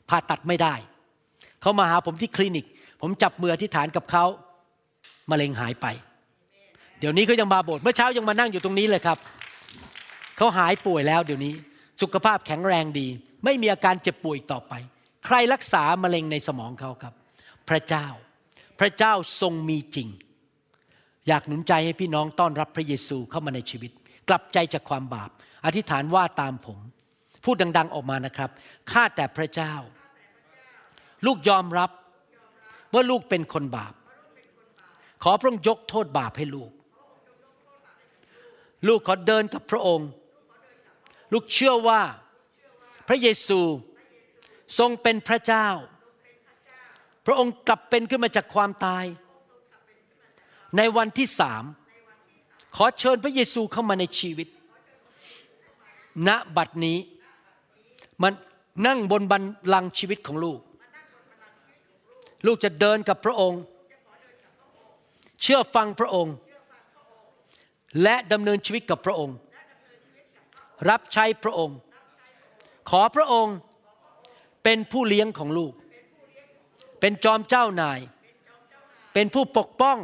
[0.09, 0.75] ผ่าตัดไม่ได้
[1.61, 2.67] เขามาหาผมที่คลินิก
[3.03, 4.25] ผมจับมืออธิษฐานกับเขา
[5.31, 5.87] มะเร็งหายไป
[7.01, 9.19] เดี๋ยวนี้เขายังมาโบสถ์เมื่อเช้ายังมานั่งอยู่ตรงนี้เลยครับ
[10.37, 11.55] เขาหายป่วยแล้วเดี๋ยวนี้
[12.03, 13.07] สุขภาพแข็งแรงดี
[13.45, 14.73] ไม่มีอาการเจ็บป่วยอีกต่อไป
[15.27, 17.15] ใครรักษามะเร็งในสมองเขาครับ
[17.69, 18.07] พระเจ้า
[18.81, 20.09] พระเจ้าทรงมีจริง
[21.29, 23.91] อยากหนุนใจให้พี่น้องต้อนรับพระเยซูเข้ามาในชีวิต
[24.29, 25.31] กลับใจจากความบาป
[25.65, 26.79] อธิษฐานว่าตามผม
[27.45, 28.51] พูดดัง ๆออกมานะครับ
[28.91, 29.75] ข้าแต่พระเจ้า
[31.27, 31.91] ลูกยอมรับ
[32.95, 33.95] ว่าลูกเป็นคนบาป
[35.23, 36.71] ขอพระองค์ยกโทษบาปให้ลูก
[38.87, 40.09] ลูกขอเดินกับพระองค์
[41.33, 42.01] ลูกเชื่อว่า
[43.09, 43.61] พระเยซู
[44.79, 45.69] ทรงเป็นพระเจ้า
[47.27, 49.05] พระองค์กลับเป็นขึ้นมาจากความตาย
[50.77, 51.65] ในวันที่สาม
[52.77, 54.49] ขอเชิญพระเยซูเข้ามาในชีวิต
[56.29, 56.99] ณบัดนี้
[58.23, 58.33] มัน
[58.87, 60.61] นั่งบนบันลังชีวิตของลูก
[62.47, 63.61] ลูกจะเดินกับพระองค์
[65.43, 66.35] เชื่อฟังพระองค์
[68.03, 69.37] และดำเนินชีวิตกับพระองค์
[70.91, 71.79] รับใช้พระองค์
[72.91, 73.57] ขอพระองค์
[74.65, 75.73] เป็นผู้เลี้ยงของลูก
[77.01, 78.01] เป็นจอมเจ้านาย
[79.15, 79.99] เป็นผู้ปกป้อง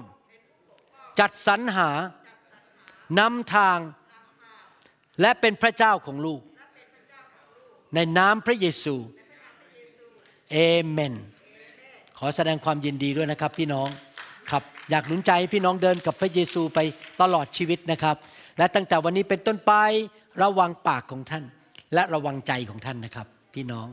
[1.21, 1.91] จัดสรรหา
[3.19, 3.79] นำทาง
[5.21, 6.41] และเป็นพระเจ้าของลูก
[7.95, 8.97] ในนามพระเยซู
[10.53, 10.59] เอ
[10.89, 11.15] เมน
[12.19, 13.89] ขอแสดงความยินดีด้วยนะครับพี่น้อง
[14.51, 16.79] ครับอยากหนุนใจให้พี่น้องเดินกับพระเยซูไป
[17.21, 18.17] ตลอดชีวิตนะครับ
[18.59, 19.73] และตั้งแต่วันนี้เป็นต้นไป
[20.43, 21.45] ระวังปากของท่าน
[21.95, 23.87] และระวังใจของท่านนะครับ พี่น้อง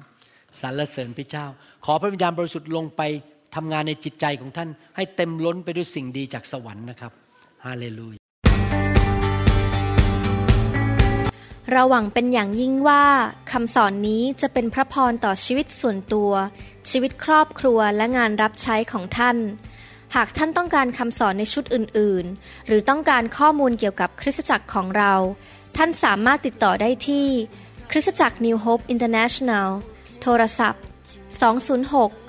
[0.62, 1.46] สรรเสริญพระเจ้า
[1.86, 3.02] ขอพระวิญญาณบริสุทธิ์ลงไป
[3.56, 7.12] ทำงานในจิตใจของท่านให้เต็มล้นไปด้วยสิ่งดีจากสวรรค์นะครับ
[7.66, 8.18] ฮาเลลูยา
[11.72, 13.04] เราหวังเป็นอย่างยิ่งว่า
[13.52, 16.32] คำสอนนี้จะเป็นพระพรต่อชีวิตส่วนตัว
[16.90, 19.38] ชีวิตครอบครัวและงานรับใช้ของท่าน
[20.16, 25.14] หากท่านต้องการคำสอนในชุดอื่น ๆ หรือต้องการข้อมูลเกี่ยวกับคริสตจักรของเรา
[25.78, 27.28] ท่านสามารถติดต่อได้ที่
[27.92, 29.68] คริสตจักร New Hope International
[30.22, 30.84] โทรศัพท์
[31.62, 32.29] 206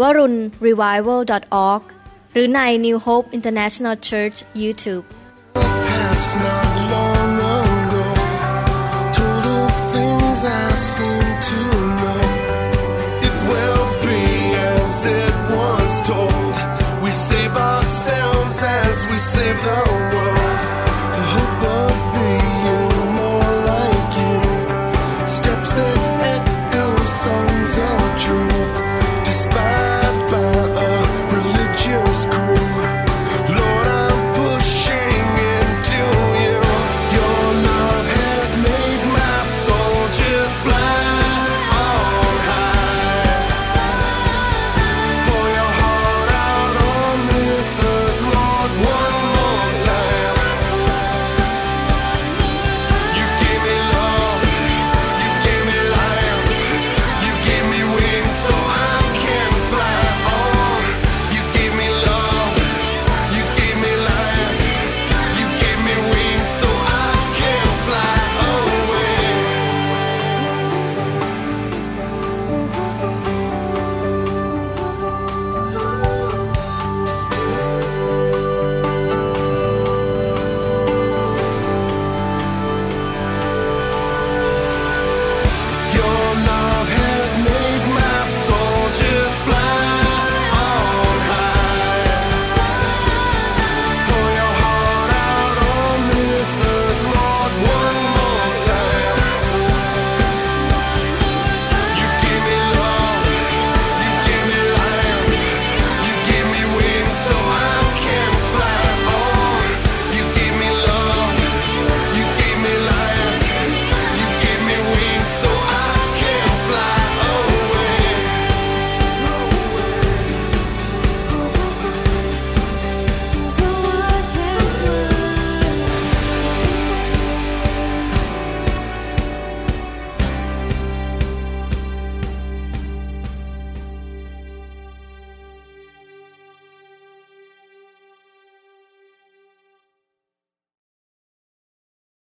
[0.00, 1.82] www.warunrevival.org
[2.32, 5.04] หรือใน New Hope International Church YouTube